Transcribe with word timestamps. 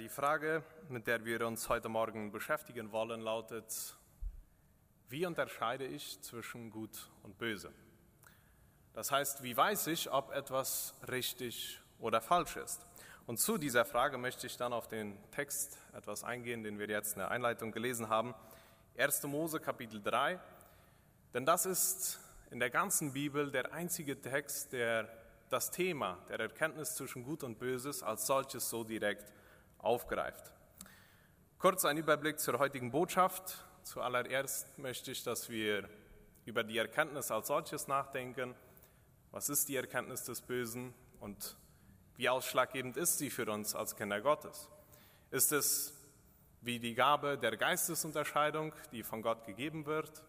die 0.00 0.08
Frage, 0.08 0.62
mit 0.88 1.06
der 1.06 1.26
wir 1.26 1.46
uns 1.46 1.68
heute 1.68 1.90
Morgen 1.90 2.32
beschäftigen 2.32 2.90
wollen, 2.90 3.20
lautet, 3.20 3.94
wie 5.10 5.26
unterscheide 5.26 5.84
ich 5.84 6.18
zwischen 6.22 6.70
Gut 6.70 7.10
und 7.22 7.36
Böse? 7.36 7.70
Das 8.94 9.12
heißt, 9.12 9.42
wie 9.42 9.54
weiß 9.54 9.88
ich, 9.88 10.10
ob 10.10 10.32
etwas 10.32 10.94
richtig 11.10 11.82
oder 11.98 12.22
falsch 12.22 12.56
ist? 12.56 12.86
Und 13.26 13.40
zu 13.40 13.58
dieser 13.58 13.84
Frage 13.84 14.16
möchte 14.16 14.46
ich 14.46 14.56
dann 14.56 14.72
auf 14.72 14.88
den 14.88 15.18
Text 15.32 15.76
etwas 15.92 16.24
eingehen, 16.24 16.62
den 16.62 16.78
wir 16.78 16.88
jetzt 16.88 17.12
in 17.12 17.18
der 17.18 17.30
Einleitung 17.30 17.70
gelesen 17.70 18.08
haben. 18.08 18.34
1. 18.96 19.24
Mose 19.24 19.60
Kapitel 19.60 20.02
3. 20.02 20.40
Denn 21.34 21.44
das 21.44 21.66
ist 21.66 22.20
in 22.50 22.58
der 22.58 22.70
ganzen 22.70 23.12
Bibel 23.12 23.50
der 23.50 23.74
einzige 23.74 24.18
Text, 24.18 24.72
der 24.72 25.10
das 25.50 25.70
Thema 25.70 26.16
der 26.30 26.40
Erkenntnis 26.40 26.94
zwischen 26.94 27.22
Gut 27.22 27.44
und 27.44 27.58
Böses 27.58 28.02
als 28.02 28.26
solches 28.26 28.70
so 28.70 28.82
direkt 28.82 29.30
aufgreift. 29.82 30.52
Kurz 31.58 31.84
ein 31.84 31.96
Überblick 31.96 32.38
zur 32.38 32.58
heutigen 32.58 32.90
Botschaft. 32.90 33.64
Zuallererst 33.82 34.78
möchte 34.78 35.12
ich, 35.12 35.22
dass 35.24 35.48
wir 35.50 35.88
über 36.44 36.64
die 36.64 36.78
Erkenntnis 36.78 37.30
als 37.30 37.48
solches 37.48 37.86
nachdenken. 37.86 38.54
Was 39.30 39.48
ist 39.48 39.68
die 39.68 39.76
Erkenntnis 39.76 40.24
des 40.24 40.40
Bösen 40.40 40.94
und 41.20 41.56
wie 42.16 42.28
ausschlaggebend 42.28 42.96
ist 42.96 43.18
sie 43.18 43.30
für 43.30 43.50
uns 43.50 43.74
als 43.74 43.96
Kinder 43.96 44.20
Gottes? 44.20 44.68
Ist 45.30 45.52
es 45.52 45.94
wie 46.60 46.78
die 46.78 46.94
Gabe 46.94 47.38
der 47.38 47.56
Geistesunterscheidung, 47.56 48.74
die 48.92 49.02
von 49.02 49.22
Gott 49.22 49.46
gegeben 49.46 49.86
wird? 49.86 50.22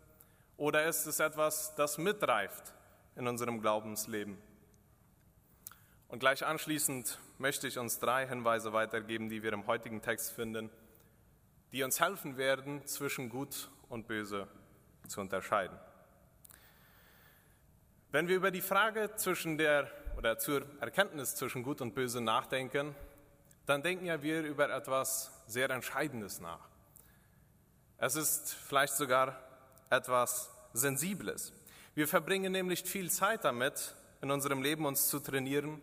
Oder 0.58 0.86
ist 0.86 1.06
es 1.06 1.20
etwas, 1.20 1.76
das 1.76 1.98
mitreift 1.98 2.74
in 3.16 3.28
unserem 3.28 3.62
Glaubensleben? 3.62 4.38
Und 6.12 6.20
gleich 6.20 6.46
anschließend 6.46 7.20
möchte 7.38 7.70
ich 7.70 7.78
uns 7.78 7.98
drei 8.00 8.28
Hinweise 8.28 8.74
weitergeben, 8.74 9.30
die 9.30 9.44
wir 9.44 9.54
im 9.54 9.66
heutigen 9.66 10.02
Text 10.02 10.34
finden, 10.34 10.70
die 11.72 11.84
uns 11.84 12.02
helfen 12.02 12.36
werden, 12.36 12.86
zwischen 12.86 13.30
Gut 13.30 13.70
und 13.88 14.10
Böse 14.10 14.50
zu 15.08 15.22
unterscheiden. 15.22 15.80
Wenn 18.12 18.28
wir 18.28 18.36
über 18.36 18.52
die 18.52 18.60
Frage 18.60 19.16
zwischen 19.16 19.58
der 19.58 19.90
oder 20.18 20.38
zur 20.38 20.66
Erkenntnis 20.82 21.36
zwischen 21.36 21.64
Gut 21.64 21.80
und 21.80 21.96
Böse 21.96 22.20
nachdenken, 22.20 22.94
dann 23.66 23.82
denken 23.82 24.06
ja 24.06 24.22
wir 24.22 24.42
über 24.42 24.70
etwas 24.70 25.32
sehr 25.48 25.70
Entscheidendes 25.70 26.42
nach. 26.42 26.68
Es 28.00 28.18
ist 28.18 28.54
vielleicht 28.54 28.96
sogar 28.96 29.42
etwas 29.90 30.52
Sensibles. 30.74 31.54
Wir 31.96 32.10
verbringen 32.10 32.52
nämlich 32.52 32.84
viel 32.84 33.10
Zeit 33.10 33.46
damit, 33.46 33.96
in 34.22 34.30
unserem 34.30 34.62
Leben 34.62 34.86
uns 34.86 35.08
zu 35.08 35.22
trainieren, 35.22 35.82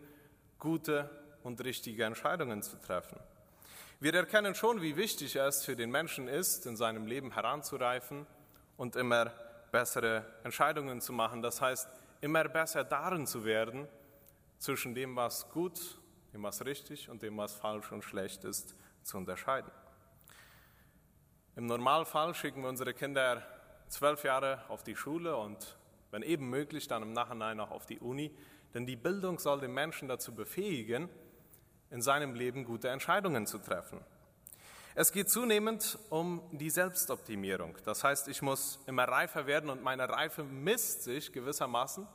gute 0.59 1.09
und 1.43 1.63
richtige 1.63 2.03
Entscheidungen 2.03 2.61
zu 2.61 2.77
treffen. 2.77 3.19
Wir 3.99 4.13
erkennen 4.13 4.55
schon, 4.55 4.81
wie 4.81 4.95
wichtig 4.95 5.35
es 5.35 5.65
für 5.65 5.75
den 5.75 5.91
Menschen 5.91 6.27
ist, 6.27 6.65
in 6.65 6.77
seinem 6.77 7.05
Leben 7.05 7.33
heranzureifen 7.33 8.25
und 8.77 8.95
immer 8.95 9.31
bessere 9.71 10.25
Entscheidungen 10.43 11.01
zu 11.01 11.11
machen. 11.11 11.41
Das 11.41 11.61
heißt, 11.61 11.89
immer 12.21 12.43
besser 12.45 12.83
darin 12.83 13.27
zu 13.27 13.43
werden, 13.43 13.87
zwischen 14.57 14.93
dem, 14.93 15.15
was 15.15 15.49
gut, 15.49 15.79
dem, 16.33 16.43
was 16.43 16.63
richtig 16.65 17.09
und 17.09 17.21
dem, 17.23 17.37
was 17.37 17.53
falsch 17.53 17.91
und 17.91 18.03
schlecht 18.03 18.43
ist, 18.43 18.75
zu 19.03 19.17
unterscheiden. 19.17 19.71
Im 21.55 21.65
Normalfall 21.65 22.33
schicken 22.35 22.61
wir 22.61 22.69
unsere 22.69 22.93
Kinder 22.93 23.43
zwölf 23.87 24.23
Jahre 24.23 24.63
auf 24.69 24.83
die 24.83 24.95
Schule 24.95 25.35
und 25.35 25.77
wenn 26.11 26.21
eben 26.23 26.49
möglich, 26.49 26.87
dann 26.87 27.03
im 27.03 27.13
Nachhinein 27.13 27.59
auch 27.59 27.71
auf 27.71 27.85
die 27.85 27.99
Uni, 27.99 28.31
denn 28.73 28.85
die 28.85 28.95
Bildung 28.95 29.39
soll 29.39 29.59
den 29.59 29.73
Menschen 29.73 30.07
dazu 30.07 30.33
befähigen, 30.33 31.09
in 31.89 32.01
seinem 32.01 32.35
Leben 32.35 32.65
gute 32.65 32.89
Entscheidungen 32.89 33.47
zu 33.47 33.57
treffen. 33.57 33.99
Es 34.95 35.11
geht 35.11 35.29
zunehmend 35.29 35.97
um 36.09 36.41
die 36.51 36.69
Selbstoptimierung. 36.69 37.77
Das 37.85 38.03
heißt, 38.03 38.27
ich 38.27 38.41
muss 38.41 38.79
immer 38.85 39.05
reifer 39.05 39.47
werden 39.47 39.69
und 39.69 39.81
meine 39.81 40.09
Reife 40.09 40.43
misst 40.43 41.03
sich 41.03 41.31
gewissermaßen 41.31 42.07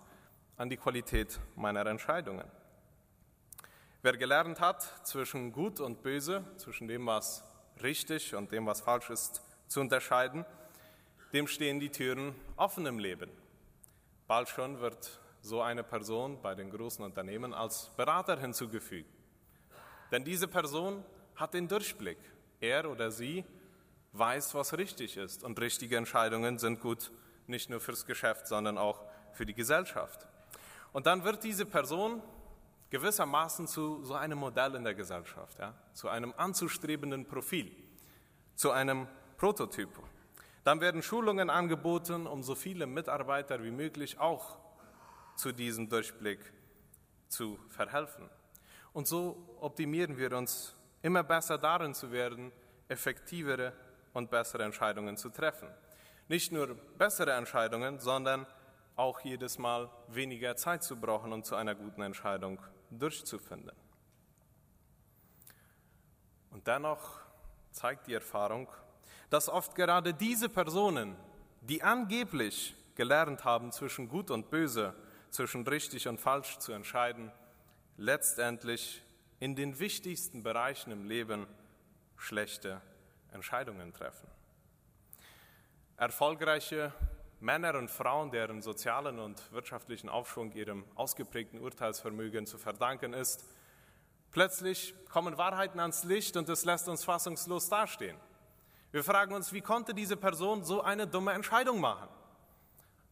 an 0.57 0.69
die 0.69 0.77
Qualität 0.77 1.41
meiner 1.57 1.87
Entscheidungen. 1.87 2.45
Wer 4.03 4.17
gelernt 4.17 4.61
hat, 4.61 4.83
zwischen 5.07 5.51
Gut 5.51 5.81
und 5.81 6.03
Böse, 6.03 6.45
zwischen 6.59 6.87
dem, 6.89 7.07
was 7.07 7.43
richtig 7.83 8.35
und 8.35 8.53
dem, 8.53 8.67
was 8.67 8.83
falsch 8.83 9.09
ist, 9.09 9.43
zu 9.67 9.81
unterscheiden, 9.81 10.45
dem 11.33 11.47
stehen 11.47 11.81
die 11.81 11.91
Türen 11.91 12.35
offen 12.57 12.87
im 12.87 12.99
Leben. 12.99 13.31
Bald 14.27 14.49
schon 14.49 14.81
wird 14.81 15.21
so 15.45 15.61
eine 15.61 15.85
Person 15.85 16.41
bei 16.41 16.55
den 16.55 16.71
großen 16.71 17.05
Unternehmen 17.05 17.53
als 17.53 17.91
Berater 17.99 18.41
hinzugefügt. 18.41 19.11
Denn 20.11 20.25
diese 20.25 20.49
Person 20.49 21.05
hat 21.37 21.53
den 21.53 21.69
Durchblick. 21.69 22.17
Er 22.61 22.91
oder 22.91 23.11
sie 23.11 23.45
weiß, 24.13 24.55
was 24.55 24.79
richtig 24.79 25.19
ist. 25.19 25.45
Und 25.45 25.61
richtige 25.61 25.99
Entscheidungen 25.99 26.59
sind 26.59 26.81
gut 26.81 27.13
nicht 27.47 27.69
nur 27.69 27.81
fürs 27.81 28.07
Geschäft, 28.07 28.47
sondern 28.47 28.79
auch 28.79 29.05
für 29.33 29.45
die 29.45 29.53
Gesellschaft. 29.53 30.27
Und 30.95 31.07
dann 31.07 31.25
wird 31.25 31.45
diese 31.45 31.67
Person 31.67 32.23
gewissermaßen 32.89 33.67
zu 33.67 34.03
so 34.03 34.15
einem 34.15 34.39
Modell 34.39 34.75
in 34.77 34.85
der 34.85 34.95
Gesellschaft, 34.95 35.59
ja? 35.59 35.75
zu 35.93 36.09
einem 36.09 36.33
anzustrebenden 36.39 37.27
Profil, 37.27 37.71
zu 38.55 38.71
einem 38.71 39.09
Prototyp. 39.37 39.91
Dann 40.63 40.81
werden 40.81 41.03
Schulungen 41.03 41.51
angeboten, 41.51 42.27
um 42.27 42.43
so 42.43 42.55
viele 42.55 42.87
Mitarbeiter 42.87 43.63
wie 43.63 43.73
möglich 43.73 44.19
auch 44.19 44.64
zu 45.37 45.53
diesem 45.53 45.89
Durchblick 45.89 46.41
zu 47.29 47.59
verhelfen. 47.69 48.29
Und 48.93 49.07
so 49.07 49.57
optimieren 49.61 50.17
wir 50.17 50.33
uns 50.33 50.75
immer 51.03 51.23
besser 51.23 51.59
darin 51.59 51.95
zu 51.95 52.11
werden, 52.13 52.53
effektivere 52.89 53.73
und 54.13 54.31
bessere 54.31 54.63
Entscheidungen 54.63 55.17
zu 55.17 55.31
treffen. 55.31 55.69
Nicht 56.29 56.53
nur 56.53 56.75
bessere 56.97 57.33
Entscheidungen, 57.33 57.99
sondern 57.99 58.47
auch 58.97 59.21
jedes 59.21 59.59
Mal 59.59 59.91
weniger 60.09 60.57
Zeit 60.57 60.83
zu 60.83 60.97
brauchen, 60.97 61.33
um 61.33 61.43
zu 61.43 61.57
einer 61.57 61.75
guten 61.75 62.03
Entscheidung 62.03 62.61
durchzufinden. 62.91 63.73
Und 66.51 66.67
dennoch 66.67 67.19
zeigt 67.73 68.07
die 68.07 68.15
Erfahrung, 68.15 68.69
dass 69.29 69.49
oft 69.49 69.75
gerade 69.75 70.15
diese 70.15 70.49
Personen, 70.49 71.17
die 71.61 71.83
angeblich 71.83 72.77
gelernt 72.95 73.45
haben, 73.45 73.73
zwischen 73.73 74.09
Gut 74.09 74.31
und 74.31 74.51
Böse, 74.51 74.95
zwischen 75.35 75.67
richtig 75.67 76.07
und 76.07 76.21
falsch 76.21 76.59
zu 76.59 76.73
entscheiden, 76.73 77.33
letztendlich 77.97 79.03
in 79.41 79.57
den 79.57 79.81
wichtigsten 79.81 80.45
Bereichen 80.45 80.93
im 80.93 81.05
Leben 81.05 81.49
schlechte 82.17 82.81
Entscheidungen 83.33 83.93
treffen. 83.93 84.29
Erfolgreiche 85.97 86.93
Männer 87.41 87.75
und 87.75 87.91
Frauen, 87.91 88.31
deren 88.31 88.63
sozialen 88.63 89.19
und 89.19 89.53
wirtschaftlichen 89.53 90.09
Aufschwung 90.09 90.53
ihrem 90.53 90.85
ausgeprägten 90.95 91.61
Urteilsvermögen 91.61 92.47
zu 92.47 92.57
verdanken 92.57 93.13
ist, 93.13 93.45
plötzlich 94.31 94.95
kommen 95.11 95.37
Wahrheiten 95.37 95.81
ans 95.81 96.05
Licht 96.05 96.37
und 96.37 96.49
es 96.49 96.65
lässt 96.65 96.89
uns 96.89 97.03
fassungslos 97.03 97.69
dastehen. 97.69 98.17
Wir 98.93 99.03
fragen 99.03 99.35
uns, 99.35 99.53
wie 99.53 99.63
konnte 99.63 99.95
diese 99.95 100.17
Person 100.17 100.63
so 100.63 100.81
eine 100.81 101.09
dumme 101.09 101.33
Entscheidung 101.33 101.81
machen? 101.81 102.09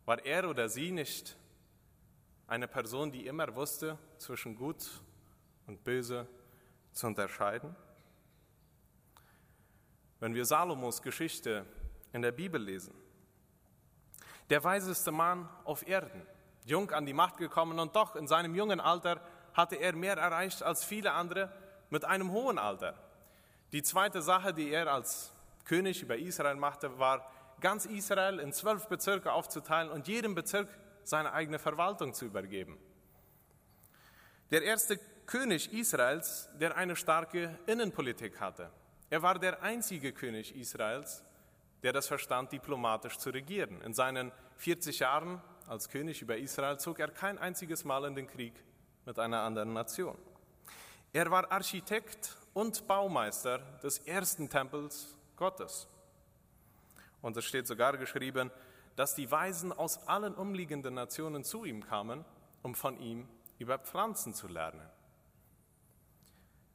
War 0.04 0.24
er 0.24 0.48
oder 0.48 0.68
sie 0.68 0.92
nicht 0.92 1.36
eine 2.52 2.68
Person, 2.68 3.10
die 3.10 3.26
immer 3.26 3.54
wusste, 3.54 3.96
zwischen 4.18 4.54
Gut 4.54 4.84
und 5.66 5.82
Böse 5.84 6.28
zu 6.92 7.06
unterscheiden? 7.06 7.74
Wenn 10.20 10.34
wir 10.34 10.44
Salomos 10.44 11.00
Geschichte 11.00 11.64
in 12.12 12.20
der 12.20 12.32
Bibel 12.32 12.62
lesen, 12.62 12.92
der 14.50 14.62
weiseste 14.62 15.10
Mann 15.12 15.48
auf 15.64 15.88
Erden, 15.88 16.26
jung 16.66 16.90
an 16.90 17.06
die 17.06 17.14
Macht 17.14 17.38
gekommen 17.38 17.78
und 17.78 17.96
doch 17.96 18.16
in 18.16 18.28
seinem 18.28 18.54
jungen 18.54 18.80
Alter 18.80 19.22
hatte 19.54 19.76
er 19.76 19.96
mehr 19.96 20.18
erreicht 20.18 20.62
als 20.62 20.84
viele 20.84 21.12
andere 21.12 21.50
mit 21.88 22.04
einem 22.04 22.32
hohen 22.32 22.58
Alter. 22.58 22.98
Die 23.72 23.82
zweite 23.82 24.20
Sache, 24.20 24.52
die 24.52 24.68
er 24.68 24.92
als 24.92 25.32
König 25.64 26.02
über 26.02 26.18
Israel 26.18 26.56
machte, 26.56 26.98
war, 26.98 27.26
ganz 27.60 27.86
Israel 27.86 28.40
in 28.40 28.52
zwölf 28.52 28.88
Bezirke 28.88 29.32
aufzuteilen 29.32 29.90
und 29.90 30.06
jedem 30.06 30.34
Bezirk 30.34 30.68
seine 31.04 31.32
eigene 31.32 31.58
Verwaltung 31.58 32.14
zu 32.14 32.26
übergeben. 32.26 32.78
Der 34.50 34.62
erste 34.62 34.98
König 35.26 35.72
Israels, 35.72 36.48
der 36.60 36.76
eine 36.76 36.96
starke 36.96 37.58
Innenpolitik 37.66 38.40
hatte. 38.40 38.70
Er 39.08 39.22
war 39.22 39.38
der 39.38 39.62
einzige 39.62 40.12
König 40.12 40.54
Israels, 40.54 41.22
der 41.82 41.92
das 41.92 42.06
verstand, 42.06 42.52
diplomatisch 42.52 43.18
zu 43.18 43.30
regieren. 43.30 43.80
In 43.82 43.94
seinen 43.94 44.32
40 44.56 45.00
Jahren 45.00 45.42
als 45.66 45.88
König 45.88 46.22
über 46.22 46.36
Israel 46.36 46.78
zog 46.78 46.98
er 46.98 47.08
kein 47.08 47.38
einziges 47.38 47.84
Mal 47.84 48.04
in 48.04 48.14
den 48.14 48.26
Krieg 48.26 48.54
mit 49.04 49.18
einer 49.18 49.40
anderen 49.40 49.72
Nation. 49.72 50.16
Er 51.12 51.30
war 51.30 51.50
Architekt 51.50 52.36
und 52.54 52.86
Baumeister 52.86 53.58
des 53.82 53.98
ersten 53.98 54.48
Tempels 54.48 55.16
Gottes. 55.36 55.88
Und 57.20 57.36
es 57.36 57.44
steht 57.44 57.66
sogar 57.66 57.96
geschrieben, 57.96 58.50
dass 58.96 59.14
die 59.14 59.30
Weisen 59.30 59.72
aus 59.72 60.06
allen 60.06 60.34
umliegenden 60.34 60.94
Nationen 60.94 61.44
zu 61.44 61.64
ihm 61.64 61.84
kamen, 61.84 62.24
um 62.62 62.74
von 62.74 62.98
ihm 62.98 63.28
über 63.58 63.78
Pflanzen 63.78 64.34
zu 64.34 64.48
lernen. 64.48 64.88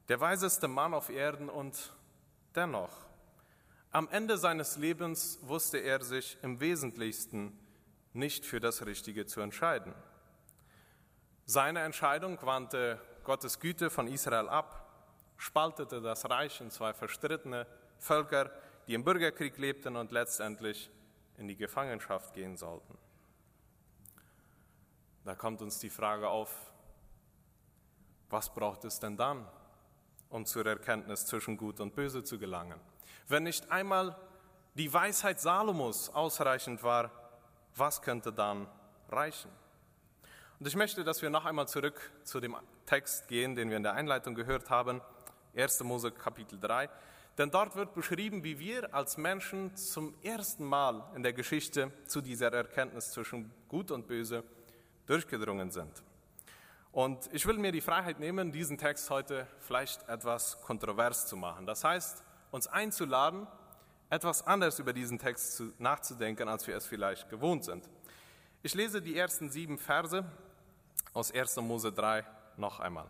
der 0.08 0.20
weiseste 0.20 0.68
Mann 0.68 0.94
auf 0.94 1.10
Erden 1.10 1.50
und 1.50 1.92
dennoch, 2.54 3.08
am 3.90 4.08
Ende 4.08 4.38
seines 4.38 4.76
Lebens 4.76 5.38
wusste 5.42 5.78
er 5.78 6.02
sich 6.02 6.38
im 6.42 6.60
Wesentlichsten 6.60 7.58
nicht 8.12 8.46
für 8.46 8.60
das 8.60 8.86
Richtige 8.86 9.26
zu 9.26 9.40
entscheiden. 9.40 9.94
Seine 11.44 11.80
Entscheidung 11.80 12.38
wandte 12.42 13.00
Gottes 13.24 13.60
Güte 13.60 13.90
von 13.90 14.06
Israel 14.06 14.48
ab, 14.48 14.90
spaltete 15.36 16.00
das 16.00 16.28
Reich 16.28 16.60
in 16.60 16.70
zwei 16.70 16.92
verstrittene 16.92 17.66
Völker, 17.98 18.50
die 18.86 18.94
im 18.94 19.04
Bürgerkrieg 19.04 19.56
lebten 19.56 19.96
und 19.96 20.12
letztendlich 20.12 20.90
in 21.38 21.48
die 21.48 21.56
Gefangenschaft 21.56 22.34
gehen 22.34 22.56
sollten. 22.56 22.98
Da 25.24 25.34
kommt 25.34 25.62
uns 25.62 25.78
die 25.78 25.90
Frage 25.90 26.28
auf, 26.28 26.72
was 28.30 28.52
braucht 28.52 28.84
es 28.84 29.00
denn 29.00 29.16
dann, 29.16 29.46
um 30.30 30.44
zur 30.44 30.66
Erkenntnis 30.66 31.26
zwischen 31.26 31.56
Gut 31.56 31.80
und 31.80 31.94
Böse 31.94 32.22
zu 32.22 32.38
gelangen? 32.38 32.78
Wenn 33.26 33.44
nicht 33.44 33.70
einmal 33.70 34.16
die 34.74 34.92
Weisheit 34.92 35.40
Salomos 35.40 36.10
ausreichend 36.10 36.82
war, 36.82 37.10
was 37.74 38.02
könnte 38.02 38.32
dann 38.32 38.68
reichen? 39.08 39.50
Und 40.58 40.66
ich 40.66 40.76
möchte, 40.76 41.04
dass 41.04 41.22
wir 41.22 41.30
noch 41.30 41.44
einmal 41.44 41.68
zurück 41.68 42.12
zu 42.24 42.40
dem 42.40 42.56
Text 42.84 43.28
gehen, 43.28 43.54
den 43.54 43.70
wir 43.70 43.76
in 43.76 43.82
der 43.82 43.94
Einleitung 43.94 44.34
gehört 44.34 44.70
haben, 44.70 45.00
1. 45.56 45.82
Mose 45.84 46.10
Kapitel 46.10 46.58
3. 46.58 46.88
Denn 47.38 47.52
dort 47.52 47.76
wird 47.76 47.94
beschrieben, 47.94 48.42
wie 48.42 48.58
wir 48.58 48.92
als 48.92 49.16
Menschen 49.16 49.74
zum 49.76 50.12
ersten 50.22 50.64
Mal 50.64 51.08
in 51.14 51.22
der 51.22 51.32
Geschichte 51.32 51.92
zu 52.04 52.20
dieser 52.20 52.52
Erkenntnis 52.52 53.12
zwischen 53.12 53.52
Gut 53.68 53.92
und 53.92 54.08
Böse 54.08 54.42
durchgedrungen 55.06 55.70
sind. 55.70 56.02
Und 56.90 57.32
ich 57.32 57.46
will 57.46 57.58
mir 57.58 57.70
die 57.70 57.80
Freiheit 57.80 58.18
nehmen, 58.18 58.50
diesen 58.50 58.76
Text 58.76 59.08
heute 59.08 59.46
vielleicht 59.60 60.08
etwas 60.08 60.60
kontrovers 60.62 61.28
zu 61.28 61.36
machen. 61.36 61.64
Das 61.64 61.84
heißt, 61.84 62.24
uns 62.50 62.66
einzuladen, 62.66 63.46
etwas 64.10 64.44
anders 64.44 64.80
über 64.80 64.92
diesen 64.92 65.20
Text 65.20 65.62
nachzudenken, 65.78 66.48
als 66.48 66.66
wir 66.66 66.76
es 66.76 66.86
vielleicht 66.86 67.30
gewohnt 67.30 67.64
sind. 67.64 67.88
Ich 68.62 68.74
lese 68.74 69.00
die 69.00 69.16
ersten 69.16 69.48
sieben 69.48 69.78
Verse 69.78 70.24
aus 71.12 71.30
1. 71.30 71.56
Mose 71.58 71.92
3 71.92 72.24
noch 72.56 72.80
einmal. 72.80 73.08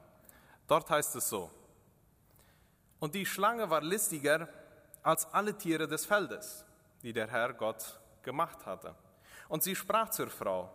Dort 0.66 0.90
heißt 0.90 1.16
es 1.16 1.30
so, 1.30 1.50
und 3.00 3.14
die 3.14 3.26
Schlange 3.26 3.70
war 3.70 3.80
listiger 3.80 4.48
als 5.02 5.32
alle 5.32 5.56
Tiere 5.56 5.86
des 5.86 6.06
Feldes, 6.06 6.64
die 7.02 7.12
der 7.12 7.28
Herr 7.28 7.52
Gott 7.52 8.00
gemacht 8.22 8.66
hatte. 8.66 8.94
Und 9.48 9.62
sie 9.62 9.74
sprach 9.74 10.10
zur 10.10 10.28
Frau, 10.28 10.72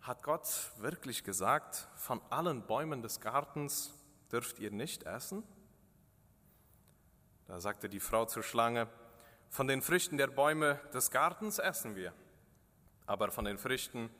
hat 0.00 0.22
Gott 0.22 0.48
wirklich 0.78 1.24
gesagt, 1.24 1.88
von 1.96 2.20
allen 2.30 2.62
Bäumen 2.62 3.02
des 3.02 3.20
Gartens 3.20 3.92
dürft 4.30 4.58
ihr 4.58 4.70
nicht 4.70 5.02
essen? 5.02 5.42
Da 7.46 7.60
sagte 7.60 7.88
die 7.88 8.00
Frau 8.00 8.24
zur 8.24 8.42
Schlange, 8.42 8.88
von 9.48 9.68
den 9.68 9.82
Früchten 9.82 10.16
der 10.16 10.26
Bäume 10.28 10.80
des 10.92 11.10
Gartens 11.10 11.58
essen 11.58 11.94
wir, 11.94 12.12
aber 13.06 13.30
von 13.30 13.44
den 13.44 13.58
Früchten 13.58 14.10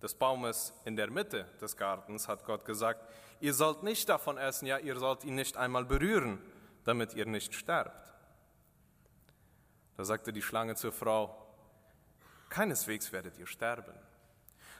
des 0.00 0.14
Baumes 0.14 0.72
in 0.84 0.96
der 0.96 1.10
Mitte 1.10 1.44
des 1.60 1.76
Gartens 1.76 2.28
hat 2.28 2.44
Gott 2.44 2.64
gesagt, 2.64 3.04
ihr 3.40 3.54
sollt 3.54 3.82
nicht 3.82 4.08
davon 4.08 4.38
essen, 4.38 4.66
ja, 4.66 4.78
ihr 4.78 4.98
sollt 4.98 5.24
ihn 5.24 5.34
nicht 5.34 5.56
einmal 5.56 5.84
berühren, 5.84 6.38
damit 6.84 7.14
ihr 7.14 7.26
nicht 7.26 7.54
sterbt. 7.54 8.14
Da 9.96 10.04
sagte 10.04 10.32
die 10.32 10.42
Schlange 10.42 10.76
zur 10.76 10.92
Frau, 10.92 11.36
keineswegs 12.48 13.12
werdet 13.12 13.38
ihr 13.38 13.46
sterben, 13.46 13.94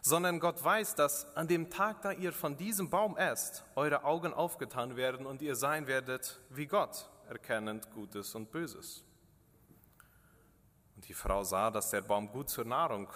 sondern 0.03 0.41
Gott 0.41 0.63
weiß, 0.63 0.95
dass 0.95 1.37
an 1.37 1.47
dem 1.49 1.71
Tag, 1.71 2.03
da 2.03 2.13
ihr 2.13 2.33
von 2.33 2.57
diesem 2.57 2.89
Baum 2.89 3.17
esst, 3.17 3.65
eure 3.75 4.05
Augen 4.05 4.33
aufgetan 4.33 4.97
werden 4.97 5.27
und 5.27 5.43
ihr 5.43 5.57
sein 5.57 5.87
werdet 5.87 6.41
wie 6.49 6.67
Gott, 6.67 7.11
erkennend 7.29 7.91
Gutes 7.93 8.35
und 8.35 8.51
Böses. 8.51 9.05
Und 10.97 11.09
die 11.09 11.15
Frau 11.15 11.45
sah, 11.45 11.71
dass 11.71 11.91
der 11.91 12.03
Baum 12.03 12.31
gut 12.31 12.49
zur 12.49 12.65
Nahrung 12.65 13.09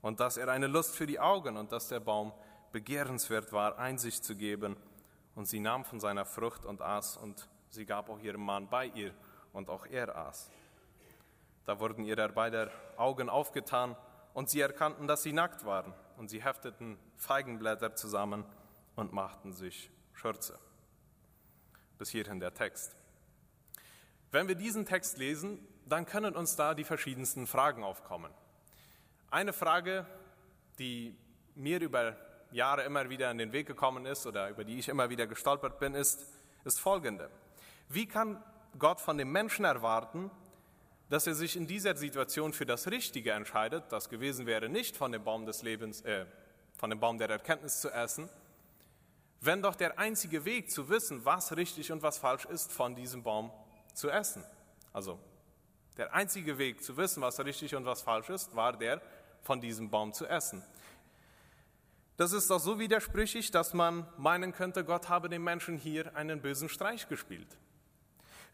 und 0.00 0.20
dass 0.20 0.36
er 0.36 0.48
eine 0.48 0.66
Lust 0.66 0.96
für 0.96 1.06
die 1.06 1.18
Augen 1.18 1.56
und 1.56 1.72
dass 1.72 1.88
der 1.88 2.00
Baum 2.00 2.32
begehrenswert 2.72 3.52
war, 3.52 3.78
Einsicht 3.78 4.24
zu 4.24 4.36
geben. 4.36 4.76
Und 5.34 5.46
sie 5.46 5.60
nahm 5.60 5.84
von 5.84 6.00
seiner 6.00 6.24
Frucht 6.24 6.64
und 6.64 6.82
aß 6.82 7.16
und 7.16 7.48
sie 7.70 7.86
gab 7.86 8.08
auch 8.08 8.18
ihrem 8.18 8.44
Mann 8.44 8.68
bei 8.68 8.86
ihr 8.86 9.14
und 9.52 9.70
auch 9.70 9.86
er 9.86 10.16
aß. 10.16 10.50
Da 11.64 11.78
wurden 11.80 12.04
ihrer 12.04 12.28
beider 12.28 12.70
Augen 12.96 13.28
aufgetan 13.28 13.96
und 14.34 14.48
sie 14.48 14.60
erkannten, 14.60 15.06
dass 15.06 15.22
sie 15.22 15.32
nackt 15.32 15.64
waren 15.64 15.92
und 16.16 16.28
sie 16.28 16.42
hefteten 16.42 16.98
Feigenblätter 17.16 17.94
zusammen 17.94 18.44
und 18.96 19.12
machten 19.12 19.52
sich 19.52 19.90
Schürze. 20.12 20.58
Bis 21.98 22.10
hierhin 22.10 22.40
der 22.40 22.54
Text. 22.54 22.96
Wenn 24.30 24.48
wir 24.48 24.54
diesen 24.54 24.86
Text 24.86 25.18
lesen, 25.18 25.66
dann 25.86 26.04
können 26.04 26.36
uns 26.36 26.56
da 26.56 26.74
die 26.74 26.84
verschiedensten 26.84 27.46
Fragen 27.46 27.82
aufkommen. 27.82 28.32
Eine 29.30 29.52
Frage, 29.52 30.06
die 30.78 31.16
mir 31.54 31.80
über 31.80 32.16
Jahre 32.50 32.82
immer 32.82 33.08
wieder 33.10 33.30
in 33.30 33.38
den 33.38 33.52
Weg 33.52 33.66
gekommen 33.66 34.06
ist 34.06 34.26
oder 34.26 34.48
über 34.48 34.64
die 34.64 34.78
ich 34.78 34.88
immer 34.88 35.10
wieder 35.10 35.26
gestolpert 35.26 35.78
bin, 35.78 35.94
ist, 35.94 36.20
ist 36.64 36.80
folgende. 36.80 37.30
Wie 37.88 38.06
kann 38.06 38.42
Gott 38.78 39.00
von 39.00 39.18
dem 39.18 39.32
Menschen 39.32 39.64
erwarten, 39.64 40.30
dass 41.08 41.26
er 41.26 41.34
sich 41.34 41.56
in 41.56 41.66
dieser 41.66 41.96
Situation 41.96 42.52
für 42.52 42.66
das 42.66 42.90
Richtige 42.90 43.32
entscheidet, 43.32 43.84
das 43.90 44.08
gewesen 44.08 44.46
wäre, 44.46 44.68
nicht 44.68 44.96
von 44.96 45.12
dem 45.12 45.24
Baum 45.24 45.46
des 45.46 45.62
Lebens, 45.62 46.02
äh, 46.02 46.26
von 46.76 46.90
dem 46.90 47.00
Baum 47.00 47.18
der 47.18 47.30
Erkenntnis 47.30 47.80
zu 47.80 47.90
essen, 47.90 48.28
wenn 49.40 49.62
doch 49.62 49.74
der 49.74 49.98
einzige 49.98 50.44
Weg 50.44 50.70
zu 50.70 50.88
wissen, 50.88 51.24
was 51.24 51.56
richtig 51.56 51.92
und 51.92 52.02
was 52.02 52.18
falsch 52.18 52.44
ist, 52.46 52.72
von 52.72 52.94
diesem 52.94 53.22
Baum 53.22 53.50
zu 53.94 54.10
essen. 54.10 54.44
Also 54.92 55.18
der 55.96 56.14
einzige 56.14 56.58
Weg 56.58 56.82
zu 56.82 56.96
wissen, 56.96 57.22
was 57.22 57.38
richtig 57.40 57.74
und 57.74 57.84
was 57.84 58.02
falsch 58.02 58.30
ist, 58.30 58.54
war 58.54 58.76
der, 58.76 59.00
von 59.42 59.60
diesem 59.60 59.90
Baum 59.90 60.12
zu 60.12 60.26
essen. 60.26 60.62
Das 62.18 62.32
ist 62.32 62.50
doch 62.50 62.58
so 62.58 62.80
widersprüchlich, 62.80 63.52
dass 63.52 63.74
man 63.74 64.04
meinen 64.16 64.52
könnte, 64.52 64.84
Gott 64.84 65.08
habe 65.08 65.28
dem 65.28 65.44
Menschen 65.44 65.78
hier 65.78 66.16
einen 66.16 66.42
bösen 66.42 66.68
Streich 66.68 67.08
gespielt. 67.08 67.46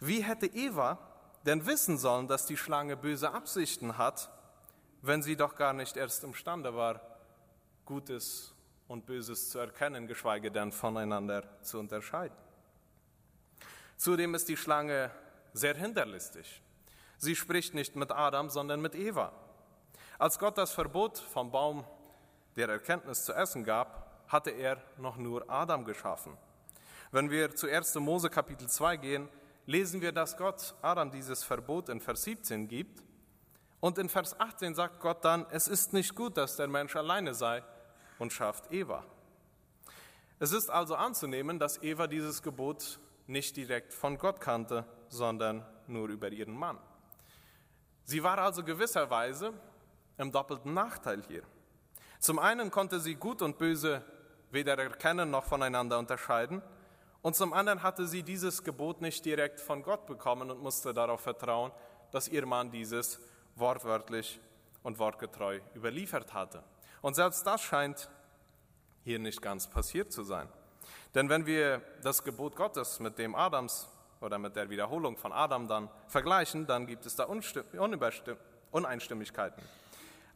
Wie 0.01 0.23
hätte 0.23 0.45
Eva 0.47 0.99
denn 1.47 1.65
wissen 1.65 1.97
sollen, 1.97 2.29
dass 2.29 2.45
die 2.45 2.59
Schlange 2.59 2.95
böse 2.95 3.33
Absichten 3.33 3.97
hat, 3.97 4.31
wenn 5.01 5.23
sie 5.23 5.35
doch 5.35 5.57
gar 5.57 5.73
nicht 5.73 5.97
erst 5.97 6.25
imstande 6.25 6.77
war, 6.77 7.01
Gutes 7.87 8.55
und 8.87 9.07
Böses 9.07 9.49
zu 9.49 9.59
erkennen, 9.61 10.07
geschweige 10.09 10.51
denn 10.51 10.71
voneinander 10.71 11.43
zu 11.63 11.79
unterscheiden? 11.79 12.37
Zudem 13.97 14.35
ist 14.35 14.51
die 14.51 14.59
Schlange 14.59 15.11
sehr 15.55 15.75
hinterlistig. 15.75 16.61
Sie 17.17 17.35
spricht 17.35 17.73
nicht 17.73 17.97
mit 17.97 18.13
Adam, 18.13 18.51
sondern 18.51 18.83
mit 18.83 18.95
Eva. 18.95 19.33
Als 20.19 20.39
Gott 20.39 20.59
das 20.59 20.73
Verbot 20.73 21.17
vom 21.17 21.51
Baum 21.51 21.87
der 22.57 22.69
Erkenntnis 22.69 23.25
zu 23.25 23.33
essen 23.33 23.65
gab, 23.65 24.11
hatte 24.29 24.51
er 24.51 24.79
noch 24.99 25.17
nur 25.17 25.49
Adam 25.51 25.85
geschaffen. 25.85 26.37
Wenn 27.11 27.31
wir 27.31 27.55
zu 27.55 27.69
1. 27.69 27.95
Mose 27.97 28.31
Kapitel 28.31 28.69
2 28.69 28.97
gehen, 28.97 29.29
lesen 29.67 30.01
wir, 30.01 30.13
dass 30.13 30.37
Gott 30.37 30.75
Adam 30.83 31.11
dieses 31.11 31.45
Verbot 31.45 31.89
in 31.89 32.01
Vers 32.01 32.25
17 32.25 32.69
gibt. 32.69 33.03
Und 33.81 33.99
in 33.99 34.09
Vers 34.09 34.39
18 34.39 34.75
sagt 34.75 35.01
Gott 35.01 35.25
dann, 35.25 35.47
es 35.51 35.69
ist 35.69 35.93
nicht 35.93 36.15
gut, 36.15 36.37
dass 36.37 36.57
der 36.57 36.69
Mensch 36.69 36.97
alleine 36.97 37.35
sei 37.35 37.63
und 38.19 38.33
schafft 38.33 38.73
Eva. 38.73 39.05
Es 40.39 40.53
ist 40.53 40.71
also 40.71 40.97
anzunehmen, 40.97 41.59
dass 41.59 41.83
Eva 41.83 42.07
dieses 42.07 42.43
Gebot 42.43 42.99
nicht 43.27 43.57
direkt 43.57 43.95
von 43.95 44.19
Gott 44.19 44.41
kannte, 44.41 44.85
sondern 45.09 45.65
nur 45.87 46.09
über 46.09 46.29
ihren 46.31 46.55
Mann. 46.55 46.79
Sie 48.05 48.23
war 48.23 48.39
also 48.39 48.63
gewisserweise 48.63 49.53
im 50.19 50.31
doppelten 50.31 50.75
Nachteil 50.75 51.23
hier. 51.23 51.43
Zum 52.19 52.39
einen 52.39 52.71
konnte 52.71 53.01
sie 53.01 53.15
Gut 53.15 53.43
und 53.43 53.59
Böse 53.59 54.03
weder 54.51 54.79
erkennen 54.79 55.31
noch 55.31 55.45
voneinander 55.45 55.99
unterscheiden, 55.99 56.63
und 57.25 57.35
zum 57.35 57.55
anderen 57.55 57.83
hatte 57.83 58.07
sie 58.07 58.23
dieses 58.23 58.63
Gebot 58.63 59.01
nicht 59.01 59.25
direkt 59.25 59.59
von 59.59 59.83
Gott 59.83 60.05
bekommen 60.05 60.51
und 60.51 60.63
musste 60.63 60.93
darauf 60.93 61.23
vertrauen, 61.23 61.73
dass 62.11 62.29
ihr 62.29 62.45
Mann 62.45 62.71
dieses 62.71 63.19
wortwörtlich 63.57 64.39
und 64.83 64.99
wortgetreu 64.99 65.61
überliefert 65.75 66.35
hatte. 66.35 66.63
Und 67.01 67.15
selbst 67.15 67.47
das 67.47 67.63
scheint 67.63 68.11
hier 69.05 69.19
nicht 69.19 69.41
ganz 69.41 69.67
passiert 69.67 70.13
zu 70.13 70.23
sein. 70.23 70.51
Denn 71.15 71.31
wenn 71.31 71.47
wir 71.47 71.81
das 72.03 72.23
Gebot 72.23 72.57
Gottes 72.57 73.01
mit 73.01 73.17
dem 73.17 73.35
Adams 73.35 73.89
oder 74.21 74.37
mit 74.37 74.55
der 74.55 74.69
Wiederholung 74.69 75.17
von 75.17 75.33
Adam 75.33 75.67
dann 75.67 75.89
vergleichen, 76.09 76.67
dann 76.67 76.87
gibt 76.87 77.07
es 77.07 77.17
da 77.17 77.25
Uneinstimmigkeiten. 78.71 79.63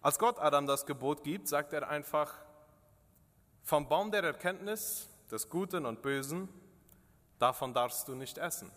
Als 0.00 0.18
Gott 0.18 0.38
Adam 0.38 0.66
das 0.66 0.86
Gebot 0.86 1.24
gibt, 1.24 1.48
sagt 1.48 1.72
er 1.72 1.88
einfach, 1.88 2.34
vom 3.62 3.88
Baum 3.88 4.10
der 4.10 4.24
Erkenntnis 4.24 5.08
des 5.30 5.48
Guten 5.48 5.84
und 5.84 6.02
Bösen, 6.02 6.48
davon 7.38 7.74
darfst 7.74 8.08
du 8.08 8.14
nicht 8.14 8.38
essen. 8.38 8.70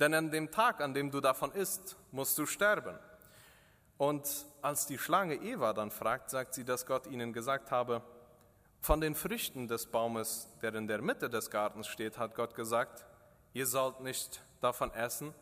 Denn 0.00 0.14
an 0.14 0.30
dem 0.30 0.50
Tag, 0.50 0.80
an 0.80 0.94
dem 0.94 1.10
du 1.10 1.20
davon 1.20 1.52
isst, 1.52 1.96
musst 2.10 2.36
du 2.38 2.46
sterben. 2.46 2.98
Und 3.98 4.46
als 4.62 4.86
die 4.86 4.98
Schlange 4.98 5.36
Eva 5.36 5.72
dann 5.72 5.90
fragt, 5.90 6.30
sagt 6.30 6.54
sie, 6.54 6.64
dass 6.64 6.86
Gott 6.86 7.06
ihnen 7.06 7.32
gesagt 7.32 7.70
habe, 7.70 8.02
Von 8.80 9.00
den 9.00 9.14
Früchten 9.14 9.68
des 9.68 9.86
Baumes, 9.86 10.48
der 10.60 10.74
in 10.74 10.88
der 10.88 11.00
Mitte 11.02 11.30
des 11.30 11.50
Gartens 11.50 11.86
steht, 11.86 12.18
hat 12.18 12.34
Gott 12.34 12.56
gesagt, 12.56 13.06
ihr 13.52 13.64
sollt 13.64 14.00
nicht 14.00 14.42
davon 14.60 14.92
essen 14.92 15.32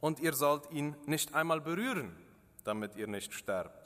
und 0.00 0.20
ihr 0.20 0.32
sollt 0.32 0.70
ihn 0.70 0.94
nicht 1.04 1.34
einmal 1.34 1.60
berühren, 1.60 2.16
damit 2.62 2.94
ihr 2.94 3.08
nicht 3.08 3.34
sterbt. 3.34 3.83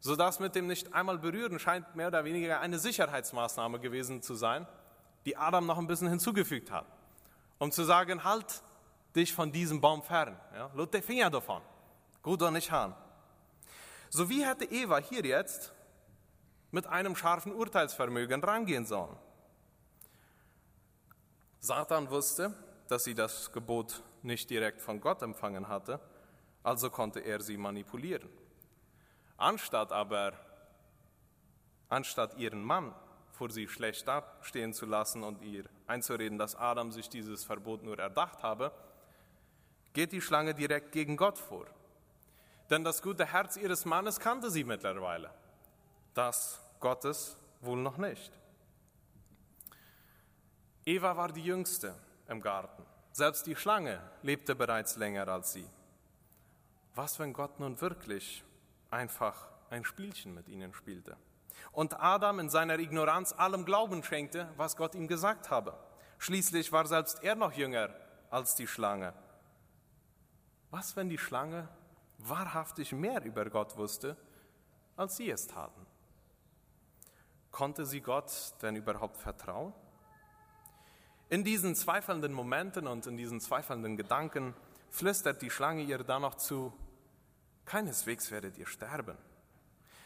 So 0.00 0.16
das 0.16 0.40
mit 0.40 0.54
dem 0.54 0.66
nicht 0.66 0.94
einmal 0.94 1.18
berühren 1.18 1.58
scheint 1.58 1.94
mehr 1.94 2.08
oder 2.08 2.24
weniger 2.24 2.60
eine 2.60 2.78
Sicherheitsmaßnahme 2.78 3.80
gewesen 3.80 4.22
zu 4.22 4.34
sein, 4.34 4.66
die 5.26 5.36
Adam 5.36 5.66
noch 5.66 5.76
ein 5.76 5.86
bisschen 5.86 6.08
hinzugefügt 6.08 6.70
hat, 6.70 6.86
um 7.58 7.70
zu 7.70 7.84
sagen, 7.84 8.24
halt 8.24 8.62
dich 9.14 9.34
von 9.34 9.52
diesem 9.52 9.80
Baum 9.80 10.02
fern, 10.02 10.40
ja, 10.54 10.70
lut 10.74 10.94
den 10.94 11.02
Finger 11.02 11.28
davon, 11.28 11.60
gut 12.22 12.40
oder 12.40 12.50
nicht 12.50 12.70
haben. 12.70 12.94
So 14.08 14.28
wie 14.30 14.44
hätte 14.44 14.64
Eva 14.64 14.98
hier 14.98 15.24
jetzt 15.24 15.72
mit 16.70 16.86
einem 16.86 17.14
scharfen 17.14 17.52
Urteilsvermögen 17.52 18.42
rangehen 18.42 18.86
sollen. 18.86 19.16
Satan 21.58 22.08
wusste, 22.08 22.54
dass 22.88 23.04
sie 23.04 23.14
das 23.14 23.52
Gebot 23.52 24.02
nicht 24.22 24.48
direkt 24.48 24.80
von 24.80 25.00
Gott 25.00 25.20
empfangen 25.20 25.68
hatte, 25.68 26.00
also 26.62 26.88
konnte 26.88 27.20
er 27.20 27.40
sie 27.42 27.58
manipulieren. 27.58 28.30
Anstatt 29.40 29.90
aber, 29.90 30.34
anstatt 31.88 32.36
ihren 32.36 32.62
Mann 32.62 32.94
vor 33.30 33.48
sie 33.50 33.68
schlecht 33.68 34.06
dastehen 34.06 34.74
zu 34.74 34.84
lassen 34.84 35.22
und 35.22 35.40
ihr 35.40 35.64
einzureden, 35.86 36.36
dass 36.36 36.54
Adam 36.54 36.92
sich 36.92 37.08
dieses 37.08 37.42
Verbot 37.42 37.82
nur 37.82 37.98
erdacht 37.98 38.42
habe, 38.42 38.70
geht 39.94 40.12
die 40.12 40.20
Schlange 40.20 40.54
direkt 40.54 40.92
gegen 40.92 41.16
Gott 41.16 41.38
vor. 41.38 41.64
Denn 42.68 42.84
das 42.84 43.00
gute 43.00 43.24
Herz 43.24 43.56
ihres 43.56 43.86
Mannes 43.86 44.20
kannte 44.20 44.50
sie 44.50 44.62
mittlerweile 44.62 45.30
das 46.12 46.60
Gottes 46.78 47.34
wohl 47.62 47.78
noch 47.78 47.96
nicht. 47.96 48.30
Eva 50.84 51.16
war 51.16 51.32
die 51.32 51.44
jüngste 51.44 51.94
im 52.28 52.42
Garten. 52.42 52.84
Selbst 53.12 53.46
die 53.46 53.56
Schlange 53.56 54.02
lebte 54.20 54.54
bereits 54.54 54.96
länger 54.96 55.26
als 55.28 55.54
sie. 55.54 55.66
Was, 56.94 57.18
wenn 57.18 57.32
Gott 57.32 57.58
nun 57.58 57.80
wirklich 57.80 58.44
einfach 58.90 59.48
ein 59.70 59.84
Spielchen 59.84 60.34
mit 60.34 60.48
ihnen 60.48 60.72
spielte 60.72 61.16
und 61.72 62.00
Adam 62.00 62.38
in 62.40 62.48
seiner 62.48 62.78
Ignoranz 62.78 63.32
allem 63.32 63.64
Glauben 63.64 64.02
schenkte, 64.02 64.48
was 64.56 64.76
Gott 64.76 64.94
ihm 64.94 65.08
gesagt 65.08 65.50
habe? 65.50 65.78
Schließlich 66.18 66.72
war 66.72 66.86
selbst 66.86 67.22
er 67.22 67.34
noch 67.34 67.52
jünger 67.52 67.90
als 68.30 68.54
die 68.54 68.66
Schlange. 68.66 69.14
Was, 70.70 70.96
wenn 70.96 71.08
die 71.08 71.18
Schlange 71.18 71.68
wahrhaftig 72.18 72.92
mehr 72.92 73.24
über 73.24 73.48
Gott 73.48 73.76
wusste, 73.76 74.16
als 74.96 75.16
sie 75.16 75.30
es 75.30 75.46
taten? 75.46 75.86
Konnte 77.50 77.86
sie 77.86 78.00
Gott 78.00 78.32
denn 78.62 78.76
überhaupt 78.76 79.16
vertrauen? 79.16 79.72
In 81.28 81.44
diesen 81.44 81.74
zweifelnden 81.74 82.32
Momenten 82.32 82.86
und 82.86 83.06
in 83.06 83.16
diesen 83.16 83.40
zweifelnden 83.40 83.96
Gedanken 83.96 84.54
flüstert 84.90 85.42
die 85.42 85.50
Schlange 85.50 85.82
ihr 85.82 85.98
dann 85.98 86.22
noch 86.22 86.34
zu, 86.34 86.72
keineswegs 87.70 88.32
werdet 88.32 88.58
ihr 88.58 88.66
sterben, 88.66 89.16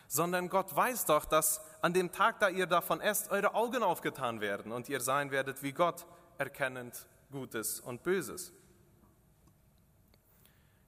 sondern 0.07 0.51
Gott 0.51 0.77
weiß 0.77 1.07
doch, 1.07 1.25
dass 1.25 1.63
an 1.81 1.95
dem 1.95 2.13
Tag, 2.13 2.39
da 2.39 2.51
ihr 2.51 2.67
davon 2.67 3.01
esst, 3.01 3.31
eure 3.31 3.55
Augen 3.55 3.83
aufgetan 3.83 4.43
werden 4.43 4.71
und 4.71 4.91
ihr 4.91 5.01
sein 5.01 5.31
werdet 5.31 5.63
wie 5.63 5.73
Gott, 5.73 6.05
erkennend 6.37 7.07
Gutes 7.33 7.81
und 7.81 8.03
Böses. 8.03 8.53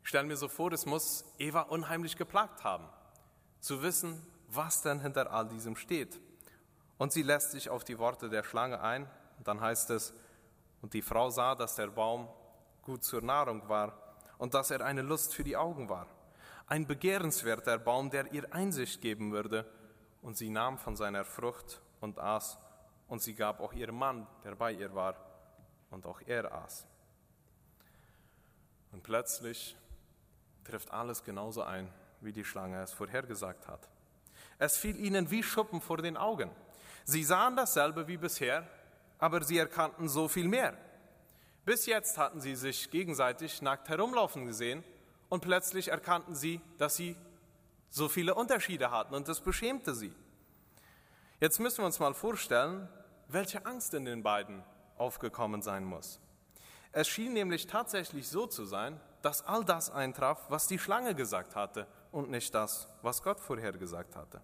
Ich 0.02 0.10
stelle 0.10 0.26
mir 0.26 0.36
so 0.36 0.48
vor, 0.48 0.70
es 0.72 0.84
muss 0.84 1.24
Eva 1.38 1.62
unheimlich 1.62 2.14
geplagt 2.14 2.62
haben, 2.62 2.86
zu 3.60 3.82
wissen, 3.82 4.20
was 4.48 4.82
denn 4.82 5.00
hinter 5.00 5.32
all 5.32 5.48
diesem 5.48 5.76
steht. 5.76 6.20
Und 6.98 7.10
sie 7.10 7.22
lässt 7.22 7.52
sich 7.52 7.70
auf 7.70 7.84
die 7.84 7.98
Worte 7.98 8.28
der 8.28 8.44
Schlange 8.44 8.82
ein. 8.82 9.10
Und 9.38 9.48
dann 9.48 9.62
heißt 9.62 9.90
es, 9.90 10.12
und 10.82 10.92
die 10.92 11.02
Frau 11.02 11.30
sah, 11.30 11.54
dass 11.54 11.74
der 11.74 11.88
Baum 11.88 12.28
gut 12.82 13.02
zur 13.02 13.22
Nahrung 13.22 13.66
war 13.68 13.98
und 14.36 14.52
dass 14.52 14.70
er 14.70 14.82
eine 14.82 15.02
Lust 15.02 15.34
für 15.34 15.42
die 15.42 15.56
Augen 15.56 15.88
war. 15.88 16.06
Ein 16.68 16.88
begehrenswerter 16.88 17.78
Baum, 17.78 18.10
der 18.10 18.32
ihr 18.32 18.52
Einsicht 18.52 19.00
geben 19.00 19.30
würde. 19.30 19.64
Und 20.20 20.36
sie 20.36 20.50
nahm 20.50 20.78
von 20.78 20.96
seiner 20.96 21.24
Frucht 21.24 21.80
und 22.00 22.18
aß. 22.18 22.58
Und 23.06 23.22
sie 23.22 23.34
gab 23.34 23.60
auch 23.60 23.72
ihrem 23.72 23.96
Mann, 23.96 24.26
der 24.42 24.56
bei 24.56 24.72
ihr 24.72 24.92
war, 24.92 25.14
und 25.90 26.06
auch 26.06 26.20
er 26.26 26.52
aß. 26.52 26.84
Und 28.90 29.04
plötzlich 29.04 29.76
trifft 30.64 30.90
alles 30.90 31.22
genauso 31.22 31.62
ein, 31.62 31.88
wie 32.20 32.32
die 32.32 32.44
Schlange 32.44 32.82
es 32.82 32.92
vorhergesagt 32.92 33.68
hat. 33.68 33.88
Es 34.58 34.76
fiel 34.76 34.98
ihnen 34.98 35.30
wie 35.30 35.44
Schuppen 35.44 35.80
vor 35.80 35.98
den 35.98 36.16
Augen. 36.16 36.50
Sie 37.04 37.22
sahen 37.22 37.54
dasselbe 37.54 38.08
wie 38.08 38.16
bisher, 38.16 38.68
aber 39.18 39.44
sie 39.44 39.58
erkannten 39.58 40.08
so 40.08 40.26
viel 40.26 40.48
mehr. 40.48 40.76
Bis 41.64 41.86
jetzt 41.86 42.18
hatten 42.18 42.40
sie 42.40 42.56
sich 42.56 42.90
gegenseitig 42.90 43.62
nackt 43.62 43.88
herumlaufen 43.88 44.46
gesehen 44.46 44.82
und 45.28 45.40
plötzlich 45.40 45.88
erkannten 45.88 46.34
sie, 46.34 46.60
dass 46.78 46.96
sie 46.96 47.16
so 47.88 48.08
viele 48.08 48.34
Unterschiede 48.34 48.90
hatten 48.90 49.14
und 49.14 49.28
das 49.28 49.40
beschämte 49.40 49.94
sie. 49.94 50.14
Jetzt 51.40 51.60
müssen 51.60 51.78
wir 51.78 51.86
uns 51.86 51.98
mal 51.98 52.14
vorstellen, 52.14 52.88
welche 53.28 53.64
Angst 53.66 53.94
in 53.94 54.04
den 54.04 54.22
beiden 54.22 54.62
aufgekommen 54.96 55.62
sein 55.62 55.84
muss. 55.84 56.20
Es 56.92 57.08
schien 57.08 57.34
nämlich 57.34 57.66
tatsächlich 57.66 58.28
so 58.28 58.46
zu 58.46 58.64
sein, 58.64 58.98
dass 59.22 59.46
all 59.46 59.64
das 59.64 59.90
eintraf, 59.90 60.46
was 60.48 60.66
die 60.66 60.78
Schlange 60.78 61.14
gesagt 61.14 61.56
hatte 61.56 61.86
und 62.12 62.30
nicht 62.30 62.54
das, 62.54 62.88
was 63.02 63.22
Gott 63.22 63.40
vorhergesagt 63.40 64.16
hatte. 64.16 64.40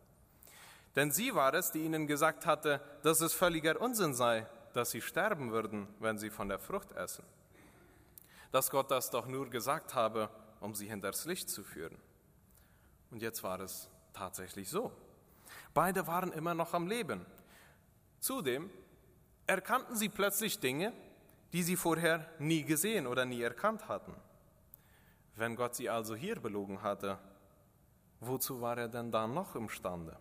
Denn 0.96 1.10
sie 1.10 1.34
war 1.34 1.54
es, 1.54 1.70
die 1.70 1.84
ihnen 1.84 2.06
gesagt 2.06 2.44
hatte, 2.44 2.80
dass 3.02 3.20
es 3.20 3.32
völliger 3.32 3.80
Unsinn 3.80 4.12
sei, 4.12 4.46
dass 4.74 4.90
sie 4.90 5.00
sterben 5.00 5.50
würden, 5.50 5.88
wenn 6.00 6.18
sie 6.18 6.30
von 6.30 6.48
der 6.48 6.58
Frucht 6.58 6.92
essen. 6.92 7.24
Dass 8.50 8.70
Gott 8.70 8.90
das 8.90 9.10
doch 9.10 9.26
nur 9.26 9.48
gesagt 9.48 9.94
habe, 9.94 10.28
um 10.62 10.75
sie 10.75 10.88
hinters 10.88 11.25
Licht 11.25 11.50
zu 11.50 11.62
führen. 11.64 11.97
Und 13.11 13.21
jetzt 13.21 13.42
war 13.42 13.61
es 13.61 13.88
tatsächlich 14.12 14.71
so. 14.71 14.92
Beide 15.75 16.07
waren 16.07 16.33
immer 16.33 16.54
noch 16.54 16.73
am 16.73 16.87
Leben. 16.87 17.26
Zudem 18.21 18.71
erkannten 19.47 19.97
sie 19.97 20.09
plötzlich 20.09 20.61
Dinge, 20.61 20.92
die 21.52 21.62
sie 21.62 21.76
vorher 21.76 22.26
nie 22.38 22.62
gesehen 22.62 23.07
oder 23.07 23.25
nie 23.25 23.42
erkannt 23.42 23.88
hatten. 23.88 24.14
Wenn 25.37 25.57
Gott 25.57 25.75
sie 25.75 25.90
also 25.90 26.14
hier 26.14 26.40
belogen 26.40 26.83
hatte, 26.83 27.19
wozu 28.21 28.61
war 28.61 28.78
er 28.78 28.88
denn 28.88 29.11
da 29.11 29.26
noch 29.26 29.57
imstande? 29.57 30.16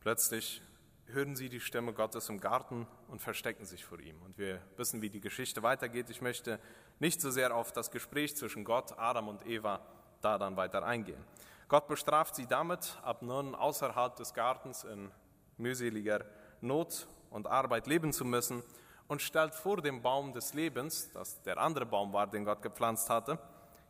Plötzlich 0.00 0.62
hören 1.08 1.36
sie 1.36 1.48
die 1.48 1.60
Stimme 1.60 1.92
Gottes 1.92 2.28
im 2.28 2.40
Garten 2.40 2.86
und 3.08 3.20
verstecken 3.20 3.64
sich 3.64 3.84
vor 3.84 4.00
ihm. 4.00 4.20
Und 4.22 4.38
wir 4.38 4.60
wissen, 4.76 5.02
wie 5.02 5.10
die 5.10 5.20
Geschichte 5.20 5.62
weitergeht. 5.62 6.10
Ich 6.10 6.20
möchte 6.20 6.58
nicht 6.98 7.20
so 7.20 7.30
sehr 7.30 7.54
auf 7.54 7.72
das 7.72 7.90
Gespräch 7.90 8.36
zwischen 8.36 8.64
Gott, 8.64 8.98
Adam 8.98 9.28
und 9.28 9.46
Eva 9.46 9.80
da 10.20 10.38
dann 10.38 10.56
weiter 10.56 10.84
eingehen. 10.84 11.22
Gott 11.68 11.88
bestraft 11.88 12.34
sie 12.36 12.46
damit, 12.46 12.98
ab 13.02 13.22
nun 13.22 13.54
außerhalb 13.54 14.14
des 14.16 14.34
Gartens 14.34 14.84
in 14.84 15.10
mühseliger 15.58 16.24
Not 16.60 17.06
und 17.30 17.46
Arbeit 17.46 17.86
leben 17.86 18.12
zu 18.12 18.24
müssen 18.24 18.62
und 19.08 19.22
stellt 19.22 19.54
vor 19.54 19.80
dem 19.82 20.02
Baum 20.02 20.32
des 20.32 20.54
Lebens, 20.54 21.10
das 21.12 21.42
der 21.42 21.58
andere 21.58 21.86
Baum 21.86 22.12
war, 22.12 22.26
den 22.26 22.44
Gott 22.44 22.62
gepflanzt 22.62 23.10
hatte, 23.10 23.38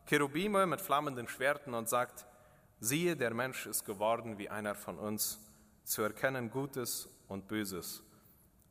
Cherubime 0.05 0.65
mit 0.65 0.81
flammenden 0.81 1.27
Schwerten 1.27 1.73
und 1.73 1.89
sagt, 1.89 2.25
siehe, 2.79 3.15
der 3.15 3.33
Mensch 3.33 3.65
ist 3.65 3.85
geworden 3.85 4.37
wie 4.37 4.49
einer 4.49 4.75
von 4.75 4.97
uns 4.97 5.39
zu 5.87 6.01
erkennen 6.01 6.51
Gutes 6.51 7.09
und 7.29 7.47
Böses. 7.47 8.03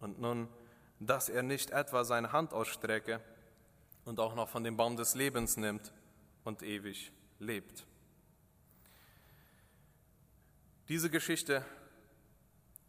Und 0.00 0.20
nun, 0.20 0.48
dass 1.00 1.28
er 1.28 1.42
nicht 1.42 1.70
etwa 1.70 2.04
seine 2.04 2.32
Hand 2.32 2.52
ausstrecke 2.52 3.20
und 4.04 4.20
auch 4.20 4.34
noch 4.34 4.48
von 4.48 4.62
dem 4.62 4.76
Baum 4.76 4.96
des 4.96 5.14
Lebens 5.14 5.56
nimmt 5.56 5.92
und 6.44 6.62
ewig 6.62 7.10
lebt. 7.38 7.86
Diese 10.88 11.10
Geschichte 11.10 11.64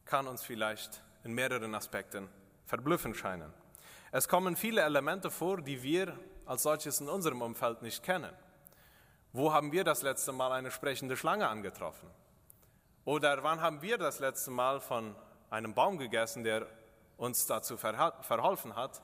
kann 0.05 0.27
uns 0.27 0.43
vielleicht 0.43 1.01
in 1.23 1.33
mehreren 1.33 1.73
Aspekten 1.73 2.27
verblüffend 2.65 3.15
scheinen. 3.15 3.53
Es 4.11 4.27
kommen 4.27 4.55
viele 4.55 4.81
Elemente 4.81 5.31
vor, 5.31 5.61
die 5.61 5.81
wir 5.81 6.17
als 6.45 6.63
solches 6.63 6.99
in 6.99 7.07
unserem 7.07 7.41
Umfeld 7.41 7.81
nicht 7.81 8.03
kennen. 8.03 8.33
Wo 9.31 9.53
haben 9.53 9.71
wir 9.71 9.83
das 9.83 10.01
letzte 10.01 10.33
Mal 10.33 10.51
eine 10.51 10.71
sprechende 10.71 11.15
Schlange 11.15 11.47
angetroffen? 11.47 12.09
Oder 13.07 13.41
wann 13.41 13.61
haben 13.61 13.81
wir 13.81 13.97
das 13.97 14.19
letzte 14.19 14.51
Mal 14.51 14.81
von 14.81 15.15
einem 15.49 15.73
Baum 15.73 15.97
gegessen, 15.97 16.43
der 16.43 16.67
uns 17.15 17.45
dazu 17.45 17.77
verholfen 17.77 18.75
hat, 18.75 19.01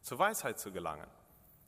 zur 0.00 0.18
Weisheit 0.18 0.58
zu 0.58 0.72
gelangen? 0.72 1.06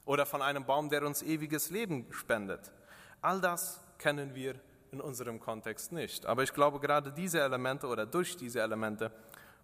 Oder 0.07 0.25
von 0.25 0.41
einem 0.41 0.65
Baum, 0.65 0.89
der 0.89 1.03
uns 1.03 1.21
ewiges 1.21 1.69
Leben 1.69 2.11
spendet? 2.11 2.73
All 3.21 3.43
das 3.43 3.85
kennen 3.99 4.35
wir 4.35 4.55
in 4.93 5.03
unserem 5.03 5.41
Kontext 5.41 5.93
nicht. 5.93 6.25
Aber 6.25 6.43
ich 6.43 6.55
glaube, 6.55 6.81
gerade 6.81 7.13
diese 7.13 7.43
Elemente 7.43 7.87
oder 7.87 8.07
durch 8.07 8.39
diese 8.39 8.63
Elemente 8.63 9.13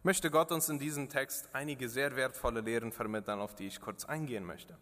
möchte 0.02 0.30
Gott 0.30 0.52
uns 0.52 0.68
in 0.68 0.78
diesem 0.78 1.08
Text 1.08 1.48
einige 1.54 1.88
sehr 1.88 2.14
wertvolle 2.16 2.60
Lehren 2.60 2.92
vermitteln, 2.92 3.40
auf 3.40 3.54
die 3.54 3.68
ich 3.68 3.80
kurz 3.80 4.04
eingehen 4.04 4.44
möchte. 4.44 4.76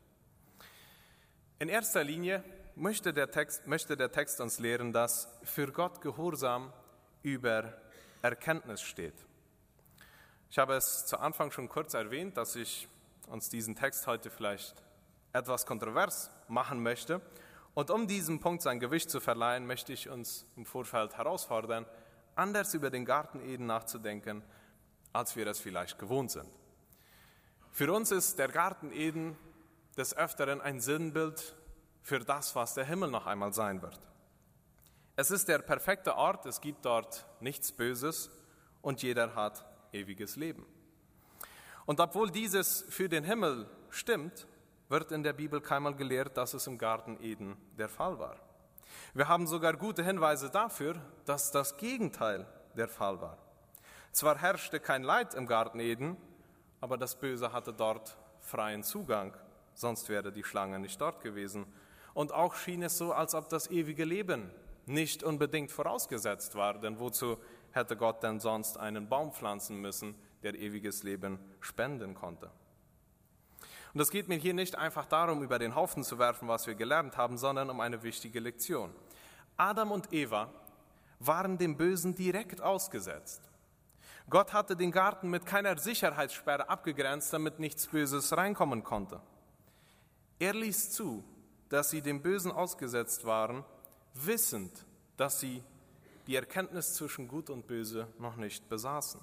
In 1.61 1.69
erster 1.69 2.02
Linie 2.02 2.43
möchte 2.75 3.12
der 3.12 3.31
Text, 3.31 3.69
möchte 3.69 3.97
der 3.97 4.11
Text 4.11 4.41
uns 4.41 4.59
lehren, 4.59 4.93
dass 4.93 5.29
für 5.45 5.71
Gott 5.71 6.00
Gehorsam 6.00 6.73
über 7.23 7.75
Erkenntnis 8.23 8.83
steht. 8.83 9.14
Ich 10.50 10.59
habe 10.59 10.75
es 10.75 11.07
zu 11.07 11.19
Anfang 11.19 11.50
schon 11.50 11.69
kurz 11.69 11.95
erwähnt, 11.95 12.37
dass 12.37 12.57
ich 12.57 12.88
uns 13.29 13.49
diesen 13.49 13.75
Text 13.75 14.07
heute 14.07 14.31
vielleicht 14.31 14.83
etwas 15.33 15.64
kontrovers 15.67 16.31
machen 16.49 16.83
möchte. 16.83 17.21
Und 17.75 17.91
um 17.91 18.07
diesem 18.07 18.41
Punkt 18.41 18.62
sein 18.62 18.81
Gewicht 18.81 19.11
zu 19.11 19.19
verleihen, 19.21 19.67
möchte 19.67 19.93
ich 19.93 20.11
uns 20.11 20.45
im 20.57 20.67
Vorfeld 20.67 21.17
herausfordern, 21.17 21.87
anders 22.35 22.75
über 22.75 22.91
den 22.91 23.05
Garten 23.05 23.41
Eden 23.41 23.67
nachzudenken, 23.67 24.43
als 25.12 25.37
wir 25.37 25.47
es 25.47 25.59
vielleicht 25.59 25.99
gewohnt 25.99 26.31
sind. 26.31 26.50
Für 27.71 27.93
uns 27.93 28.11
ist 28.11 28.38
der 28.38 28.49
Garten 28.49 28.93
Eden 28.93 29.38
des 29.97 30.14
Öfteren 30.14 30.61
ein 30.61 30.81
Sinnbild 30.81 31.57
für 32.02 32.19
das, 32.19 32.55
was 32.55 32.75
der 32.75 32.85
Himmel 32.85 33.11
noch 33.11 33.26
einmal 33.26 33.52
sein 33.55 33.81
wird. 33.81 33.99
Es 35.23 35.31
ist 35.31 35.47
der 35.47 35.59
perfekte 35.59 36.17
Ort, 36.17 36.47
es 36.47 36.61
gibt 36.61 36.85
dort 36.85 37.25
nichts 37.38 37.71
Böses 37.71 38.29
und 38.81 39.05
jeder 39.05 39.37
hat 39.37 39.64
ewiges 39.93 40.35
Leben. 40.35 40.67
Und 41.87 42.00
obwohl 42.00 42.29
dieses 42.29 42.85
für 42.88 43.09
den 43.09 43.23
Himmel 43.23 43.69
stimmt, 43.88 44.49
wird 44.88 45.12
in 45.12 45.23
der 45.23 45.33
Bibel 45.33 45.61
keinmal 45.61 45.95
gelehrt, 45.95 46.37
dass 46.37 46.55
es 46.55 46.67
im 46.67 46.76
Garten 46.76 47.23
Eden 47.23 47.57
der 47.79 47.88
Fall 47.88 48.19
war. 48.19 48.37
Wir 49.14 49.29
haben 49.29 49.47
sogar 49.47 49.75
gute 49.75 50.02
Hinweise 50.02 50.50
dafür, 50.50 50.97
dass 51.25 51.52
das 51.52 51.76
Gegenteil 51.76 52.45
der 52.76 52.88
Fall 52.88 53.21
war. 53.21 53.38
Zwar 54.11 54.38
herrschte 54.38 54.81
kein 54.81 55.05
Leid 55.05 55.35
im 55.35 55.47
Garten 55.47 55.79
Eden, 55.79 56.17
aber 56.81 56.99
das 56.99 57.14
Böse 57.14 57.52
hatte 57.52 57.73
dort 57.73 58.17
freien 58.41 58.83
Zugang, 58.83 59.37
sonst 59.75 60.09
wäre 60.09 60.33
die 60.33 60.43
Schlange 60.43 60.81
nicht 60.81 61.00
dort 61.00 61.21
gewesen. 61.21 61.73
Und 62.12 62.33
auch 62.33 62.57
schien 62.57 62.83
es 62.83 62.99
so, 62.99 63.12
als 63.12 63.37
ob 63.37 63.49
das 63.50 63.71
ewige 63.71 64.05
Leben 64.05 64.50
nicht 64.87 65.23
unbedingt 65.23 65.71
vorausgesetzt 65.71 66.55
war, 66.55 66.79
denn 66.79 66.99
wozu 66.99 67.37
hätte 67.73 67.97
Gott 67.97 68.23
denn 68.23 68.41
sonst 68.41 68.79
einen 68.79 69.09
Baum 69.09 69.33
pflanzen 69.33 69.81
müssen, 69.81 70.15
der 70.43 70.55
ewiges 70.55 71.03
Leben 71.03 71.39
spenden 71.61 72.15
konnte? 72.15 72.51
Und 73.95 74.01
es 74.01 74.11
geht 74.11 74.29
mir 74.29 74.37
hier 74.37 74.55
nicht 74.55 74.77
einfach 74.77 75.07
darum, 75.07 75.43
über 75.43 75.59
den 75.59 75.75
Haufen 75.75 76.03
zu 76.03 76.19
werfen, 76.19 76.49
was 76.49 76.67
wir 76.67 76.75
gelernt 76.75 77.17
haben, 77.17 77.37
sondern 77.37 77.69
um 77.69 77.81
eine 77.81 78.03
wichtige 78.03 78.41
Lektion. 78.41 78.91
Adam 79.57 79.93
und 79.93 80.12
Eva 80.12 80.51
waren 81.19 81.59
dem 81.59 81.77
Bösen 81.77 82.15
direkt 82.15 82.61
ausgesetzt. 82.61 83.51
Gott 84.31 84.53
hatte 84.53 84.77
den 84.77 84.93
Garten 84.93 85.29
mit 85.29 85.45
keiner 85.45 85.77
Sicherheitssperre 85.77 86.69
abgegrenzt, 86.69 87.33
damit 87.33 87.59
nichts 87.59 87.87
Böses 87.87 88.35
reinkommen 88.37 88.83
konnte. 88.83 89.21
Er 90.39 90.55
ließ 90.55 90.91
zu, 90.93 91.23
dass 91.69 91.91
sie 91.91 92.03
dem 92.03 92.23
Bösen 92.23 92.51
ausgesetzt 92.51 93.25
waren, 93.25 93.65
wissend, 94.14 94.85
dass 95.16 95.40
sie 95.40 95.62
die 96.26 96.37
Erkenntnis 96.37 96.95
zwischen 96.95 97.28
Gut 97.28 97.50
und 97.50 97.66
Böse 97.66 98.09
noch 98.19 98.37
nicht 98.37 98.69
besaßen. 98.69 99.21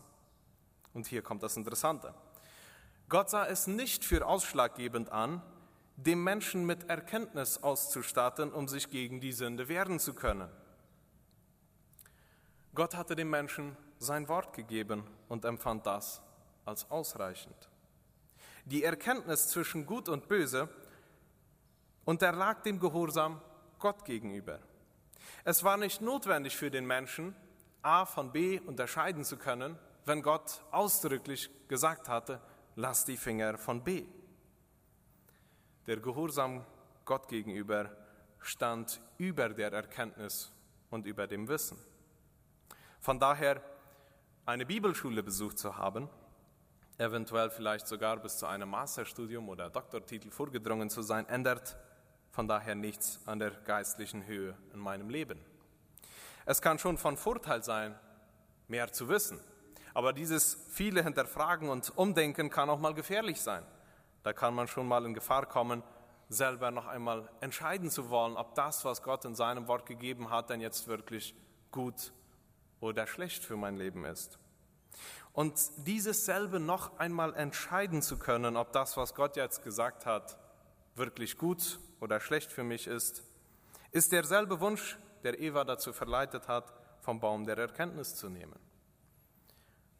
Und 0.93 1.07
hier 1.07 1.21
kommt 1.21 1.43
das 1.43 1.57
Interessante. 1.57 2.13
Gott 3.07 3.29
sah 3.29 3.45
es 3.45 3.67
nicht 3.67 4.03
für 4.03 4.25
ausschlaggebend 4.25 5.11
an, 5.11 5.41
dem 5.95 6.23
Menschen 6.23 6.65
mit 6.65 6.89
Erkenntnis 6.89 7.61
auszustatten, 7.61 8.51
um 8.53 8.67
sich 8.67 8.89
gegen 8.89 9.19
die 9.19 9.33
Sünde 9.33 9.67
wehren 9.67 9.99
zu 9.99 10.13
können. 10.13 10.49
Gott 12.73 12.95
hatte 12.95 13.15
dem 13.15 13.29
Menschen 13.29 13.75
sein 13.97 14.27
Wort 14.29 14.53
gegeben 14.53 15.03
und 15.27 15.43
empfand 15.43 15.85
das 15.85 16.21
als 16.65 16.89
ausreichend. 16.89 17.69
Die 18.65 18.83
Erkenntnis 18.83 19.47
zwischen 19.47 19.85
Gut 19.85 20.07
und 20.07 20.27
Böse 20.27 20.69
unterlag 22.05 22.63
dem 22.63 22.79
Gehorsam 22.79 23.41
Gott 23.79 24.05
gegenüber. 24.05 24.59
Es 25.43 25.63
war 25.63 25.77
nicht 25.77 26.01
notwendig 26.01 26.57
für 26.57 26.71
den 26.71 26.85
Menschen, 26.85 27.35
A 27.81 28.05
von 28.05 28.31
B 28.31 28.59
unterscheiden 28.59 29.23
zu 29.23 29.37
können, 29.37 29.77
wenn 30.05 30.21
Gott 30.21 30.63
ausdrücklich 30.71 31.49
gesagt 31.67 32.09
hatte, 32.09 32.41
lass 32.75 33.05
die 33.05 33.17
Finger 33.17 33.57
von 33.57 33.83
B. 33.83 34.05
Der 35.87 35.97
Gehorsam 35.97 36.65
Gott 37.05 37.27
gegenüber 37.27 37.89
stand 38.39 39.01
über 39.17 39.49
der 39.49 39.73
Erkenntnis 39.73 40.51
und 40.89 41.05
über 41.05 41.27
dem 41.27 41.47
Wissen. 41.47 41.77
Von 42.99 43.19
daher, 43.19 43.61
eine 44.45 44.65
Bibelschule 44.65 45.23
besucht 45.23 45.59
zu 45.59 45.77
haben, 45.77 46.09
eventuell 46.97 47.49
vielleicht 47.49 47.87
sogar 47.87 48.17
bis 48.17 48.37
zu 48.37 48.45
einem 48.45 48.69
Masterstudium 48.69 49.47
oder 49.47 49.69
Doktortitel 49.69 50.31
vorgedrungen 50.31 50.89
zu 50.89 51.01
sein, 51.01 51.27
ändert 51.27 51.77
von 52.39 52.47
daher 52.47 52.73
nichts 52.73 53.19
an 53.25 53.37
der 53.37 53.51
geistlichen 53.51 54.25
Höhe 54.25 54.55
in 54.73 54.79
meinem 54.79 55.09
Leben. 55.09 55.37
Es 56.45 56.61
kann 56.61 56.79
schon 56.79 56.97
von 56.97 57.17
Vorteil 57.17 57.65
sein, 57.65 57.99
mehr 58.69 58.93
zu 58.93 59.09
wissen, 59.09 59.41
aber 59.93 60.13
dieses 60.13 60.57
viele 60.69 61.03
Hinterfragen 61.03 61.67
und 61.67 61.91
Umdenken 61.97 62.49
kann 62.49 62.69
auch 62.69 62.79
mal 62.79 62.93
gefährlich 62.93 63.41
sein. 63.41 63.65
Da 64.23 64.31
kann 64.31 64.53
man 64.53 64.69
schon 64.69 64.87
mal 64.87 65.05
in 65.05 65.13
Gefahr 65.13 65.47
kommen, 65.47 65.83
selber 66.29 66.71
noch 66.71 66.87
einmal 66.87 67.27
entscheiden 67.41 67.89
zu 67.89 68.09
wollen, 68.09 68.37
ob 68.37 68.55
das, 68.55 68.85
was 68.85 69.03
Gott 69.03 69.25
in 69.25 69.35
seinem 69.35 69.67
Wort 69.67 69.85
gegeben 69.85 70.29
hat, 70.29 70.49
denn 70.49 70.61
jetzt 70.61 70.87
wirklich 70.87 71.35
gut 71.71 72.13
oder 72.79 73.05
schlecht 73.05 73.43
für 73.43 73.57
mein 73.57 73.75
Leben 73.75 74.05
ist. 74.05 74.39
Und 75.33 75.59
dieses 75.85 76.23
selbe 76.23 76.61
noch 76.61 76.99
einmal 76.99 77.35
entscheiden 77.35 78.01
zu 78.01 78.17
können, 78.17 78.55
ob 78.55 78.71
das, 78.71 78.95
was 78.95 79.13
Gott 79.13 79.35
jetzt 79.35 79.61
gesagt 79.61 80.05
hat, 80.05 80.39
wirklich 80.95 81.37
gut 81.37 81.79
oder 81.99 82.19
schlecht 82.19 82.51
für 82.51 82.63
mich 82.63 82.87
ist, 82.87 83.23
ist 83.91 84.11
derselbe 84.11 84.59
Wunsch, 84.59 84.97
der 85.23 85.39
Eva 85.39 85.63
dazu 85.63 85.93
verleitet 85.93 86.47
hat, 86.47 86.73
vom 87.01 87.19
Baum 87.19 87.45
der 87.45 87.57
Erkenntnis 87.57 88.15
zu 88.15 88.29
nehmen. 88.29 88.59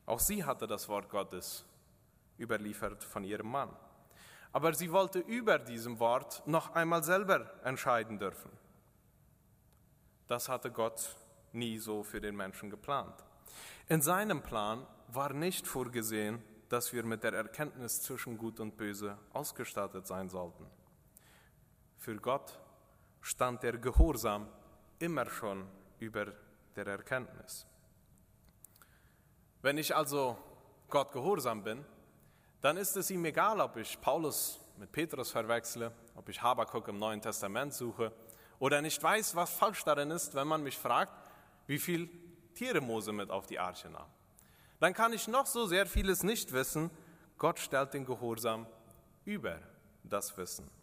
Auch 0.06 0.20
sie 0.20 0.44
hatte 0.44 0.68
das 0.68 0.88
Wort 0.90 1.10
Gottes 1.10 1.66
überliefert 2.40 3.04
von 3.04 3.24
ihrem 3.24 3.52
Mann. 3.52 3.76
Aber 4.52 4.74
sie 4.74 4.92
wollte 4.92 5.20
über 5.20 5.60
diesem 5.60 6.00
Wort 6.00 6.42
noch 6.48 6.74
einmal 6.74 7.04
selber 7.04 7.52
entscheiden 7.64 8.18
dürfen. 8.18 8.52
Das 10.28 10.50
hatte 10.50 10.72
Gott 10.72 11.16
nie 11.52 11.78
so 11.78 12.04
für 12.04 12.22
den 12.22 12.36
Menschen 12.36 12.70
geplant. 12.70 13.24
In 13.88 14.02
seinem 14.02 14.42
Plan 14.42 14.86
war 15.08 15.34
nicht 15.34 15.68
vorgesehen, 15.68 16.42
dass 16.70 16.94
wir 16.94 17.04
mit 17.04 17.24
der 17.24 17.34
Erkenntnis 17.34 18.02
zwischen 18.02 18.38
Gut 18.38 18.60
und 18.60 18.78
Böse 18.78 19.18
ausgestattet 19.34 20.08
sein 20.08 20.30
sollten. 20.30 20.66
Für 22.00 22.16
Gott 22.16 22.58
stand 23.22 23.62
der 23.62 23.78
Gehorsam 23.78 24.48
immer 25.00 25.30
schon 25.30 25.68
über 26.00 26.28
der 26.76 26.88
Erkenntnis. 26.88 27.68
Wenn 29.62 29.78
ich 29.78 29.94
also 29.94 30.38
Gott 30.90 31.12
gehorsam 31.12 31.62
bin, 31.62 31.84
dann 32.62 32.78
ist 32.78 32.96
es 32.96 33.12
ihm 33.12 33.26
egal, 33.26 33.60
ob 33.60 33.76
ich 33.76 34.00
Paulus 34.00 34.62
mit 34.78 34.94
Petrus 34.94 35.32
verwechsle, 35.32 35.92
ob 36.16 36.30
ich 36.30 36.42
Habakuk 36.42 36.88
im 36.88 36.98
Neuen 36.98 37.22
Testament 37.22 37.74
suche 37.74 38.14
oder 38.60 38.82
nicht 38.82 39.04
weiß, 39.04 39.36
was 39.36 39.52
falsch 39.52 39.84
darin 39.84 40.12
ist, 40.12 40.34
wenn 40.36 40.48
man 40.48 40.64
mich 40.64 40.78
fragt, 40.78 41.30
wie 41.68 41.80
viel 41.80 42.10
Tiere 42.56 42.80
Mose 42.80 43.12
mit 43.12 43.30
auf 43.30 43.46
die 43.46 43.60
Arche 43.60 43.90
nahm. 43.90 44.10
Dann 44.80 44.94
kann 44.94 45.12
ich 45.12 45.28
noch 45.28 45.46
so 45.46 45.66
sehr 45.66 45.86
vieles 45.86 46.24
nicht 46.24 46.54
wissen, 46.54 46.90
Gott 47.38 47.60
stellt 47.60 47.94
den 47.94 48.06
Gehorsam 48.06 48.68
über 49.26 49.60
das 50.04 50.38
Wissen. 50.38 50.79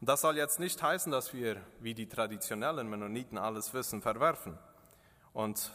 Und 0.00 0.08
das 0.08 0.22
soll 0.22 0.36
jetzt 0.38 0.58
nicht 0.58 0.82
heißen, 0.82 1.12
dass 1.12 1.34
wir 1.34 1.60
wie 1.80 1.94
die 1.94 2.08
traditionellen 2.08 2.88
Mennoniten 2.88 3.36
alles 3.36 3.74
Wissen 3.74 4.00
verwerfen 4.00 4.58
und 5.34 5.70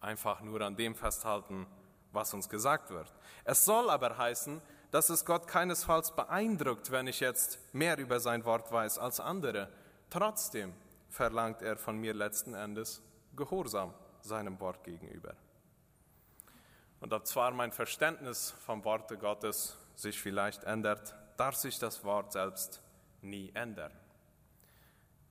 einfach 0.00 0.40
nur 0.40 0.62
an 0.62 0.76
dem 0.76 0.94
festhalten, 0.94 1.66
was 2.12 2.32
uns 2.32 2.48
gesagt 2.48 2.90
wird. 2.90 3.12
Es 3.44 3.66
soll 3.66 3.90
aber 3.90 4.16
heißen, 4.16 4.62
dass 4.90 5.10
es 5.10 5.26
Gott 5.26 5.46
keinesfalls 5.46 6.16
beeindruckt, 6.16 6.90
wenn 6.90 7.06
ich 7.06 7.20
jetzt 7.20 7.58
mehr 7.74 7.98
über 7.98 8.18
sein 8.18 8.44
Wort 8.46 8.72
weiß 8.72 8.98
als 8.98 9.20
andere. 9.20 9.68
Trotzdem 10.08 10.72
verlangt 11.10 11.60
er 11.60 11.76
von 11.76 11.98
mir 11.98 12.14
letzten 12.14 12.54
Endes 12.54 13.02
Gehorsam 13.36 13.94
seinem 14.22 14.58
Wort 14.58 14.82
gegenüber. 14.84 15.34
Und 17.00 17.12
ob 17.12 17.26
zwar 17.26 17.50
mein 17.52 17.72
Verständnis 17.72 18.54
vom 18.64 18.84
Worte 18.84 19.16
Gottes 19.18 19.76
sich 19.94 20.20
vielleicht 20.20 20.64
ändert, 20.64 21.14
darf 21.36 21.54
sich 21.54 21.78
das 21.78 22.04
Wort 22.04 22.32
selbst 22.32 22.82
nie 23.22 23.50
ändern. 23.54 23.92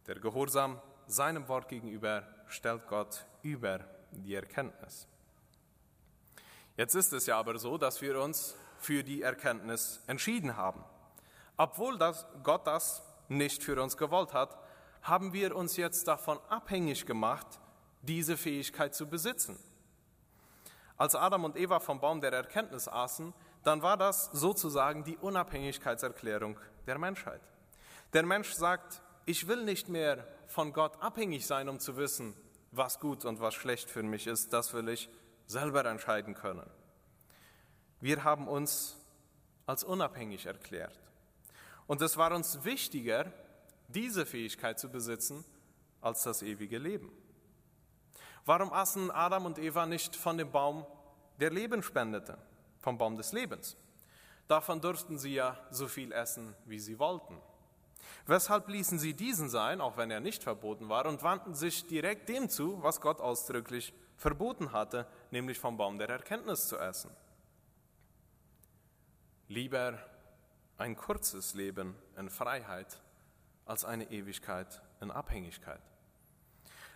Der 0.08 0.20
Gehorsam 0.20 0.82
seinem 1.08 1.48
Wort 1.48 1.68
gegenüber 1.68 2.24
stellt 2.48 2.88
Gott 2.88 3.26
über 3.42 3.80
die 4.12 4.36
Erkenntnis. 4.36 5.08
Jetzt 6.78 6.96
ist 6.96 7.14
es 7.14 7.26
ja 7.26 7.38
aber 7.38 7.58
so, 7.60 7.78
dass 7.78 8.02
wir 8.02 8.20
uns 8.22 8.56
für 8.78 9.04
die 9.04 9.22
Erkenntnis 9.22 10.02
entschieden 10.08 10.56
haben. 10.56 10.84
Obwohl 11.58 11.98
das, 11.98 12.26
Gott 12.44 12.66
das 12.66 13.04
nicht 13.28 13.64
für 13.64 13.82
uns 13.82 13.98
gewollt 13.98 14.34
hat, 14.34 14.58
haben 15.02 15.34
wir 15.34 15.56
uns 15.56 15.78
jetzt 15.78 16.08
davon 16.08 16.40
abhängig 16.50 17.06
gemacht, 17.06 17.60
diese 18.02 18.38
Fähigkeit 18.38 18.96
zu 18.96 19.08
besitzen. 19.08 19.60
Als 20.98 21.16
Adam 21.16 21.44
und 21.46 21.56
Eva 21.56 21.80
vom 21.80 22.00
Baum 22.00 22.22
der 22.22 22.34
Erkenntnis 22.34 22.88
aßen, 22.88 23.34
dann 23.64 23.82
war 23.82 23.98
das 23.98 24.26
sozusagen 24.32 25.04
die 25.04 25.18
Unabhängigkeitserklärung 25.18 26.58
der 26.88 26.98
Menschheit. 26.98 27.42
Der 28.14 28.24
Mensch 28.24 28.52
sagt, 28.54 29.02
ich 29.26 29.48
will 29.48 29.64
nicht 29.64 29.88
mehr 29.88 30.28
von 30.48 30.74
Gott 30.74 31.00
abhängig 31.02 31.46
sein, 31.46 31.70
um 31.70 31.80
zu 31.80 31.96
wissen, 31.96 32.36
was 32.72 33.00
gut 33.00 33.24
und 33.26 33.40
was 33.40 33.54
schlecht 33.54 33.90
für 33.90 34.02
mich 34.02 34.26
ist. 34.26 34.52
Das 34.52 34.74
will 34.74 34.90
ich 34.90 35.10
selber 35.46 35.86
entscheiden 35.86 36.34
können. 36.34 36.68
Wir 38.00 38.24
haben 38.24 38.48
uns 38.48 38.98
als 39.68 39.84
unabhängig 39.84 40.48
erklärt. 40.48 40.98
Und 41.86 42.02
es 42.02 42.18
war 42.18 42.32
uns 42.34 42.64
wichtiger, 42.64 43.32
diese 43.88 44.26
Fähigkeit 44.26 44.80
zu 44.80 44.90
besitzen, 44.90 45.46
als 46.02 46.24
das 46.24 46.42
ewige 46.42 46.78
Leben. 46.78 47.12
Warum 48.46 48.74
aßen 48.74 49.12
Adam 49.12 49.46
und 49.46 49.60
Eva 49.60 49.86
nicht 49.86 50.16
von 50.16 50.38
dem 50.38 50.52
Baum, 50.52 50.86
der 51.40 51.52
Leben 51.52 51.84
spendete, 51.84 52.38
vom 52.80 52.98
Baum 52.98 53.18
des 53.18 53.34
Lebens? 53.34 53.78
Davon 54.48 54.82
durften 54.82 55.20
sie 55.20 55.36
ja 55.36 55.60
so 55.70 55.88
viel 55.88 56.12
essen, 56.12 56.56
wie 56.66 56.80
sie 56.80 56.98
wollten. 56.98 57.40
Weshalb 58.30 58.68
ließen 58.68 59.00
sie 59.00 59.16
diesen 59.16 59.50
sein, 59.50 59.82
auch 59.82 59.98
wenn 59.98 60.12
er 60.12 60.20
nicht 60.20 60.44
verboten 60.44 60.88
war, 60.88 61.08
und 61.08 61.24
wandten 61.24 61.56
sich 61.56 61.88
direkt 61.88 62.30
dem 62.30 62.48
zu, 62.48 62.84
was 62.84 63.02
Gott 63.02 63.20
ausdrücklich 63.20 63.92
verboten 64.18 64.72
hatte, 64.72 65.08
nämlich 65.32 65.58
vom 65.58 65.78
Baum 65.78 65.98
der 65.98 66.10
Erkenntnis 66.10 66.68
zu 66.68 66.78
essen? 66.78 67.10
Lieber 69.48 69.98
ein 70.78 70.96
kurzes 70.96 71.56
Leben 71.56 71.96
in 72.18 72.30
Freiheit 72.30 73.02
als 73.66 73.84
eine 73.84 74.12
Ewigkeit 74.12 74.80
in 75.02 75.10
Abhängigkeit. 75.10 75.82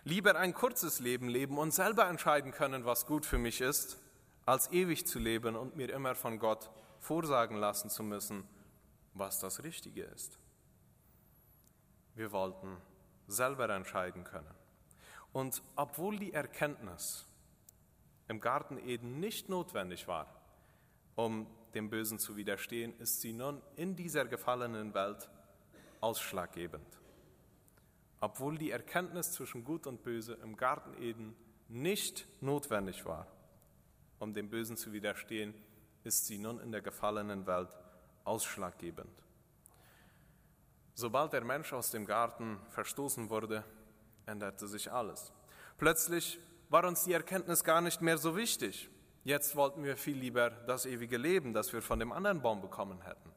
Lieber 0.04 0.36
ein 0.36 0.54
kurzes 0.54 1.00
Leben 1.00 1.28
leben 1.28 1.58
und 1.58 1.74
selber 1.74 2.06
entscheiden 2.06 2.52
können, 2.52 2.84
was 2.84 3.06
gut 3.06 3.26
für 3.26 3.38
mich 3.38 3.60
ist, 3.60 3.98
als 4.46 4.70
ewig 4.70 5.04
zu 5.04 5.18
leben 5.18 5.56
und 5.56 5.74
mir 5.74 5.92
immer 5.92 6.14
von 6.14 6.38
Gott 6.38 6.70
vorsagen 7.00 7.56
lassen 7.56 7.90
zu 7.90 8.04
müssen, 8.04 8.46
was 9.14 9.40
das 9.40 9.64
Richtige 9.64 10.04
ist. 10.04 10.38
Wir 12.14 12.32
wollten 12.32 12.76
selber 13.26 13.68
entscheiden 13.70 14.24
können. 14.24 14.54
Und 15.32 15.62
obwohl 15.76 16.18
die 16.18 16.32
Erkenntnis 16.32 17.26
im 18.28 18.40
Garten 18.40 18.78
Eden 18.78 19.20
nicht 19.20 19.48
notwendig 19.48 20.06
war, 20.06 20.26
um 21.16 21.46
dem 21.74 21.90
Bösen 21.90 22.18
zu 22.18 22.36
widerstehen, 22.36 22.98
ist 22.98 23.20
sie 23.20 23.32
nun 23.32 23.60
in 23.76 23.96
dieser 23.96 24.24
gefallenen 24.26 24.94
Welt 24.94 25.28
ausschlaggebend 26.00 26.98
obwohl 28.24 28.56
die 28.56 28.70
Erkenntnis 28.70 29.32
zwischen 29.32 29.64
Gut 29.64 29.86
und 29.86 30.02
Böse 30.02 30.38
im 30.42 30.56
Garten 30.56 30.94
Eden 30.94 31.36
nicht 31.68 32.26
notwendig 32.40 33.04
war, 33.04 33.26
um 34.18 34.32
dem 34.32 34.48
Bösen 34.48 34.78
zu 34.78 34.94
widerstehen, 34.94 35.52
ist 36.04 36.24
sie 36.24 36.38
nun 36.38 36.58
in 36.58 36.72
der 36.72 36.80
gefallenen 36.80 37.46
Welt 37.46 37.68
ausschlaggebend. 38.24 39.23
Sobald 40.94 41.32
der 41.32 41.44
Mensch 41.44 41.72
aus 41.72 41.90
dem 41.90 42.06
Garten 42.06 42.60
verstoßen 42.70 43.28
wurde, 43.28 43.64
änderte 44.26 44.68
sich 44.68 44.90
alles. 44.92 45.32
Plötzlich 45.76 46.38
war 46.68 46.84
uns 46.84 47.04
die 47.04 47.12
Erkenntnis 47.12 47.64
gar 47.64 47.80
nicht 47.80 48.00
mehr 48.00 48.16
so 48.16 48.36
wichtig. 48.36 48.88
Jetzt 49.24 49.56
wollten 49.56 49.82
wir 49.82 49.96
viel 49.96 50.16
lieber 50.16 50.50
das 50.50 50.86
ewige 50.86 51.16
Leben, 51.16 51.52
das 51.52 51.72
wir 51.72 51.82
von 51.82 51.98
dem 51.98 52.12
anderen 52.12 52.42
Baum 52.42 52.60
bekommen 52.60 53.00
hätten. 53.02 53.32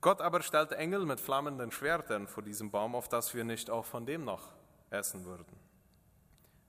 Gott 0.00 0.20
aber 0.20 0.42
stellte 0.42 0.76
Engel 0.76 1.04
mit 1.04 1.20
flammenden 1.20 1.70
Schwertern 1.70 2.28
vor 2.28 2.42
diesem 2.42 2.70
Baum, 2.70 2.94
auf 2.94 3.08
dass 3.08 3.34
wir 3.34 3.44
nicht 3.44 3.68
auch 3.68 3.84
von 3.84 4.06
dem 4.06 4.24
noch 4.24 4.52
essen 4.90 5.24
würden. 5.24 5.58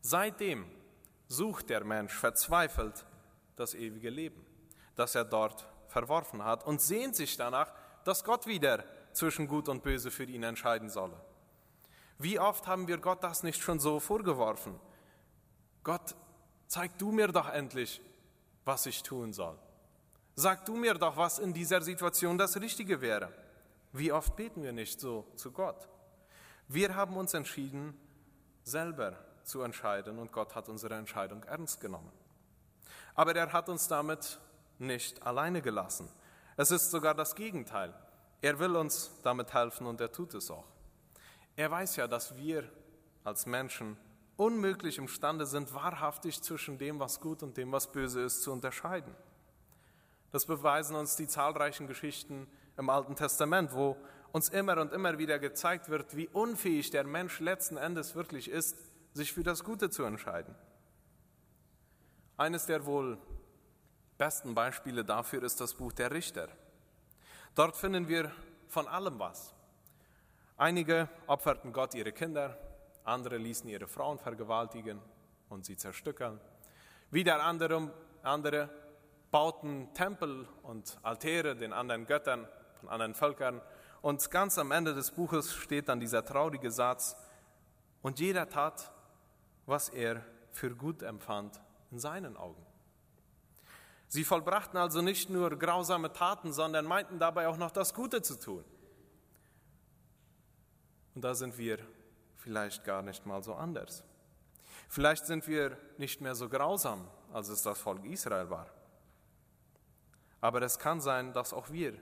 Seitdem 0.01 0.65
sucht 1.27 1.69
der 1.69 1.83
Mensch 1.83 2.13
verzweifelt 2.13 3.05
das 3.55 3.75
ewige 3.75 4.09
Leben, 4.09 4.45
das 4.95 5.13
er 5.15 5.25
dort 5.25 5.67
verworfen 5.87 6.43
hat 6.43 6.65
und 6.65 6.81
sehnt 6.81 7.15
sich 7.15 7.37
danach, 7.37 7.71
dass 8.03 8.23
Gott 8.23 8.47
wieder 8.47 8.83
zwischen 9.19 9.47
Gut 9.47 9.69
und 9.69 9.84
Böse 9.84 10.12
für 10.12 10.23
ihn 10.23 10.43
entscheiden 10.43 10.89
solle. 10.89 11.19
Wie 12.17 12.39
oft 12.39 12.67
haben 12.67 12.88
wir 12.88 12.97
Gott 12.97 13.23
das 13.23 13.43
nicht 13.43 13.62
schon 13.62 13.79
so 13.79 13.99
vorgeworfen? 13.99 14.79
Gott, 15.84 16.15
zeig 16.67 16.97
du 16.97 17.12
mir 17.12 17.27
doch 17.27 17.49
endlich, 17.49 18.01
was 18.65 18.86
ich 18.86 19.03
tun 19.03 19.34
soll. 19.34 19.58
Sag 20.36 20.65
du 20.65 20.75
mir 20.75 20.93
doch, 20.93 21.17
was 21.17 21.39
in 21.39 21.53
dieser 21.53 21.82
Situation 21.82 22.38
das 22.38 22.60
Richtige 22.60 23.01
wäre. 23.01 23.32
Wie 23.91 24.12
oft 24.12 24.36
beten 24.36 24.63
wir 24.63 24.71
nicht 24.71 24.99
so 24.99 25.27
zu 25.36 25.51
Gott? 25.51 25.89
Wir 26.67 26.95
haben 26.95 27.17
uns 27.17 27.34
entschieden, 27.34 27.99
selber 28.63 29.17
zu 29.43 29.62
entscheiden 29.63 30.17
und 30.19 30.32
Gott 30.32 30.55
hat 30.55 30.69
unsere 30.69 30.95
Entscheidung 30.95 31.43
ernst 31.43 31.82
genommen. 31.82 32.12
Aber 33.15 33.36
er 33.36 33.51
hat 33.51 33.67
uns 33.67 33.88
damit 33.88 34.39
nicht 34.77 35.23
alleine 35.23 35.62
gelassen. 35.62 36.10
Es 36.55 36.71
ist 36.71 36.91
sogar 36.91 37.15
das 37.15 37.36
Gegenteil. 37.36 37.93
Er 38.41 38.58
will 38.60 38.75
uns 38.75 39.12
damit 39.23 39.54
helfen 39.54 39.86
und 39.88 39.99
er 39.99 40.12
tut 40.12 40.34
es 40.34 40.49
auch. 40.49 40.67
Er 41.56 41.69
weiß 41.69 41.97
ja, 41.97 42.08
dass 42.08 42.38
wir 42.38 42.63
als 43.23 43.45
Menschen 43.45 43.97
unmöglich 44.38 44.97
imstande 44.97 45.45
sind, 45.45 45.73
wahrhaftig 45.73 46.41
zwischen 46.41 46.78
dem, 46.78 46.99
was 46.99 47.19
gut 47.19 47.43
und 47.43 47.58
dem, 47.58 47.71
was 47.71 47.91
böse 47.91 48.21
ist, 48.21 48.41
zu 48.41 48.54
unterscheiden. 48.54 49.13
Das 50.32 50.45
beweisen 50.45 50.95
uns 50.95 51.15
die 51.17 51.28
zahlreichen 51.28 51.88
Geschichten 51.88 52.47
im 52.78 52.89
Alten 52.89 53.15
Testament, 53.15 53.73
wo 53.73 53.97
uns 54.32 54.47
immer 54.49 54.78
und 54.78 54.93
immer 54.93 55.17
wieder 55.17 55.39
gezeigt 55.39 55.89
wird, 55.89 56.15
wie 56.15 56.28
unfähig 56.30 56.91
der 56.91 57.04
Mensch 57.04 57.39
letzten 57.39 57.78
Endes 57.78 58.15
wirklich 58.15 58.49
ist, 58.49 58.78
sich 59.13 59.34
für 59.34 59.43
das 59.43 59.63
Gute 59.63 59.89
zu 59.89 60.04
entscheiden. 60.04 60.56
Eines 62.38 62.65
der 62.67 62.86
wohl 62.86 63.17
besten 64.17 64.56
Beispiele 64.56 65.04
dafür 65.04 65.43
ist 65.43 65.60
das 65.60 65.73
Buch 65.73 65.91
der 65.91 66.12
Richter. 66.12 66.47
Dort 67.55 67.75
finden 67.75 68.07
wir 68.07 68.31
von 68.67 68.88
allem 68.88 69.19
was. 69.19 69.53
Einige 70.57 71.09
opferten 71.27 71.73
Gott 71.73 71.95
ihre 71.95 72.12
Kinder, 72.12 72.57
andere 73.03 73.38
ließen 73.38 73.69
ihre 73.69 73.88
Frauen 73.88 74.19
vergewaltigen 74.19 75.01
und 75.49 75.65
sie 75.65 75.77
zerstückeln. 75.77 76.39
Wieder 77.12 77.43
andere, 77.43 77.91
andere 78.23 78.69
bauten 79.31 79.93
Tempel 79.93 80.47
und 80.63 80.97
Altäre 81.01 81.55
den 81.55 81.73
anderen 81.73 82.05
Göttern 82.05 82.47
von 82.79 82.89
anderen 82.89 83.15
Völkern. 83.15 83.62
Und 84.01 84.29
ganz 84.31 84.57
am 84.57 84.71
Ende 84.71 84.93
des 84.93 85.12
Buches 85.12 85.53
steht 85.53 85.89
dann 85.89 85.99
dieser 85.99 86.23
traurige 86.23 86.71
Satz, 86.71 87.15
und 88.01 88.19
jeder 88.19 88.47
tat, 88.47 88.91
was 89.65 89.89
er 89.89 90.23
für 90.51 90.73
gut 90.75 91.03
empfand 91.03 91.59
in 91.91 91.99
seinen 91.99 92.38
Augen. 92.38 92.65
Sie 94.09 94.23
vollbrachten 94.23 94.77
also 94.77 95.01
nicht 95.01 95.29
nur 95.29 95.51
grausame 95.57 96.11
Taten, 96.11 96.51
sondern 96.51 96.85
meinten 96.85 97.19
dabei 97.19 97.47
auch 97.47 97.57
noch 97.57 97.71
das 97.71 97.93
Gute 97.93 98.23
zu 98.23 98.39
tun. 98.39 98.65
Und 101.13 101.21
da 101.21 101.35
sind 101.35 101.57
wir 101.59 101.77
vielleicht 102.37 102.83
gar 102.83 103.03
nicht 103.03 103.25
mal 103.27 103.43
so 103.43 103.53
anders. 103.53 104.03
Vielleicht 104.87 105.27
sind 105.27 105.47
wir 105.47 105.77
nicht 105.97 106.21
mehr 106.21 106.33
so 106.33 106.49
grausam, 106.49 107.07
als 107.31 107.49
es 107.49 107.61
das 107.61 107.77
Volk 107.77 108.03
Israel 108.05 108.49
war. 108.49 108.67
Aber 110.41 110.61
es 110.63 110.79
kann 110.79 111.01
sein, 111.01 111.31
dass 111.33 111.53
auch 111.53 111.69
wir 111.69 111.93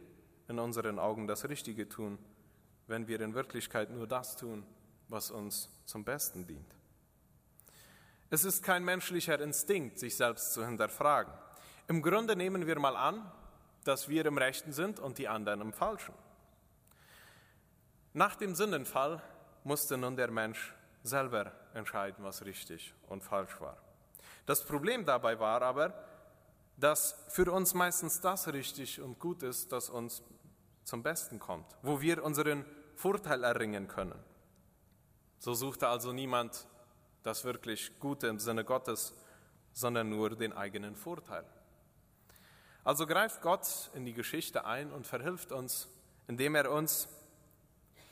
in 0.47 0.59
unseren 0.59 0.99
Augen 0.99 1.27
das 1.27 1.49
Richtige 1.49 1.89
tun, 1.89 2.17
wenn 2.87 3.09
wir 3.09 3.19
in 3.19 3.33
Wirklichkeit 3.33 3.89
nur 3.89 4.07
das 4.07 4.37
tun, 4.37 4.65
was 5.09 5.29
uns 5.29 5.69
zum 5.83 6.05
Besten 6.05 6.47
dient. 6.47 6.73
Es 8.29 8.45
ist 8.45 8.63
kein 8.63 8.85
menschlicher 8.85 9.39
Instinkt, 9.41 9.99
sich 9.99 10.15
selbst 10.15 10.53
zu 10.53 10.65
hinterfragen. 10.65 11.33
Im 11.87 12.01
Grunde 12.01 12.35
nehmen 12.35 12.67
wir 12.67 12.79
mal 12.79 12.95
an, 12.95 13.31
dass 13.85 14.09
wir 14.09 14.25
im 14.25 14.37
Rechten 14.37 14.73
sind 14.73 14.99
und 14.99 15.17
die 15.17 15.27
anderen 15.27 15.61
im 15.61 15.73
Falschen. 15.73 16.13
Nach 18.13 18.35
dem 18.35 18.55
Sündenfall 18.55 19.21
musste 19.63 19.97
nun 19.97 20.17
der 20.17 20.29
Mensch 20.29 20.73
selber 21.03 21.53
entscheiden, 21.73 22.23
was 22.25 22.43
richtig 22.43 22.93
und 23.07 23.23
falsch 23.23 23.61
war. 23.61 23.77
Das 24.45 24.65
Problem 24.65 25.05
dabei 25.05 25.39
war 25.39 25.61
aber, 25.61 25.93
dass 26.77 27.25
für 27.29 27.51
uns 27.51 27.73
meistens 27.73 28.19
das 28.19 28.47
richtig 28.51 29.01
und 29.01 29.19
gut 29.19 29.43
ist, 29.43 29.71
das 29.71 29.89
uns 29.89 30.21
zum 30.83 31.03
Besten 31.03 31.39
kommt, 31.39 31.77
wo 31.81 32.01
wir 32.01 32.23
unseren 32.23 32.65
Vorteil 32.95 33.43
erringen 33.43 33.87
können. 33.87 34.19
So 35.39 35.53
suchte 35.53 35.87
also 35.87 36.11
niemand 36.11 36.67
das 37.23 37.43
wirklich 37.43 37.99
Gute 37.99 38.27
im 38.27 38.39
Sinne 38.39 38.63
Gottes, 38.63 39.13
sondern 39.73 40.09
nur 40.09 40.35
den 40.35 40.53
eigenen 40.53 40.95
Vorteil. 40.95 41.45
Also 42.87 43.05
greift 43.05 43.41
Gott 43.41 43.89
in 43.95 44.05
die 44.05 44.13
Geschichte 44.13 44.63
ein 44.63 44.93
und 44.93 45.05
verhilft 45.05 45.51
uns, 45.51 45.89
indem 46.25 46.55
er 46.55 46.71
uns 46.71 47.09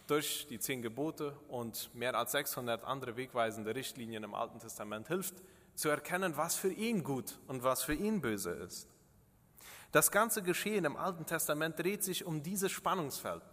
durch 0.05 0.47
die 0.49 0.59
zehn 0.59 0.81
Gebote 0.81 1.31
und 1.47 1.95
mehr 1.95 2.13
als 2.13 2.33
600 2.33 2.83
andere 2.83 3.15
wegweisende 3.15 3.73
Richtlinien 3.73 4.25
im 4.25 4.35
Alten 4.35 4.59
Testament 4.59 5.07
hilft, 5.07 5.35
zu 5.75 5.87
erkennen, 5.87 6.35
was 6.35 6.57
für 6.57 6.73
ihn 6.73 7.05
gut 7.05 7.39
und 7.47 7.63
was 7.63 7.83
für 7.83 7.93
ihn 7.93 8.19
böse 8.19 8.51
ist. 8.51 8.89
Das 9.93 10.11
ganze 10.11 10.43
Geschehen 10.43 10.83
im 10.83 10.97
Alten 10.97 11.25
Testament 11.25 11.79
dreht 11.79 12.03
sich 12.03 12.25
um 12.25 12.43
dieses 12.43 12.73
Spannungsfeld 12.73 13.43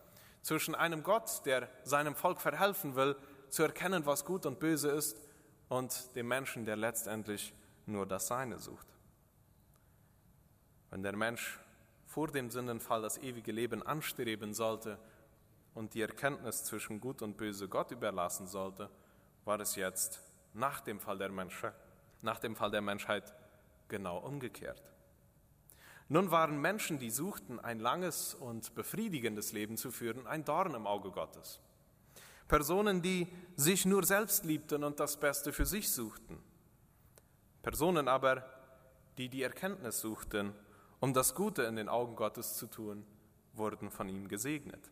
zwischen 0.41 0.75
einem 0.75 1.05
Gott, 1.05 1.47
der 1.47 1.69
seinem 1.85 2.17
Volk 2.17 2.41
verhelfen 2.41 2.97
will, 2.97 3.15
zu 3.49 3.63
erkennen, 3.63 4.07
was 4.07 4.25
gut 4.25 4.45
und 4.45 4.59
böse 4.59 4.91
ist, 4.91 5.17
und 5.69 6.17
dem 6.17 6.27
Menschen, 6.27 6.65
der 6.65 6.75
letztendlich 6.75 7.55
nur 7.87 8.07
das 8.07 8.27
Seine 8.27 8.59
sucht. 8.59 8.89
Wenn 10.93 11.03
der 11.03 11.17
Mensch 11.17 11.59
vor 12.07 12.29
dem 12.29 12.51
Sündenfall 12.51 13.03
das 13.03 13.19
ewige 13.19 13.51
Leben 13.51 13.83
anstreben 13.83 14.55
sollte 14.55 14.99
und 15.75 15.95
die 15.95 16.03
Erkenntnis 16.03 16.63
zwischen 16.63 17.01
Gut 17.01 17.23
und 17.23 17.37
Böse 17.37 17.67
Gott 17.67 17.91
überlassen 17.91 18.47
sollte, 18.47 18.89
war 19.45 19.59
es 19.59 19.75
jetzt 19.75 20.21
nach 20.55 20.81
dem 20.81 21.01
Fall 21.01 21.19
der 21.19 21.31
Menschheit 21.31 21.75
nach 22.23 22.39
dem 22.39 22.57
Fall 22.57 22.71
der 22.71 22.83
Menschheit 22.83 23.35
genau 23.89 24.19
umgekehrt. 24.19 24.81
Nun 26.09 26.31
waren 26.31 26.61
Menschen, 26.61 26.99
die 26.99 27.11
suchten, 27.11 27.59
ein 27.59 27.81
langes 27.81 28.35
und 28.35 28.75
befriedigendes 28.75 29.53
Leben 29.53 29.77
zu 29.77 29.91
führen, 29.91 30.27
ein 30.27 30.45
Dorn 30.45 30.75
im 30.75 30.87
Auge 30.87 31.11
Gottes. 31.11 31.61
Personen, 32.49 33.01
die 33.03 33.29
sich 33.57 33.87
nur 33.87 34.05
selbst 34.05 34.45
liebten 34.45 34.85
und 34.85 35.01
das 35.01 35.19
Beste 35.19 35.53
für 35.53 35.65
sich 35.65 35.91
suchten. 35.91 36.39
Personen 37.63 38.09
aber, 38.09 38.45
die 39.17 39.29
die 39.29 39.43
Erkenntnis 39.43 40.01
suchten, 40.01 40.53
um 41.03 41.13
das 41.13 41.35
Gute 41.35 41.65
in 41.65 41.75
den 41.75 41.89
Augen 41.89 42.15
Gottes 42.15 42.55
zu 42.55 42.69
tun, 42.69 43.05
wurden 43.55 43.91
von 43.91 44.09
ihm 44.09 44.29
gesegnet. 44.29 44.89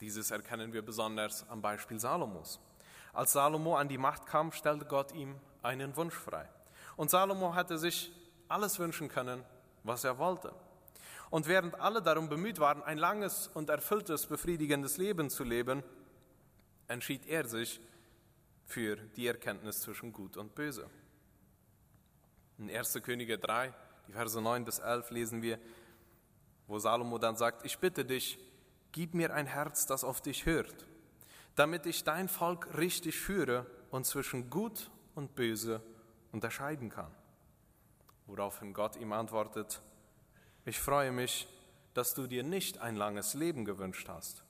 Dieses 0.00 0.30
erkennen 0.30 0.72
wir 0.72 0.80
besonders 0.80 1.46
am 1.50 1.60
Beispiel 1.60 2.00
Salomos. 2.00 2.58
Als 3.12 3.32
Salomo 3.32 3.76
an 3.76 3.88
die 3.88 3.98
Macht 3.98 4.24
kam, 4.24 4.50
stellte 4.50 4.86
Gott 4.86 5.12
ihm 5.12 5.34
einen 5.62 5.94
Wunsch 5.96 6.14
frei. 6.14 6.48
Und 6.96 7.10
Salomo 7.10 7.54
hatte 7.54 7.76
sich 7.76 8.10
alles 8.48 8.78
wünschen 8.78 9.10
können, 9.10 9.44
was 9.84 10.04
er 10.04 10.16
wollte. 10.16 10.54
Und 11.28 11.48
während 11.48 11.78
alle 11.78 12.00
darum 12.00 12.30
bemüht 12.30 12.58
waren, 12.58 12.82
ein 12.82 12.96
langes 12.96 13.48
und 13.48 13.68
erfülltes, 13.68 14.24
befriedigendes 14.24 14.96
Leben 14.96 15.28
zu 15.28 15.44
leben, 15.44 15.82
entschied 16.88 17.26
er 17.26 17.46
sich 17.46 17.78
für 18.64 18.96
die 18.96 19.26
Erkenntnis 19.26 19.80
zwischen 19.82 20.14
Gut 20.14 20.38
und 20.38 20.54
Böse. 20.54 20.88
In 22.56 22.70
1. 22.70 22.94
Könige 23.02 23.36
3, 23.36 23.74
die 24.06 24.12
Verse 24.12 24.40
9 24.40 24.64
bis 24.64 24.78
11 24.78 25.10
lesen 25.10 25.42
wir, 25.42 25.58
wo 26.66 26.78
Salomo 26.78 27.18
dann 27.18 27.36
sagt, 27.36 27.64
ich 27.64 27.78
bitte 27.78 28.04
dich, 28.04 28.38
gib 28.92 29.14
mir 29.14 29.34
ein 29.34 29.46
Herz, 29.46 29.86
das 29.86 30.04
auf 30.04 30.20
dich 30.20 30.46
hört, 30.46 30.86
damit 31.54 31.86
ich 31.86 32.04
dein 32.04 32.28
Volk 32.28 32.76
richtig 32.76 33.18
führe 33.18 33.66
und 33.90 34.06
zwischen 34.06 34.50
Gut 34.50 34.90
und 35.14 35.34
Böse 35.34 35.82
unterscheiden 36.32 36.88
kann. 36.88 37.10
Woraufhin 38.26 38.72
Gott 38.72 38.96
ihm 38.96 39.12
antwortet, 39.12 39.82
ich 40.64 40.78
freue 40.78 41.12
mich, 41.12 41.48
dass 41.94 42.14
du 42.14 42.26
dir 42.26 42.42
nicht 42.42 42.78
ein 42.78 42.96
langes 42.96 43.34
Leben 43.34 43.64
gewünscht 43.64 44.08
hast. 44.08 44.44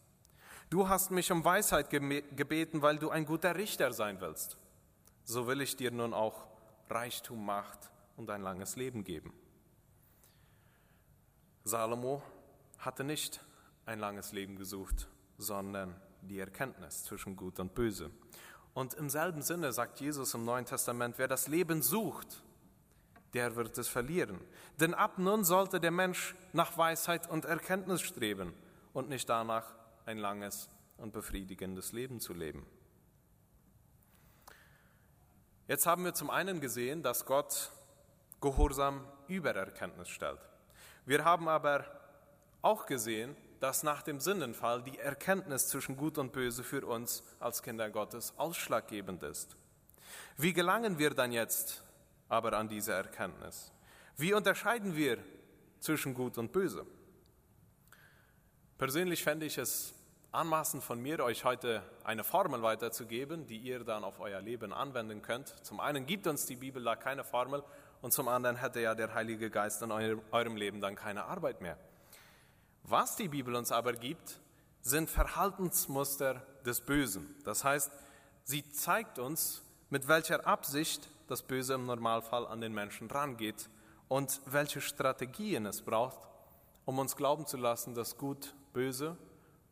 Du 0.71 0.89
hast 0.89 1.11
mich 1.11 1.31
um 1.33 1.45
Weisheit 1.45 1.91
gebeten, 1.91 2.83
weil 2.83 2.99
du 2.99 3.11
ein 3.11 3.27
guter 3.27 3.57
Richter 3.57 3.93
sein 3.93 4.21
willst. 4.21 4.57
So 5.25 5.47
will 5.47 5.61
ich 5.61 5.77
dir 5.77 5.91
nun 5.91 6.15
auch 6.15 6.47
Reichtum, 6.89 7.45
Macht 7.45 7.91
und 8.17 8.31
ein 8.31 8.43
langes 8.43 8.77
Leben 8.77 9.05
geben. 9.05 9.33
Salomo 11.65 12.23
hatte 12.79 13.05
nicht 13.05 13.41
ein 13.87 13.99
langes 13.99 14.33
Leben 14.33 14.57
gesucht, 14.57 15.09
sondern 15.39 15.95
die 16.23 16.39
Erkenntnis 16.39 17.05
zwischen 17.05 17.37
Gut 17.37 17.59
und 17.61 17.75
Böse. 17.75 18.11
Und 18.75 18.95
im 18.95 19.11
selben 19.11 19.43
Sinne 19.43 19.73
sagt 19.73 20.01
Jesus 20.01 20.35
im 20.35 20.45
Neuen 20.45 20.65
Testament, 20.65 21.19
wer 21.19 21.29
das 21.29 21.47
Leben 21.49 21.83
sucht, 21.83 22.43
der 23.35 23.57
wird 23.57 23.77
es 23.79 23.89
verlieren. 23.89 24.41
Denn 24.81 24.95
ab 24.95 25.19
nun 25.19 25.45
sollte 25.45 25.81
der 25.81 25.91
Mensch 25.91 26.35
nach 26.53 26.77
Weisheit 26.77 27.29
und 27.31 27.45
Erkenntnis 27.45 28.03
streben 28.03 28.55
und 28.93 29.09
nicht 29.09 29.29
danach 29.29 29.75
ein 30.07 30.19
langes 30.19 30.69
und 30.97 31.13
befriedigendes 31.13 31.93
Leben 31.93 32.21
zu 32.21 32.35
leben. 32.35 32.67
Jetzt 35.69 35.87
haben 35.87 36.05
wir 36.05 36.15
zum 36.15 36.31
einen 36.31 36.61
gesehen, 36.61 37.03
dass 37.03 37.25
Gott 37.25 37.71
Gehorsam 38.41 39.07
über 39.29 39.55
Erkenntnis 39.55 40.09
stellt. 40.09 40.41
Wir 41.05 41.25
haben 41.25 41.49
aber 41.49 41.85
auch 42.61 42.87
gesehen, 42.87 43.37
dass 43.61 43.83
nach 43.83 44.03
dem 44.03 44.21
Sündenfall 44.21 44.83
die 44.83 44.99
Erkenntnis 44.99 45.69
zwischen 45.69 45.97
Gut 45.97 46.19
und 46.19 46.33
Böse 46.33 46.63
für 46.63 46.87
uns 46.87 47.23
als 47.41 47.63
Kinder 47.63 47.91
Gottes 47.91 48.35
ausschlaggebend 48.37 49.23
ist. 49.23 49.57
Wie 50.37 50.53
gelangen 50.53 50.99
wir 50.99 51.11
dann 51.11 51.33
jetzt 51.33 51.83
aber 52.29 52.53
an 52.55 52.69
diese 52.69 52.93
Erkenntnis? 52.93 53.73
Wie 54.17 54.35
unterscheiden 54.35 54.97
wir 54.97 55.19
zwischen 55.81 56.15
Gut 56.15 56.39
und 56.39 56.53
Böse? 56.53 56.87
Persönlich 58.79 59.23
fände 59.23 59.47
ich 59.47 59.59
es 59.59 59.95
anmaßend 60.33 60.83
von 60.83 61.01
mir, 61.01 61.23
euch 61.23 61.45
heute 61.45 61.83
eine 62.05 62.25
Formel 62.25 62.63
weiterzugeben, 62.63 63.47
die 63.47 63.59
ihr 63.59 63.85
dann 63.85 64.03
auf 64.03 64.19
euer 64.19 64.41
Leben 64.41 64.73
anwenden 64.73 65.23
könnt. 65.23 65.49
Zum 65.65 65.79
einen 65.79 66.07
gibt 66.07 66.27
uns 66.27 66.47
die 66.47 66.57
Bibel 66.57 66.83
da 66.83 66.97
keine 66.97 67.23
Formel 67.23 67.63
und 68.03 68.13
zum 68.13 68.29
anderen 68.29 68.57
hätte 68.57 68.81
ja 68.81 68.95
der 68.95 69.15
Heilige 69.15 69.49
Geist 69.49 69.81
in 69.81 69.91
eurem 69.91 70.57
Leben 70.57 70.81
dann 70.81 70.97
keine 70.97 71.25
Arbeit 71.25 71.61
mehr. 71.61 71.79
Was 72.83 73.17
die 73.17 73.29
Bibel 73.29 73.55
uns 73.55 73.71
aber 73.73 73.93
gibt, 73.93 74.41
sind 74.83 75.09
Verhaltensmuster 75.09 76.43
des 76.67 76.81
Bösen. 76.81 77.35
Das 77.45 77.63
heißt, 77.63 77.93
sie 78.43 78.69
zeigt 78.73 79.21
uns, 79.21 79.63
mit 79.89 80.09
welcher 80.09 80.47
Absicht 80.47 81.09
das 81.29 81.43
Böse 81.43 81.75
im 81.75 81.87
Normalfall 81.87 82.47
an 82.47 82.61
den 82.61 82.75
Menschen 82.75 83.09
rangeht 83.09 83.71
und 84.09 84.41
welche 84.47 84.81
Strategien 84.81 85.65
es 85.65 85.81
braucht, 85.81 86.29
um 86.85 86.99
uns 86.99 87.15
glauben 87.15 87.47
zu 87.47 87.57
lassen, 87.57 87.95
dass 87.95 88.19
Gut 88.19 88.55
böse 88.73 89.17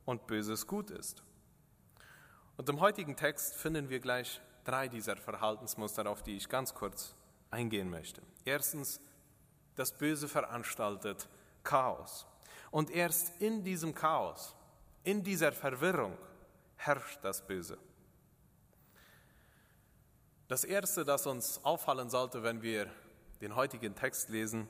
und 0.05 0.27
Böses 0.29 0.67
gut 0.67 0.91
ist. 0.91 1.23
Und 2.57 2.69
im 2.69 2.81
heutigen 2.81 3.17
Text 3.17 3.57
finden 3.57 3.89
wir 3.89 3.99
gleich 3.99 4.41
drei 4.65 4.87
dieser 4.87 5.17
Verhaltensmuster, 5.17 6.09
auf 6.09 6.23
die 6.23 6.37
ich 6.37 6.49
ganz 6.49 6.75
kurz 6.75 7.15
eingehen 7.51 7.91
möchte. 7.91 8.23
Erstens, 8.45 9.01
das 9.77 9.93
Böse 9.93 10.29
veranstaltet 10.29 11.29
Chaos. 11.63 12.27
Und 12.71 12.91
erst 12.91 13.41
in 13.41 13.65
diesem 13.65 13.95
Chaos, 13.95 14.55
in 15.05 15.23
dieser 15.23 15.53
Verwirrung 15.53 16.17
herrscht 16.77 17.19
das 17.23 17.47
Böse. 17.47 17.79
Das 20.49 20.65
Erste, 20.65 21.05
das 21.05 21.27
uns 21.27 21.65
auffallen 21.65 22.11
sollte, 22.11 22.43
wenn 22.43 22.63
wir 22.63 22.91
den 23.41 23.55
heutigen 23.55 23.95
Text 23.95 24.29
lesen, 24.31 24.69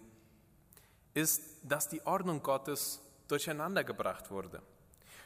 ist, 1.14 1.42
dass 1.62 1.88
die 1.88 2.04
Ordnung 2.06 2.42
Gottes 2.42 3.00
durcheinandergebracht 3.28 4.30
wurde. 4.30 4.62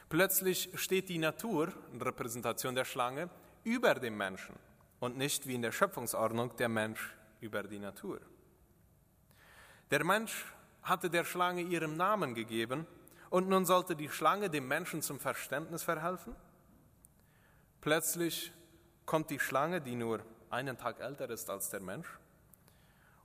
Plötzlich 0.09 0.69
steht 0.75 1.09
die 1.09 1.17
Natur, 1.17 1.73
in 1.91 2.01
Repräsentation 2.01 2.75
der 2.75 2.85
Schlange, 2.85 3.29
über 3.63 3.95
dem 3.95 4.17
Menschen 4.17 4.55
und 4.99 5.17
nicht 5.17 5.47
wie 5.47 5.55
in 5.55 5.61
der 5.61 5.71
Schöpfungsordnung 5.71 6.55
der 6.57 6.69
Mensch 6.69 7.15
über 7.41 7.63
die 7.63 7.79
Natur. 7.79 8.19
Der 9.91 10.03
Mensch 10.03 10.45
hatte 10.81 11.09
der 11.09 11.23
Schlange 11.23 11.61
ihren 11.61 11.97
Namen 11.97 12.33
gegeben 12.35 12.85
und 13.29 13.49
nun 13.49 13.65
sollte 13.65 13.95
die 13.95 14.09
Schlange 14.09 14.49
dem 14.49 14.67
Menschen 14.67 15.01
zum 15.01 15.19
Verständnis 15.19 15.83
verhelfen? 15.83 16.35
Plötzlich 17.81 18.51
kommt 19.05 19.29
die 19.29 19.39
Schlange, 19.39 19.81
die 19.81 19.95
nur 19.95 20.21
einen 20.49 20.77
Tag 20.77 20.99
älter 20.99 21.29
ist 21.29 21.49
als 21.49 21.69
der 21.69 21.81
Mensch, 21.81 22.07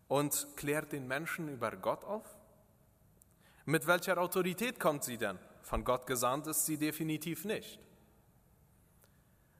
und 0.09 0.49
klärt 0.57 0.93
den 0.93 1.07
Menschen 1.07 1.49
über 1.49 1.71
Gott 1.77 2.05
auf? 2.05 2.27
Mit 3.65 3.87
welcher 3.87 4.19
Autorität 4.19 4.81
kommt 4.81 5.05
sie 5.05 5.17
denn? 5.17 5.39
Von 5.63 5.85
Gott 5.85 6.07
gesandt 6.07 6.47
ist 6.49 6.67
sie 6.67 6.77
definitiv 6.77 7.45
nicht. 7.45 7.79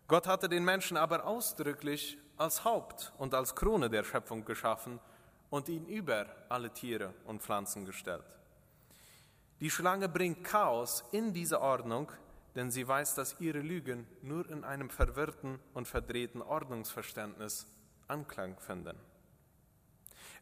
Gott 0.09 0.27
hatte 0.27 0.49
den 0.49 0.65
Menschen 0.65 0.97
aber 0.97 1.25
ausdrücklich 1.25 2.19
als 2.41 2.65
Haupt 2.65 3.13
und 3.19 3.35
als 3.35 3.55
Krone 3.55 3.91
der 3.91 4.03
Schöpfung 4.03 4.47
geschaffen 4.47 4.99
und 5.51 5.69
ihn 5.69 5.87
über 5.87 6.27
alle 6.49 6.73
Tiere 6.73 7.13
und 7.27 7.43
Pflanzen 7.43 7.85
gestellt. 7.85 8.25
Die 9.61 9.71
Schlange 9.71 10.09
bringt 10.09 10.43
Chaos 10.43 11.05
in 11.13 11.35
diese 11.35 11.61
Ordnung, 11.61 12.11
denn 12.55 12.71
sie 12.71 12.89
weiß, 12.89 13.15
dass 13.15 13.39
ihre 13.41 13.59
Lügen 13.59 14.07
nur 14.23 14.49
in 14.49 14.65
einem 14.65 14.89
verwirrten 14.89 15.59
und 15.75 15.87
verdrehten 15.87 16.41
Ordnungsverständnis 16.41 17.67
Anklang 18.09 18.59
finden. 18.59 18.99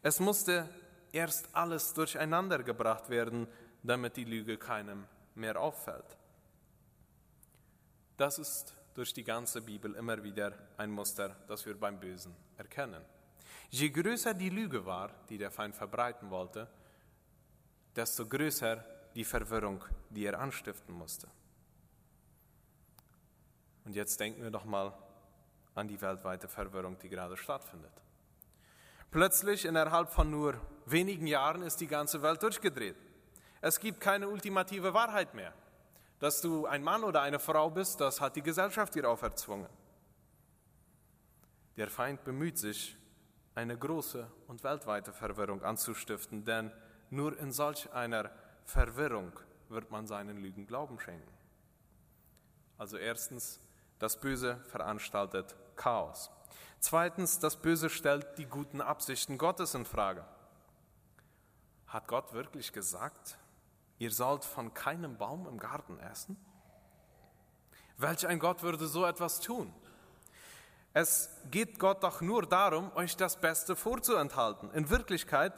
Es 0.01 0.21
musste 0.21 0.69
erst 1.11 1.53
alles 1.53 1.93
durcheinander 1.93 2.63
gebracht 2.63 3.09
werden, 3.09 3.45
damit 3.83 4.15
die 4.15 4.23
Lüge 4.23 4.57
keinem 4.57 5.05
mehr 5.35 5.59
auffällt. 5.59 6.17
Das 8.15 8.39
ist 8.39 8.73
durch 8.99 9.13
die 9.13 9.23
ganze 9.23 9.61
Bibel 9.61 9.95
immer 9.95 10.21
wieder 10.21 10.51
ein 10.75 10.91
Muster, 10.91 11.33
das 11.47 11.65
wir 11.65 11.79
beim 11.79 12.01
Bösen 12.01 12.35
erkennen. 12.57 13.01
Je 13.69 13.89
größer 13.89 14.33
die 14.33 14.49
Lüge 14.49 14.85
war, 14.85 15.09
die 15.29 15.37
der 15.37 15.51
Feind 15.51 15.73
verbreiten 15.73 16.29
wollte, 16.29 16.67
desto 17.95 18.27
größer 18.27 18.83
die 19.15 19.23
Verwirrung, 19.23 19.85
die 20.09 20.25
er 20.25 20.37
anstiften 20.37 20.93
musste. 20.93 21.29
Und 23.85 23.95
jetzt 23.95 24.19
denken 24.19 24.43
wir 24.43 24.51
doch 24.51 24.65
mal 24.65 24.91
an 25.75 25.87
die 25.87 26.01
weltweite 26.01 26.49
Verwirrung, 26.49 26.99
die 26.99 27.07
gerade 27.07 27.37
stattfindet. 27.37 27.93
Plötzlich, 29.11 29.63
innerhalb 29.63 30.09
von 30.09 30.29
nur 30.29 30.59
wenigen 30.85 31.25
Jahren, 31.25 31.61
ist 31.61 31.79
die 31.79 31.87
ganze 31.87 32.21
Welt 32.21 32.43
durchgedreht. 32.43 32.97
Es 33.61 33.79
gibt 33.79 34.01
keine 34.01 34.27
ultimative 34.27 34.93
Wahrheit 34.93 35.33
mehr. 35.33 35.53
Dass 36.19 36.41
du 36.41 36.65
ein 36.65 36.83
Mann 36.83 37.03
oder 37.03 37.21
eine 37.21 37.39
Frau 37.39 37.69
bist, 37.69 38.01
das 38.01 38.19
hat 38.19 38.35
die 38.35 38.41
Gesellschaft 38.41 38.93
dir 38.95 39.09
auferzwungen. 39.09 39.69
Der 41.77 41.89
Feind 41.89 42.23
bemüht 42.25 42.57
sich, 42.57 42.97
eine 43.55 43.77
große 43.77 44.29
und 44.47 44.63
weltweite 44.63 45.11
Verwirrung 45.11 45.63
anzustiften, 45.63 46.45
denn 46.45 46.71
nur 47.09 47.37
in 47.39 47.51
solch 47.51 47.91
einer 47.93 48.31
Verwirrung 48.63 49.37
wird 49.69 49.91
man 49.91 50.07
seinen 50.07 50.37
Lügen 50.37 50.67
Glauben 50.67 50.99
schenken. 50.99 51.33
Also 52.77 52.97
erstens, 52.97 53.59
das 53.97 54.19
Böse 54.19 54.57
veranstaltet 54.65 55.55
Chaos. 55.75 56.31
Zweitens, 56.79 57.39
das 57.39 57.57
Böse 57.57 57.89
stellt 57.89 58.37
die 58.37 58.45
guten 58.45 58.79
Absichten 58.79 59.37
Gottes 59.37 59.73
in 59.73 59.85
Frage. 59.85 60.25
Hat 61.87 62.07
Gott 62.07 62.33
wirklich 62.33 62.71
gesagt, 62.71 63.37
ihr 63.99 64.11
sollt 64.11 64.45
von 64.45 64.73
keinem 64.73 65.17
Baum 65.17 65.47
im 65.47 65.59
Garten 65.59 65.99
essen? 65.99 66.37
Welch 67.97 68.25
ein 68.25 68.39
Gott 68.39 68.63
würde 68.63 68.87
so 68.87 69.05
etwas 69.05 69.41
tun? 69.41 69.73
Es 70.93 71.29
geht 71.51 71.77
Gott 71.77 72.03
doch 72.03 72.21
nur 72.21 72.47
darum, 72.47 72.91
euch 72.95 73.15
das 73.15 73.39
Beste 73.39 73.75
vorzuenthalten. 73.75 74.71
In 74.71 74.89
Wirklichkeit 74.89 75.53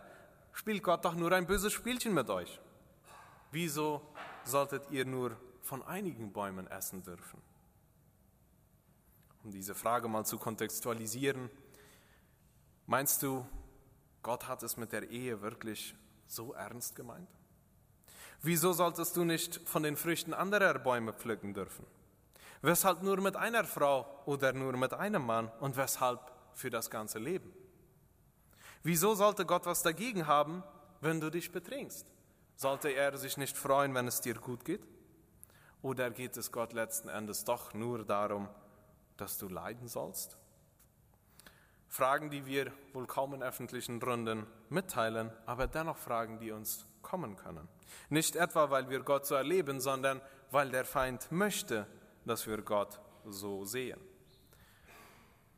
spielt 0.51 0.83
Gott 0.83 1.05
doch 1.05 1.13
nur 1.13 1.31
ein 1.31 1.47
böses 1.47 1.71
Spielchen 1.71 2.13
mit 2.13 2.29
euch. 2.29 2.59
Wieso 3.51 4.01
solltet 4.43 4.89
ihr 4.89 5.05
nur 5.05 5.37
von 5.61 5.83
einigen 5.83 6.33
Bäumen 6.33 6.67
essen 6.67 7.03
dürfen? 7.03 7.41
Um 9.43 9.51
diese 9.51 9.75
Frage 9.75 10.07
mal 10.07 10.25
zu 10.25 10.37
kontextualisieren, 10.37 11.49
meinst 12.87 13.23
du, 13.23 13.45
Gott 14.23 14.47
hat 14.47 14.63
es 14.63 14.77
mit 14.77 14.91
der 14.91 15.09
Ehe 15.09 15.41
wirklich 15.41 15.95
so 16.27 16.53
ernst 16.53 16.95
gemeint? 16.95 17.29
Wieso 18.43 18.73
solltest 18.73 19.15
du 19.15 19.23
nicht 19.23 19.61
von 19.67 19.83
den 19.83 19.95
Früchten 19.95 20.33
anderer 20.33 20.79
Bäume 20.79 21.13
pflücken 21.13 21.53
dürfen? 21.53 21.85
Weshalb 22.63 23.03
nur 23.03 23.21
mit 23.21 23.35
einer 23.35 23.63
Frau 23.63 24.07
oder 24.25 24.53
nur 24.53 24.75
mit 24.77 24.93
einem 24.93 25.25
Mann 25.25 25.51
und 25.59 25.77
weshalb 25.77 26.19
für 26.53 26.69
das 26.69 26.89
ganze 26.89 27.19
Leben? 27.19 27.53
Wieso 28.83 29.13
sollte 29.13 29.45
Gott 29.45 29.65
was 29.65 29.83
dagegen 29.83 30.25
haben, 30.25 30.63
wenn 31.01 31.21
du 31.21 31.29
dich 31.29 31.51
betrinkst? 31.51 32.05
Sollte 32.55 32.89
er 32.89 33.15
sich 33.17 33.37
nicht 33.37 33.57
freuen, 33.57 33.93
wenn 33.93 34.07
es 34.07 34.21
dir 34.21 34.35
gut 34.35 34.65
geht? 34.65 34.87
Oder 35.83 36.09
geht 36.09 36.35
es 36.37 36.51
Gott 36.51 36.73
letzten 36.73 37.09
Endes 37.09 37.43
doch 37.43 37.73
nur 37.73 38.03
darum, 38.05 38.47
dass 39.17 39.37
du 39.37 39.49
leiden 39.49 39.87
sollst? 39.87 40.37
Fragen, 41.87 42.29
die 42.29 42.45
wir 42.45 42.71
wohl 42.93 43.05
kaum 43.05 43.33
in 43.33 43.43
öffentlichen 43.43 44.01
Runden 44.01 44.47
mitteilen, 44.69 45.31
aber 45.45 45.67
dennoch 45.67 45.97
Fragen, 45.97 46.39
die 46.39 46.51
uns 46.51 46.85
kommen 47.11 47.35
können. 47.35 47.67
Nicht 48.09 48.37
etwa, 48.37 48.69
weil 48.69 48.89
wir 48.89 49.01
Gott 49.01 49.25
so 49.25 49.35
erleben, 49.35 49.81
sondern 49.81 50.21
weil 50.49 50.71
der 50.71 50.85
Feind 50.85 51.29
möchte, 51.29 51.85
dass 52.23 52.47
wir 52.47 52.61
Gott 52.61 53.01
so 53.25 53.65
sehen. 53.65 53.99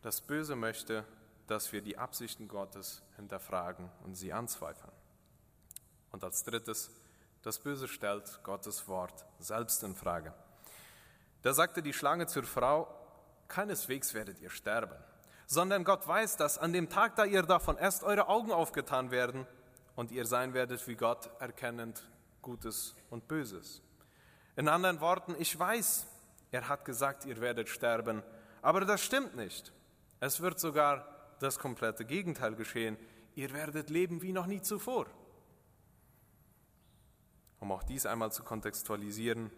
Das 0.01 0.19
Böse 0.19 0.55
möchte, 0.55 1.05
dass 1.45 1.71
wir 1.71 1.83
die 1.83 1.95
Absichten 1.95 2.47
Gottes 2.47 3.03
hinterfragen 3.17 3.91
und 4.03 4.15
sie 4.15 4.33
anzweifeln. 4.33 4.91
Und 6.11 6.23
als 6.23 6.43
drittes, 6.43 6.89
das 7.43 7.59
Böse 7.59 7.87
stellt 7.87 8.39
Gottes 8.41 8.87
Wort 8.87 9.23
selbst 9.37 9.83
in 9.83 9.93
Frage. 9.93 10.33
Da 11.43 11.53
sagte 11.53 11.83
die 11.83 11.93
Schlange 11.93 12.25
zur 12.25 12.45
Frau, 12.45 12.87
keineswegs 13.47 14.15
werdet 14.15 14.39
ihr 14.39 14.49
sterben, 14.49 14.97
sondern 15.45 15.83
Gott 15.83 16.07
weiß, 16.07 16.35
dass 16.35 16.57
an 16.57 16.73
dem 16.73 16.89
Tag, 16.89 17.15
da 17.15 17.25
ihr 17.25 17.43
davon 17.43 17.77
esst, 17.77 18.03
eure 18.03 18.27
Augen 18.27 18.51
aufgetan 18.51 19.11
werden 19.11 19.45
und 19.95 20.11
ihr 20.11 20.25
sein 20.25 20.53
werdet 20.53 20.87
wie 20.87 20.95
Gott, 20.95 21.29
erkennend 21.39 22.03
Gutes 22.41 22.95
und 23.09 23.27
Böses. 23.27 23.81
In 24.55 24.67
anderen 24.67 25.01
Worten, 25.01 25.35
ich 25.39 25.57
weiß, 25.57 26.05
er 26.51 26.69
hat 26.69 26.85
gesagt, 26.85 27.25
ihr 27.25 27.41
werdet 27.41 27.69
sterben. 27.69 28.21
Aber 28.61 28.81
das 28.81 29.03
stimmt 29.03 29.35
nicht. 29.35 29.73
Es 30.19 30.39
wird 30.39 30.59
sogar 30.59 31.35
das 31.39 31.57
komplette 31.57 32.05
Gegenteil 32.05 32.55
geschehen. 32.55 32.97
Ihr 33.35 33.51
werdet 33.53 33.89
leben 33.89 34.21
wie 34.21 34.31
noch 34.31 34.45
nie 34.45 34.61
zuvor. 34.61 35.07
Um 37.59 37.71
auch 37.71 37.83
dies 37.83 38.05
einmal 38.05 38.31
zu 38.31 38.43
kontextualisieren. 38.43 39.51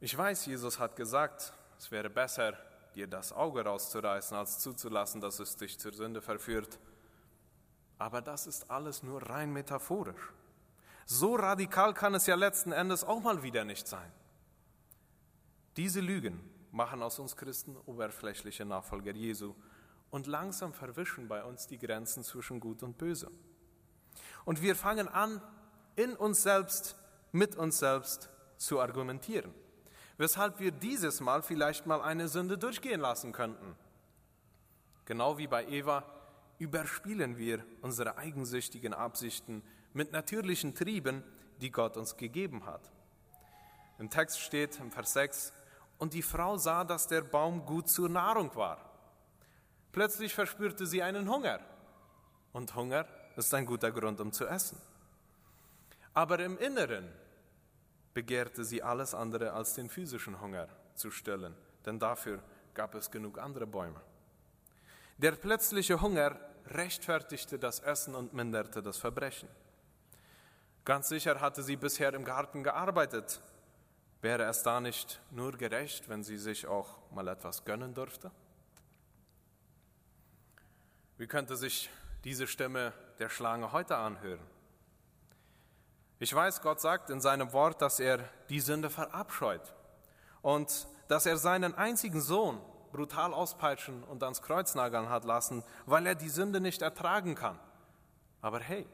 Ich 0.00 0.16
weiß, 0.16 0.46
Jesus 0.46 0.78
hat 0.78 0.96
gesagt, 0.96 1.52
es 1.78 1.90
wäre 1.90 2.08
besser, 2.08 2.54
dir 2.94 3.06
das 3.06 3.32
Auge 3.32 3.64
rauszureißen, 3.64 4.36
als 4.36 4.58
zuzulassen, 4.60 5.20
dass 5.20 5.38
es 5.38 5.56
dich 5.56 5.78
zur 5.78 5.92
Sünde 5.92 6.22
verführt. 6.22 6.78
Aber 7.98 8.20
das 8.20 8.46
ist 8.46 8.70
alles 8.70 9.02
nur 9.02 9.22
rein 9.22 9.52
metaphorisch. 9.52 10.32
So 11.06 11.36
radikal 11.36 11.94
kann 11.94 12.14
es 12.14 12.26
ja 12.26 12.34
letzten 12.34 12.72
Endes 12.72 13.04
auch 13.04 13.20
mal 13.20 13.42
wieder 13.42 13.64
nicht 13.64 13.86
sein. 13.86 14.10
Diese 15.76 16.00
Lügen 16.00 16.40
machen 16.72 17.02
aus 17.02 17.18
uns 17.18 17.36
Christen 17.36 17.76
oberflächliche 17.86 18.64
Nachfolger 18.64 19.12
Jesu 19.12 19.54
und 20.10 20.26
langsam 20.26 20.72
verwischen 20.72 21.28
bei 21.28 21.44
uns 21.44 21.66
die 21.66 21.78
Grenzen 21.78 22.24
zwischen 22.24 22.60
Gut 22.60 22.82
und 22.82 22.98
Böse. 22.98 23.30
Und 24.44 24.62
wir 24.62 24.76
fangen 24.76 25.08
an, 25.08 25.40
in 25.96 26.14
uns 26.14 26.42
selbst, 26.42 26.96
mit 27.32 27.56
uns 27.56 27.78
selbst 27.78 28.30
zu 28.56 28.80
argumentieren, 28.80 29.52
weshalb 30.18 30.58
wir 30.60 30.72
dieses 30.72 31.20
Mal 31.20 31.42
vielleicht 31.42 31.86
mal 31.86 32.00
eine 32.00 32.28
Sünde 32.28 32.58
durchgehen 32.58 33.00
lassen 33.00 33.32
könnten. 33.32 33.76
Genau 35.04 35.38
wie 35.38 35.46
bei 35.46 35.66
Eva 35.66 36.04
überspielen 36.58 37.36
wir 37.36 37.64
unsere 37.82 38.16
eigensüchtigen 38.16 38.94
Absichten 38.94 39.62
mit 39.92 40.12
natürlichen 40.12 40.74
Trieben, 40.74 41.22
die 41.60 41.70
Gott 41.70 41.96
uns 41.96 42.16
gegeben 42.16 42.66
hat. 42.66 42.90
Im 43.98 44.10
Text 44.10 44.40
steht 44.40 44.78
im 44.80 44.90
Vers 44.90 45.12
6, 45.14 45.52
und 45.98 46.12
die 46.12 46.22
Frau 46.22 46.56
sah, 46.58 46.84
dass 46.84 47.06
der 47.06 47.22
Baum 47.22 47.64
gut 47.64 47.88
zur 47.88 48.08
Nahrung 48.08 48.54
war. 48.54 48.78
Plötzlich 49.92 50.34
verspürte 50.34 50.86
sie 50.86 51.02
einen 51.02 51.30
Hunger. 51.30 51.60
Und 52.52 52.74
Hunger 52.74 53.06
ist 53.36 53.52
ein 53.54 53.64
guter 53.64 53.90
Grund, 53.90 54.20
um 54.20 54.32
zu 54.32 54.46
essen. 54.46 54.78
Aber 56.12 56.38
im 56.40 56.58
Inneren 56.58 57.10
begehrte 58.12 58.64
sie 58.64 58.82
alles 58.82 59.14
andere 59.14 59.52
als 59.52 59.74
den 59.74 59.88
physischen 59.88 60.40
Hunger 60.40 60.68
zu 60.94 61.10
stillen, 61.10 61.54
denn 61.84 61.98
dafür 61.98 62.42
gab 62.72 62.94
es 62.94 63.10
genug 63.10 63.38
andere 63.38 63.66
Bäume. 63.66 64.00
Der 65.18 65.32
plötzliche 65.32 66.00
Hunger 66.00 66.38
rechtfertigte 66.66 67.58
das 67.58 67.80
Essen 67.80 68.14
und 68.14 68.32
minderte 68.34 68.82
das 68.82 68.98
Verbrechen. 68.98 69.48
Ganz 70.84 71.08
sicher 71.08 71.40
hatte 71.40 71.62
sie 71.62 71.76
bisher 71.76 72.12
im 72.14 72.24
Garten 72.24 72.62
gearbeitet, 72.62 73.40
Wäre 74.26 74.44
es 74.44 74.62
da 74.62 74.80
nicht 74.80 75.20
nur 75.30 75.52
gerecht, 75.52 76.08
wenn 76.08 76.24
sie 76.24 76.36
sich 76.38 76.66
auch 76.66 76.98
mal 77.12 77.28
etwas 77.28 77.64
gönnen 77.64 77.94
dürfte? 77.94 78.30
Wie 81.18 81.26
könnte 81.26 81.56
sich 81.56 81.90
diese 82.24 82.46
Stimme 82.46 82.92
der 83.18 83.28
Schlange 83.28 83.72
heute 83.72 83.96
anhören? 83.96 84.44
Ich 86.18 86.34
weiß, 86.34 86.62
Gott 86.62 86.80
sagt 86.80 87.10
in 87.10 87.20
seinem 87.20 87.52
Wort, 87.52 87.82
dass 87.82 88.00
er 88.00 88.18
die 88.48 88.60
Sünde 88.60 88.88
verabscheut 88.88 89.74
und 90.40 90.88
dass 91.08 91.26
er 91.26 91.36
seinen 91.36 91.74
einzigen 91.74 92.20
Sohn 92.20 92.60
brutal 92.96 93.34
auspeitschen 93.34 94.02
und 94.04 94.22
ans 94.22 94.40
Kreuz 94.40 94.74
nageln 94.74 95.10
hat 95.10 95.24
lassen, 95.26 95.62
weil 95.84 96.06
er 96.06 96.14
die 96.14 96.30
Sünde 96.30 96.60
nicht 96.60 96.80
ertragen 96.80 97.34
kann. 97.34 97.58
Aber 98.40 98.58
hey, 98.58 98.86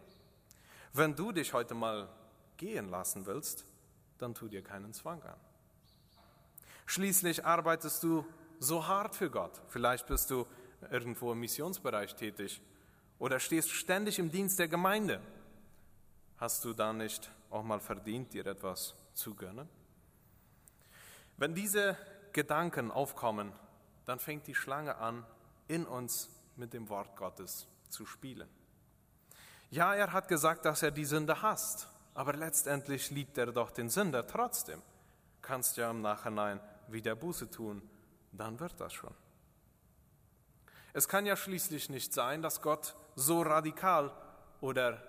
wenn 0.92 1.14
du 1.14 1.30
dich 1.30 1.52
heute 1.52 1.74
mal 1.74 2.08
gehen 2.56 2.88
lassen 2.88 3.26
willst, 3.26 3.64
dann 4.18 4.34
tu 4.34 4.48
dir 4.48 4.62
keinen 4.62 4.92
Zwang 4.92 5.22
an. 5.22 5.36
Schließlich 6.86 7.46
arbeitest 7.46 8.02
du 8.02 8.26
so 8.58 8.88
hart 8.88 9.14
für 9.14 9.30
Gott. 9.30 9.60
Vielleicht 9.68 10.08
bist 10.08 10.30
du 10.30 10.46
irgendwo 10.90 11.32
im 11.32 11.38
Missionsbereich 11.38 12.16
tätig 12.16 12.60
oder 13.20 13.38
stehst 13.38 13.70
ständig 13.70 14.18
im 14.18 14.32
Dienst 14.32 14.58
der 14.58 14.66
Gemeinde. 14.66 15.20
Hast 16.38 16.64
du 16.64 16.72
da 16.72 16.92
nicht 16.92 17.30
auch 17.50 17.62
mal 17.62 17.78
verdient, 17.78 18.32
dir 18.32 18.46
etwas 18.46 18.96
zu 19.14 19.36
gönnen? 19.36 19.68
Wenn 21.36 21.54
diese 21.54 21.96
Gedanken 22.32 22.90
aufkommen, 22.90 23.52
dann 24.06 24.18
fängt 24.18 24.46
die 24.46 24.54
Schlange 24.54 24.96
an, 24.96 25.24
in 25.68 25.86
uns 25.86 26.28
mit 26.56 26.72
dem 26.72 26.88
Wort 26.88 27.16
Gottes 27.16 27.66
zu 27.88 28.06
spielen. 28.06 28.48
Ja, 29.70 29.94
er 29.94 30.12
hat 30.12 30.29
gesagt, 30.29 30.64
dass 30.64 30.83
er 30.83 30.90
die 30.90 31.04
Sünde 31.04 31.40
hasst 31.40 31.88
aber 32.14 32.35
letztendlich 32.35 33.10
liebt 33.10 33.38
er 33.38 33.46
doch 33.46 33.70
den 33.70 33.88
Sünder 33.88 34.27
trotzdem. 34.27 34.83
Kannst 35.40 35.77
ja 35.77 35.90
im 35.90 36.02
Nachhinein 36.02 36.60
wieder 36.88 37.14
Buße 37.14 37.50
tun, 37.50 37.83
dann 38.33 38.60
wird 38.60 38.79
das 38.81 38.92
schon. 38.92 39.14
Es 40.92 41.08
kann 41.08 41.24
ja 41.24 41.37
schließlich 41.37 41.88
nicht 41.88 42.12
sein, 42.12 42.42
dass 42.42 42.60
Gott 42.60 42.94
so 43.14 43.42
radikal 43.42 44.12
oder 44.60 45.02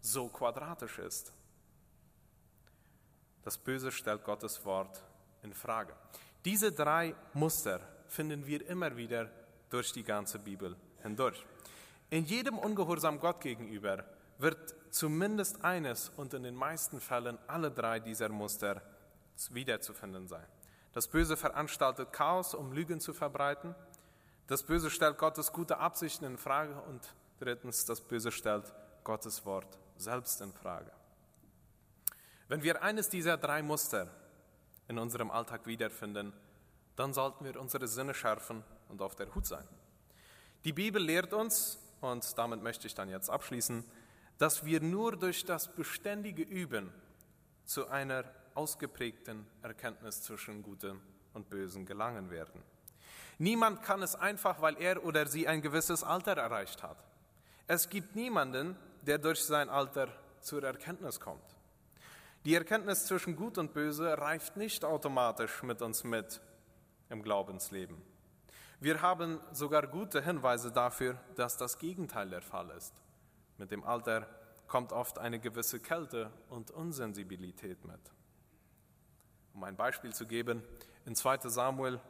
so 0.00 0.28
quadratisch 0.28 0.98
ist. 0.98 1.32
Das 3.42 3.58
Böse 3.58 3.90
stellt 3.90 4.24
Gottes 4.24 4.64
Wort 4.64 5.02
in 5.42 5.52
Frage. 5.52 5.94
Diese 6.44 6.70
drei 6.70 7.14
Muster 7.32 7.80
finden 8.08 8.46
wir 8.46 8.68
immer 8.68 8.96
wieder 8.96 9.30
durch 9.70 9.92
die 9.92 10.04
ganze 10.04 10.38
Bibel 10.38 10.76
hindurch. 11.02 11.44
In 12.10 12.24
jedem 12.24 12.58
Ungehorsam 12.58 13.18
Gott 13.18 13.40
gegenüber 13.40 14.04
wird 14.38 14.74
zumindest 14.90 15.64
eines 15.64 16.10
und 16.10 16.34
in 16.34 16.42
den 16.42 16.54
meisten 16.54 17.00
Fällen 17.00 17.38
alle 17.46 17.70
drei 17.70 18.00
dieser 18.00 18.28
Muster 18.28 18.82
wiederzufinden 19.50 20.28
sein. 20.28 20.46
Das 20.92 21.08
Böse 21.08 21.36
veranstaltet 21.36 22.12
Chaos, 22.12 22.54
um 22.54 22.72
Lügen 22.72 23.00
zu 23.00 23.12
verbreiten. 23.12 23.74
Das 24.46 24.62
Böse 24.62 24.90
stellt 24.90 25.18
Gottes 25.18 25.52
gute 25.52 25.78
Absichten 25.78 26.24
in 26.24 26.38
Frage. 26.38 26.74
Und 26.88 27.02
drittens, 27.38 27.84
das 27.84 28.00
Böse 28.00 28.32
stellt 28.32 28.72
Gottes 29.04 29.44
Wort 29.44 29.78
selbst 29.96 30.40
in 30.40 30.52
Frage. 30.52 30.90
Wenn 32.48 32.62
wir 32.62 32.82
eines 32.82 33.08
dieser 33.08 33.36
drei 33.36 33.62
Muster 33.62 34.08
in 34.88 34.98
unserem 34.98 35.30
Alltag 35.30 35.66
wiederfinden, 35.66 36.32
dann 36.96 37.12
sollten 37.12 37.44
wir 37.44 37.60
unsere 37.60 37.86
Sinne 37.86 38.14
schärfen 38.14 38.64
und 38.88 39.02
auf 39.02 39.14
der 39.14 39.34
Hut 39.34 39.46
sein. 39.46 39.66
Die 40.64 40.72
Bibel 40.72 41.02
lehrt 41.02 41.32
uns, 41.32 41.78
und 42.00 42.36
damit 42.36 42.62
möchte 42.62 42.86
ich 42.86 42.94
dann 42.94 43.08
jetzt 43.08 43.30
abschließen, 43.30 43.84
dass 44.38 44.64
wir 44.64 44.80
nur 44.80 45.16
durch 45.16 45.44
das 45.44 45.68
beständige 45.68 46.42
Üben 46.42 46.92
zu 47.64 47.88
einer 47.88 48.24
ausgeprägten 48.54 49.46
Erkenntnis 49.62 50.22
zwischen 50.22 50.62
Gutem 50.62 51.00
und 51.34 51.48
Bösen 51.50 51.86
gelangen 51.86 52.30
werden. 52.30 52.62
Niemand 53.38 53.82
kann 53.82 54.02
es 54.02 54.14
einfach, 54.14 54.62
weil 54.62 54.80
er 54.80 55.04
oder 55.04 55.26
sie 55.26 55.46
ein 55.46 55.60
gewisses 55.60 56.02
Alter 56.02 56.36
erreicht 56.36 56.82
hat. 56.82 56.96
Es 57.66 57.88
gibt 57.88 58.16
niemanden, 58.16 58.76
der 59.02 59.18
durch 59.18 59.44
sein 59.44 59.68
Alter 59.68 60.08
zur 60.40 60.62
Erkenntnis 60.62 61.20
kommt. 61.20 61.44
Die 62.44 62.54
Erkenntnis 62.54 63.06
zwischen 63.06 63.36
Gut 63.36 63.58
und 63.58 63.74
Böse 63.74 64.16
reift 64.18 64.56
nicht 64.56 64.84
automatisch 64.84 65.62
mit 65.62 65.82
uns 65.82 66.04
mit 66.04 66.40
im 67.08 67.22
Glaubensleben. 67.22 67.96
Wir 68.80 69.00
haben 69.00 69.40
sogar 69.52 69.86
gute 69.86 70.22
Hinweise 70.22 70.70
dafür, 70.70 71.18
dass 71.34 71.56
das 71.56 71.78
Gegenteil 71.78 72.28
der 72.28 72.42
Fall 72.42 72.70
ist. 72.70 72.94
Mit 73.58 73.70
dem 73.70 73.84
Alter 73.84 74.28
kommt 74.66 74.92
oft 74.92 75.18
eine 75.18 75.38
gewisse 75.38 75.80
Kälte 75.80 76.30
und 76.50 76.70
Unsensibilität 76.70 77.84
mit. 77.84 78.00
Um 79.54 79.64
ein 79.64 79.76
Beispiel 79.76 80.12
zu 80.12 80.26
geben, 80.26 80.62
in 81.06 81.14
2 81.14 81.48
Samuel 81.48 82.00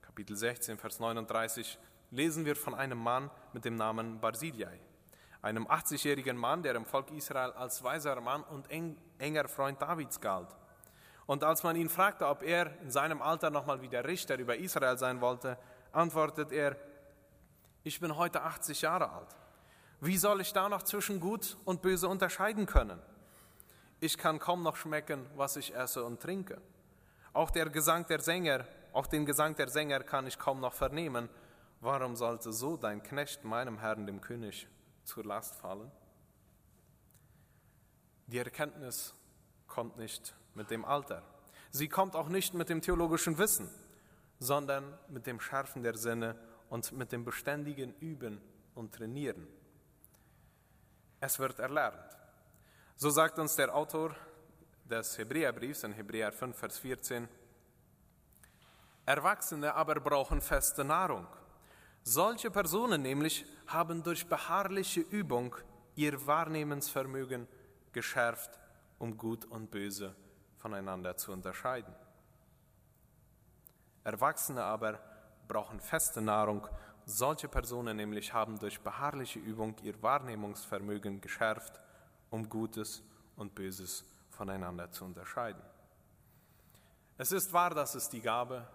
Kapitel 0.00 0.36
16, 0.36 0.78
Vers 0.78 1.00
39 1.00 1.78
lesen 2.10 2.44
wir 2.44 2.56
von 2.56 2.74
einem 2.74 2.98
Mann 2.98 3.30
mit 3.52 3.64
dem 3.64 3.76
Namen 3.76 4.20
Barzillai 4.20 4.80
einem 5.44 5.66
80-jährigen 5.66 6.38
Mann, 6.38 6.62
der 6.62 6.74
im 6.74 6.86
Volk 6.86 7.10
Israel 7.10 7.52
als 7.52 7.84
weiser 7.84 8.18
Mann 8.20 8.42
und 8.44 8.70
eng, 8.70 8.96
enger 9.18 9.46
Freund 9.46 9.80
Davids 9.80 10.18
galt. 10.20 10.48
Und 11.26 11.42
als 11.42 11.62
man 11.62 11.76
ihn 11.76 11.88
fragte, 11.88 12.26
ob 12.26 12.42
er 12.42 12.78
in 12.80 12.90
seinem 12.90 13.22
Alter 13.22 13.50
nochmal 13.50 13.80
wieder 13.80 14.04
Richter 14.04 14.38
über 14.38 14.56
Israel 14.56 14.98
sein 14.98 15.20
wollte, 15.20 15.58
antwortet 15.92 16.52
er, 16.52 16.76
ich 17.82 18.00
bin 18.00 18.16
heute 18.16 18.42
80 18.42 18.82
Jahre 18.82 19.10
alt. 19.10 19.36
Wie 20.00 20.18
soll 20.18 20.40
ich 20.40 20.52
da 20.52 20.68
noch 20.68 20.82
zwischen 20.82 21.20
Gut 21.20 21.56
und 21.64 21.82
Böse 21.82 22.08
unterscheiden 22.08 22.66
können? 22.66 23.00
Ich 24.00 24.18
kann 24.18 24.38
kaum 24.38 24.62
noch 24.62 24.76
schmecken, 24.76 25.24
was 25.36 25.56
ich 25.56 25.74
esse 25.74 26.04
und 26.04 26.20
trinke. 26.20 26.60
Auch 27.32 27.50
der 27.50 27.70
Gesang 27.70 28.06
der 28.06 28.20
Sänger, 28.20 28.66
auch 28.92 29.06
den 29.06 29.24
Gesang 29.24 29.54
der 29.54 29.68
Sänger 29.68 30.00
kann 30.00 30.26
ich 30.26 30.38
kaum 30.38 30.60
noch 30.60 30.74
vernehmen. 30.74 31.28
Warum 31.80 32.16
sollte 32.16 32.52
so 32.52 32.76
dein 32.76 33.02
Knecht 33.02 33.44
meinem 33.44 33.78
Herrn, 33.78 34.06
dem 34.06 34.20
König, 34.20 34.68
zur 35.04 35.24
Last 35.24 35.56
fallen. 35.56 35.90
Die 38.26 38.38
Erkenntnis 38.38 39.14
kommt 39.66 39.96
nicht 39.96 40.34
mit 40.54 40.70
dem 40.70 40.84
Alter. 40.84 41.22
Sie 41.70 41.88
kommt 41.88 42.14
auch 42.14 42.28
nicht 42.28 42.54
mit 42.54 42.68
dem 42.68 42.80
theologischen 42.80 43.38
Wissen, 43.38 43.68
sondern 44.38 44.96
mit 45.08 45.26
dem 45.26 45.40
Schärfen 45.40 45.82
der 45.82 45.96
Sinne 45.96 46.36
und 46.68 46.92
mit 46.92 47.12
dem 47.12 47.24
beständigen 47.24 47.94
Üben 48.00 48.40
und 48.74 48.94
Trainieren. 48.94 49.46
Es 51.20 51.38
wird 51.38 51.58
erlernt. 51.58 52.16
So 52.96 53.10
sagt 53.10 53.38
uns 53.38 53.56
der 53.56 53.74
Autor 53.74 54.14
des 54.84 55.18
Hebräerbriefs 55.18 55.84
in 55.84 55.92
Hebräer 55.92 56.32
5, 56.32 56.56
Vers 56.56 56.78
14, 56.78 57.28
Erwachsene 59.06 59.74
aber 59.74 59.96
brauchen 59.96 60.40
feste 60.40 60.84
Nahrung 60.84 61.26
solche 62.04 62.50
Personen 62.50 63.02
nämlich 63.02 63.46
haben 63.66 64.02
durch 64.02 64.26
beharrliche 64.26 65.00
Übung 65.00 65.56
ihr 65.96 66.26
Wahrnehmensvermögen 66.26 67.48
geschärft, 67.92 68.58
um 68.98 69.16
Gut 69.16 69.46
und 69.46 69.70
Böse 69.70 70.14
voneinander 70.64 71.14
zu 71.14 71.30
unterscheiden. 71.30 71.94
Erwachsene 74.02 74.64
aber 74.64 74.98
brauchen 75.46 75.78
feste 75.78 76.22
Nahrung. 76.22 76.66
Solche 77.04 77.48
Personen 77.48 77.98
nämlich 77.98 78.32
haben 78.32 78.58
durch 78.58 78.80
beharrliche 78.80 79.38
Übung 79.38 79.76
ihr 79.82 80.02
Wahrnehmungsvermögen 80.02 81.20
geschärft, 81.20 81.78
um 82.30 82.48
Gutes 82.48 83.02
und 83.36 83.54
Böses 83.54 84.06
voneinander 84.30 84.90
zu 84.90 85.04
unterscheiden. 85.04 85.62
Es 87.18 87.30
ist 87.30 87.52
wahr, 87.52 87.74
dass 87.74 87.94
es 87.94 88.08
die 88.08 88.22
Gabe 88.22 88.66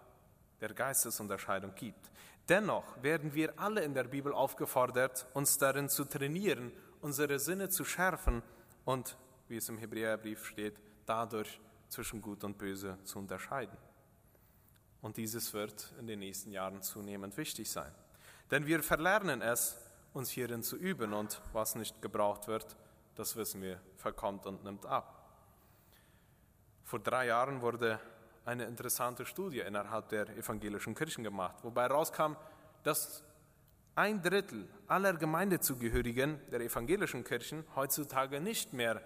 der 0.60 0.72
Geistesunterscheidung 0.72 1.74
gibt. 1.74 2.08
Dennoch 2.48 3.02
werden 3.02 3.34
wir 3.34 3.58
alle 3.58 3.82
in 3.82 3.94
der 3.94 4.04
Bibel 4.04 4.32
aufgefordert, 4.32 5.26
uns 5.34 5.58
darin 5.58 5.88
zu 5.88 6.04
trainieren, 6.04 6.70
unsere 7.00 7.40
Sinne 7.40 7.68
zu 7.68 7.84
schärfen 7.84 8.44
und, 8.84 9.16
wie 9.48 9.56
es 9.56 9.68
im 9.68 9.78
Hebräerbrief 9.78 10.46
steht, 10.46 10.76
dadurch 11.04 11.60
zwischen 11.90 12.22
Gut 12.22 12.44
und 12.44 12.56
Böse 12.56 12.96
zu 13.04 13.18
unterscheiden. 13.18 13.76
Und 15.02 15.16
dieses 15.16 15.52
wird 15.52 15.92
in 15.98 16.06
den 16.06 16.20
nächsten 16.20 16.52
Jahren 16.52 16.82
zunehmend 16.82 17.36
wichtig 17.36 17.70
sein. 17.70 17.92
Denn 18.50 18.66
wir 18.66 18.82
verlernen 18.82 19.42
es, 19.42 19.76
uns 20.12 20.30
hierin 20.30 20.62
zu 20.62 20.76
üben 20.76 21.12
und 21.12 21.40
was 21.52 21.74
nicht 21.74 22.00
gebraucht 22.02 22.48
wird, 22.48 22.76
das 23.14 23.36
wissen 23.36 23.62
wir, 23.62 23.80
verkommt 23.96 24.46
und 24.46 24.64
nimmt 24.64 24.86
ab. 24.86 25.16
Vor 26.84 26.98
drei 26.98 27.26
Jahren 27.26 27.60
wurde 27.60 28.00
eine 28.44 28.64
interessante 28.64 29.24
Studie 29.24 29.60
innerhalb 29.60 30.08
der 30.08 30.28
evangelischen 30.36 30.94
Kirchen 30.94 31.22
gemacht, 31.22 31.56
wobei 31.62 31.86
rauskam, 31.86 32.34
dass 32.82 33.22
ein 33.94 34.22
Drittel 34.22 34.68
aller 34.86 35.12
Gemeindezugehörigen 35.14 36.40
der 36.50 36.60
evangelischen 36.60 37.22
Kirchen 37.22 37.64
heutzutage 37.76 38.40
nicht 38.40 38.72
mehr 38.72 39.02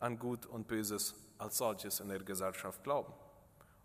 an 0.00 0.18
Gut 0.18 0.46
und 0.46 0.66
Böses 0.66 1.14
als 1.42 1.58
solches 1.58 2.00
in 2.00 2.08
der 2.08 2.20
Gesellschaft 2.20 2.82
glauben. 2.84 3.12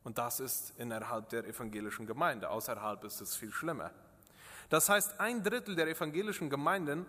Und 0.04 0.18
das 0.18 0.40
ist 0.40 0.74
innerhalb 0.78 1.30
der 1.30 1.46
evangelischen 1.46 2.06
Gemeinde. 2.06 2.50
Außerhalb 2.50 3.04
ist 3.04 3.20
es 3.20 3.36
viel 3.36 3.52
schlimmer. 3.52 3.92
Das 4.70 4.90
heißt, 4.90 5.20
ein 5.20 5.44
Drittel 5.44 5.76
der 5.76 5.88
evangelischen 5.88 6.50
Gemeinden 6.50 7.06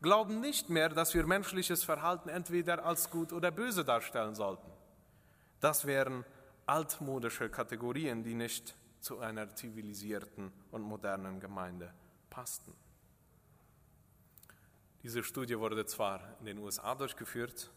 glauben 0.00 0.40
nicht 0.40 0.68
mehr, 0.68 0.88
dass 0.88 1.14
wir 1.14 1.26
menschliches 1.26 1.84
Verhalten 1.84 2.28
entweder 2.28 2.84
als 2.84 3.10
gut 3.10 3.32
oder 3.32 3.50
böse 3.50 3.84
darstellen 3.84 4.34
sollten. 4.34 4.70
Das 5.60 5.86
wären 5.86 6.24
altmodische 6.66 7.48
Kategorien, 7.48 8.22
die 8.22 8.34
nicht 8.34 8.76
zu 9.00 9.18
einer 9.20 9.54
zivilisierten 9.54 10.52
und 10.70 10.82
modernen 10.82 11.40
Gemeinde 11.40 11.92
passten. 12.30 12.72
Diese 15.02 15.24
Studie 15.24 15.58
wurde 15.58 15.84
zwar 15.86 16.20
in 16.40 16.46
den 16.46 16.58
USA 16.58 16.94
durchgeführt, 16.94 17.70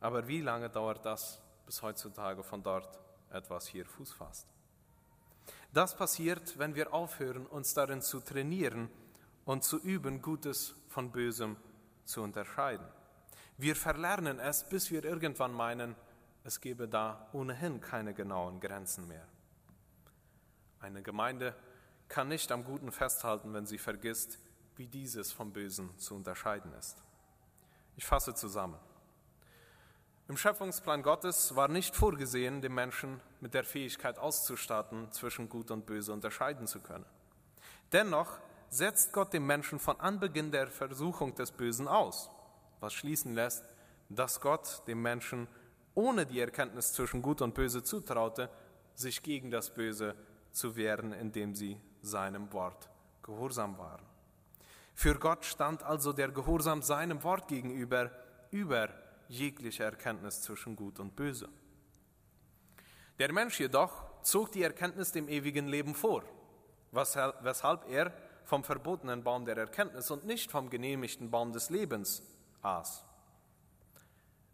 aber 0.00 0.26
wie 0.26 0.40
lange 0.40 0.70
dauert 0.70 1.04
das, 1.04 1.40
bis 1.66 1.82
heutzutage 1.82 2.42
von 2.42 2.62
dort 2.62 2.98
etwas 3.30 3.66
hier 3.66 3.84
Fuß 3.86 4.12
fasst? 4.12 4.48
Das 5.72 5.94
passiert, 5.94 6.58
wenn 6.58 6.74
wir 6.74 6.92
aufhören, 6.92 7.46
uns 7.46 7.74
darin 7.74 8.02
zu 8.02 8.20
trainieren 8.20 8.90
und 9.44 9.62
zu 9.62 9.78
üben, 9.78 10.20
Gutes 10.20 10.74
von 10.88 11.12
Bösem 11.12 11.56
zu 12.04 12.22
unterscheiden. 12.22 12.86
Wir 13.56 13.76
verlernen 13.76 14.40
es, 14.40 14.68
bis 14.68 14.90
wir 14.90 15.04
irgendwann 15.04 15.52
meinen, 15.52 15.94
es 16.42 16.60
gebe 16.60 16.88
da 16.88 17.28
ohnehin 17.32 17.80
keine 17.80 18.14
genauen 18.14 18.58
Grenzen 18.58 19.06
mehr. 19.06 19.26
Eine 20.80 21.02
Gemeinde 21.02 21.54
kann 22.08 22.28
nicht 22.28 22.50
am 22.50 22.64
Guten 22.64 22.90
festhalten, 22.90 23.52
wenn 23.52 23.66
sie 23.66 23.78
vergisst, 23.78 24.38
wie 24.76 24.86
dieses 24.86 25.30
vom 25.30 25.52
Bösen 25.52 25.96
zu 25.98 26.14
unterscheiden 26.14 26.72
ist. 26.72 26.96
Ich 27.96 28.06
fasse 28.06 28.34
zusammen. 28.34 28.78
Im 30.30 30.36
Schöpfungsplan 30.36 31.02
Gottes 31.02 31.56
war 31.56 31.66
nicht 31.66 31.96
vorgesehen, 31.96 32.62
den 32.62 32.72
Menschen 32.72 33.20
mit 33.40 33.52
der 33.52 33.64
Fähigkeit 33.64 34.16
auszustatten, 34.16 35.10
zwischen 35.10 35.48
Gut 35.48 35.72
und 35.72 35.86
Böse 35.86 36.12
unterscheiden 36.12 36.68
zu 36.68 36.78
können. 36.78 37.04
Dennoch 37.90 38.38
setzt 38.68 39.12
Gott 39.12 39.32
dem 39.32 39.44
Menschen 39.44 39.80
von 39.80 39.98
Anbeginn 39.98 40.52
der 40.52 40.68
Versuchung 40.68 41.34
des 41.34 41.50
Bösen 41.50 41.88
aus, 41.88 42.30
was 42.78 42.92
schließen 42.92 43.34
lässt, 43.34 43.64
dass 44.08 44.40
Gott 44.40 44.86
dem 44.86 45.02
Menschen 45.02 45.48
ohne 45.96 46.24
die 46.26 46.38
Erkenntnis 46.38 46.92
zwischen 46.92 47.22
Gut 47.22 47.42
und 47.42 47.56
Böse 47.56 47.82
zutraute, 47.82 48.50
sich 48.94 49.24
gegen 49.24 49.50
das 49.50 49.74
Böse 49.74 50.14
zu 50.52 50.76
wehren, 50.76 51.12
indem 51.12 51.56
sie 51.56 51.76
seinem 52.02 52.52
Wort 52.52 52.88
gehorsam 53.24 53.76
waren. 53.78 54.06
Für 54.94 55.16
Gott 55.16 55.44
stand 55.44 55.82
also 55.82 56.12
der 56.12 56.28
Gehorsam 56.28 56.82
seinem 56.82 57.24
Wort 57.24 57.48
gegenüber 57.48 58.12
über 58.52 58.90
jegliche 59.30 59.84
Erkenntnis 59.84 60.42
zwischen 60.42 60.76
Gut 60.76 60.98
und 60.98 61.16
Böse. 61.16 61.48
Der 63.18 63.32
Mensch 63.32 63.60
jedoch 63.60 64.22
zog 64.22 64.52
die 64.52 64.62
Erkenntnis 64.62 65.12
dem 65.12 65.28
ewigen 65.28 65.68
Leben 65.68 65.94
vor, 65.94 66.24
weshalb 66.90 67.88
er 67.88 68.12
vom 68.44 68.64
verbotenen 68.64 69.22
Baum 69.22 69.44
der 69.44 69.56
Erkenntnis 69.56 70.10
und 70.10 70.24
nicht 70.24 70.50
vom 70.50 70.68
genehmigten 70.68 71.30
Baum 71.30 71.52
des 71.52 71.70
Lebens 71.70 72.22
aß. 72.62 73.04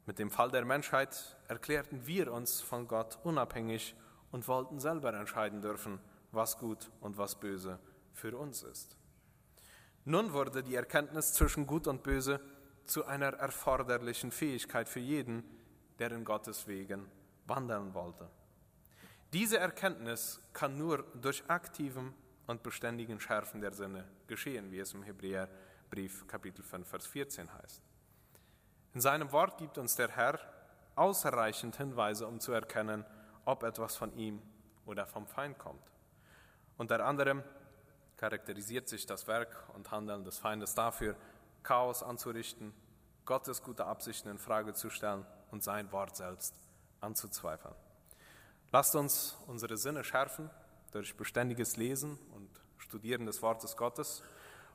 Mit 0.05 0.18
dem 0.18 0.31
Fall 0.31 0.51
der 0.51 0.64
Menschheit 0.64 1.37
erklärten 1.49 2.07
wir 2.07 2.33
uns 2.33 2.61
von 2.61 2.87
Gott 2.87 3.18
unabhängig 3.24 3.95
und 4.31 4.47
wollten 4.47 4.79
selber 4.79 5.14
entscheiden 5.14 5.62
dürfen, 5.62 5.99
was 6.33 6.59
gut 6.59 6.91
und 7.01 7.16
was 7.16 7.41
böse 7.41 7.79
für 8.12 8.37
uns 8.37 8.62
ist. 8.62 8.97
Nun 10.05 10.33
wurde 10.33 10.62
die 10.62 10.74
Erkenntnis 10.74 11.33
zwischen 11.33 11.66
Gut 11.66 11.89
und 11.89 12.03
Böse 12.05 12.41
zu 12.87 13.05
einer 13.05 13.34
erforderlichen 13.34 14.30
Fähigkeit 14.30 14.89
für 14.89 15.01
jeden, 15.01 15.45
der 15.99 16.12
in 16.12 16.24
Gottes 16.24 16.66
Wegen 16.66 17.11
wandeln 17.47 17.95
wollte. 17.95 18.28
Diese 19.32 19.59
Erkenntnis 19.59 20.41
kann 20.53 20.78
nur 20.78 21.05
durch 21.20 21.43
aktiven 21.49 22.14
und 22.47 22.62
beständigen 22.62 23.20
Schärfen 23.20 23.61
der 23.61 23.72
Sinne 23.72 24.05
geschehen, 24.26 24.70
wie 24.70 24.78
es 24.78 24.95
im 24.95 25.03
Hebräerbrief 25.03 26.26
Kapitel 26.26 26.62
5, 26.62 26.89
Vers 26.89 27.07
14 27.07 27.53
heißt. 27.53 27.82
In 28.95 29.01
seinem 29.01 29.32
Wort 29.32 29.59
gibt 29.59 29.78
uns 29.78 29.97
der 29.97 30.09
Herr 30.09 30.39
ausreichend 30.95 31.76
Hinweise, 31.76 32.26
um 32.26 32.41
zu 32.41 32.53
erkennen, 32.53 33.05
ob 33.45 33.62
etwas 33.62 33.97
von 33.97 34.16
ihm 34.16 34.41
oder 34.87 35.07
vom 35.07 35.26
Feind 35.26 35.59
kommt. 35.59 35.91
Unter 36.78 37.05
anderem 37.05 37.43
charakterisiert 38.16 38.89
sich 38.89 39.07
das 39.07 39.26
Werk 39.26 39.68
und 39.74 39.91
Handeln 39.91 40.24
des 40.24 40.39
Feindes 40.39 40.74
dafür, 40.74 41.16
Chaos 41.67 42.05
anzurichten, 42.05 42.73
Gottes 43.25 43.61
gute 43.61 43.87
Absichten 43.87 44.29
in 44.29 44.39
Frage 44.39 44.73
zu 44.73 44.89
stellen 44.89 45.27
und 45.51 45.64
sein 45.64 45.91
Wort 45.91 46.14
selbst 46.14 46.55
anzuzweifeln. 47.01 47.75
Lasst 48.71 48.95
uns 48.95 49.37
unsere 49.49 49.77
Sinne 49.77 50.05
schärfen 50.05 50.49
durch 50.93 51.17
beständiges 51.17 51.77
Lesen 51.77 52.21
und 52.37 52.49
Studieren 52.79 53.27
des 53.27 53.43
Wortes 53.43 53.77
Gottes. 53.77 54.23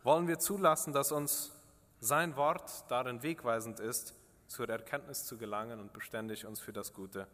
Wollen 0.04 0.28
wir 0.28 0.40
zulassen, 0.40 0.92
dass 0.92 1.14
uns 1.14 1.54
sein 2.02 2.36
Wort 2.36 2.84
darin 2.92 3.24
wegweisend 3.24 3.80
ist, 3.80 4.14
zur 4.48 4.68
Erkenntnis 4.68 5.24
zu 5.24 5.38
gelangen 5.38 5.80
und 5.80 5.94
beständig 5.94 6.46
uns 6.46 6.60
für 6.60 6.74
das 6.74 6.92
Gute 6.92 7.26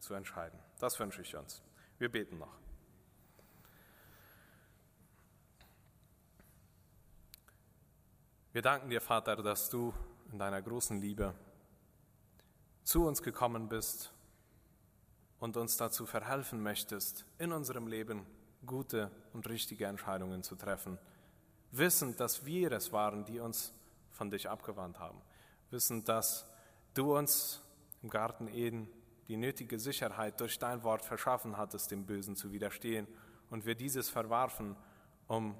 zu 0.00 0.14
entscheiden. 0.14 0.58
Das 0.80 0.98
wünsche 0.98 1.22
ich 1.22 1.36
uns. 1.36 1.62
Wir 1.98 2.10
beten 2.10 2.38
noch. 2.38 2.63
Wir 8.54 8.62
danken 8.62 8.88
dir, 8.88 9.00
Vater, 9.00 9.34
dass 9.42 9.68
du 9.68 9.92
in 10.30 10.38
deiner 10.38 10.62
großen 10.62 11.00
Liebe 11.00 11.34
zu 12.84 13.04
uns 13.04 13.20
gekommen 13.20 13.68
bist 13.68 14.12
und 15.40 15.56
uns 15.56 15.76
dazu 15.76 16.06
verhelfen 16.06 16.62
möchtest, 16.62 17.26
in 17.38 17.50
unserem 17.50 17.88
Leben 17.88 18.24
gute 18.64 19.10
und 19.32 19.48
richtige 19.48 19.86
Entscheidungen 19.86 20.44
zu 20.44 20.54
treffen, 20.54 21.00
wissend, 21.72 22.20
dass 22.20 22.46
wir 22.46 22.70
es 22.70 22.92
waren, 22.92 23.24
die 23.24 23.40
uns 23.40 23.74
von 24.12 24.30
dich 24.30 24.48
abgewandt 24.48 25.00
haben, 25.00 25.20
wissend, 25.70 26.08
dass 26.08 26.46
du 26.94 27.16
uns 27.18 27.60
im 28.04 28.08
Garten 28.08 28.46
Eden 28.46 28.88
die 29.26 29.36
nötige 29.36 29.80
Sicherheit 29.80 30.40
durch 30.40 30.60
dein 30.60 30.84
Wort 30.84 31.04
verschaffen 31.04 31.56
hattest, 31.56 31.90
dem 31.90 32.06
Bösen 32.06 32.36
zu 32.36 32.52
widerstehen 32.52 33.08
und 33.50 33.66
wir 33.66 33.74
dieses 33.74 34.10
verwarfen, 34.10 34.76
um 35.26 35.56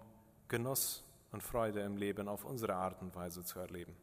Genuss 0.46 1.03
und 1.34 1.42
Freude 1.42 1.80
im 1.80 1.96
Leben 1.96 2.28
auf 2.28 2.44
unsere 2.44 2.74
Art 2.74 3.02
und 3.02 3.14
Weise 3.14 3.44
zu 3.44 3.58
erleben. 3.58 3.94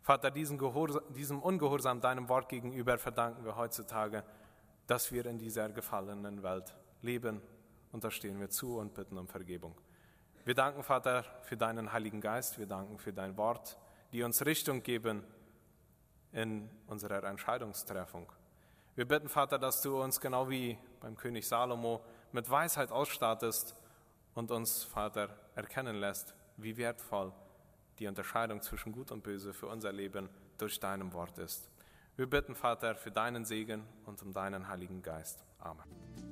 Vater, 0.00 0.30
diesem, 0.30 0.58
diesem 1.14 1.40
Ungehorsam 1.40 2.00
deinem 2.00 2.28
Wort 2.28 2.48
gegenüber 2.48 2.98
verdanken 2.98 3.44
wir 3.44 3.54
heutzutage, 3.54 4.24
dass 4.86 5.12
wir 5.12 5.26
in 5.26 5.38
dieser 5.38 5.68
gefallenen 5.68 6.42
Welt 6.42 6.74
leben. 7.02 7.40
Und 7.92 8.02
da 8.02 8.10
stehen 8.10 8.40
wir 8.40 8.48
zu 8.48 8.78
und 8.78 8.94
bitten 8.94 9.18
um 9.18 9.28
Vergebung. 9.28 9.78
Wir 10.44 10.54
danken, 10.54 10.82
Vater, 10.82 11.24
für 11.42 11.56
deinen 11.56 11.92
Heiligen 11.92 12.20
Geist. 12.20 12.58
Wir 12.58 12.66
danken 12.66 12.98
für 12.98 13.12
dein 13.12 13.36
Wort, 13.36 13.78
die 14.12 14.22
uns 14.22 14.44
Richtung 14.44 14.82
geben 14.82 15.22
in 16.32 16.68
unserer 16.86 17.22
Entscheidungstreffung. 17.24 18.32
Wir 18.94 19.06
bitten, 19.06 19.28
Vater, 19.28 19.58
dass 19.58 19.82
du 19.82 20.02
uns 20.02 20.18
genau 20.18 20.48
wie 20.48 20.78
beim 21.00 21.14
König 21.14 21.46
Salomo 21.46 22.02
mit 22.32 22.48
Weisheit 22.50 22.90
ausstattest 22.90 23.76
und 24.34 24.50
uns, 24.50 24.84
Vater, 24.84 25.28
erkennen 25.54 25.96
lässt, 25.96 26.34
wie 26.56 26.76
wertvoll 26.76 27.32
die 27.98 28.06
Unterscheidung 28.06 28.62
zwischen 28.62 28.92
Gut 28.92 29.10
und 29.12 29.22
Böse 29.22 29.52
für 29.52 29.66
unser 29.66 29.92
Leben 29.92 30.28
durch 30.58 30.80
deinem 30.80 31.12
Wort 31.12 31.38
ist. 31.38 31.70
Wir 32.16 32.28
bitten, 32.28 32.54
Vater, 32.54 32.94
für 32.94 33.10
deinen 33.10 33.44
Segen 33.44 33.84
und 34.04 34.22
um 34.22 34.32
deinen 34.32 34.68
Heiligen 34.68 35.02
Geist. 35.02 35.44
Amen. 35.58 36.31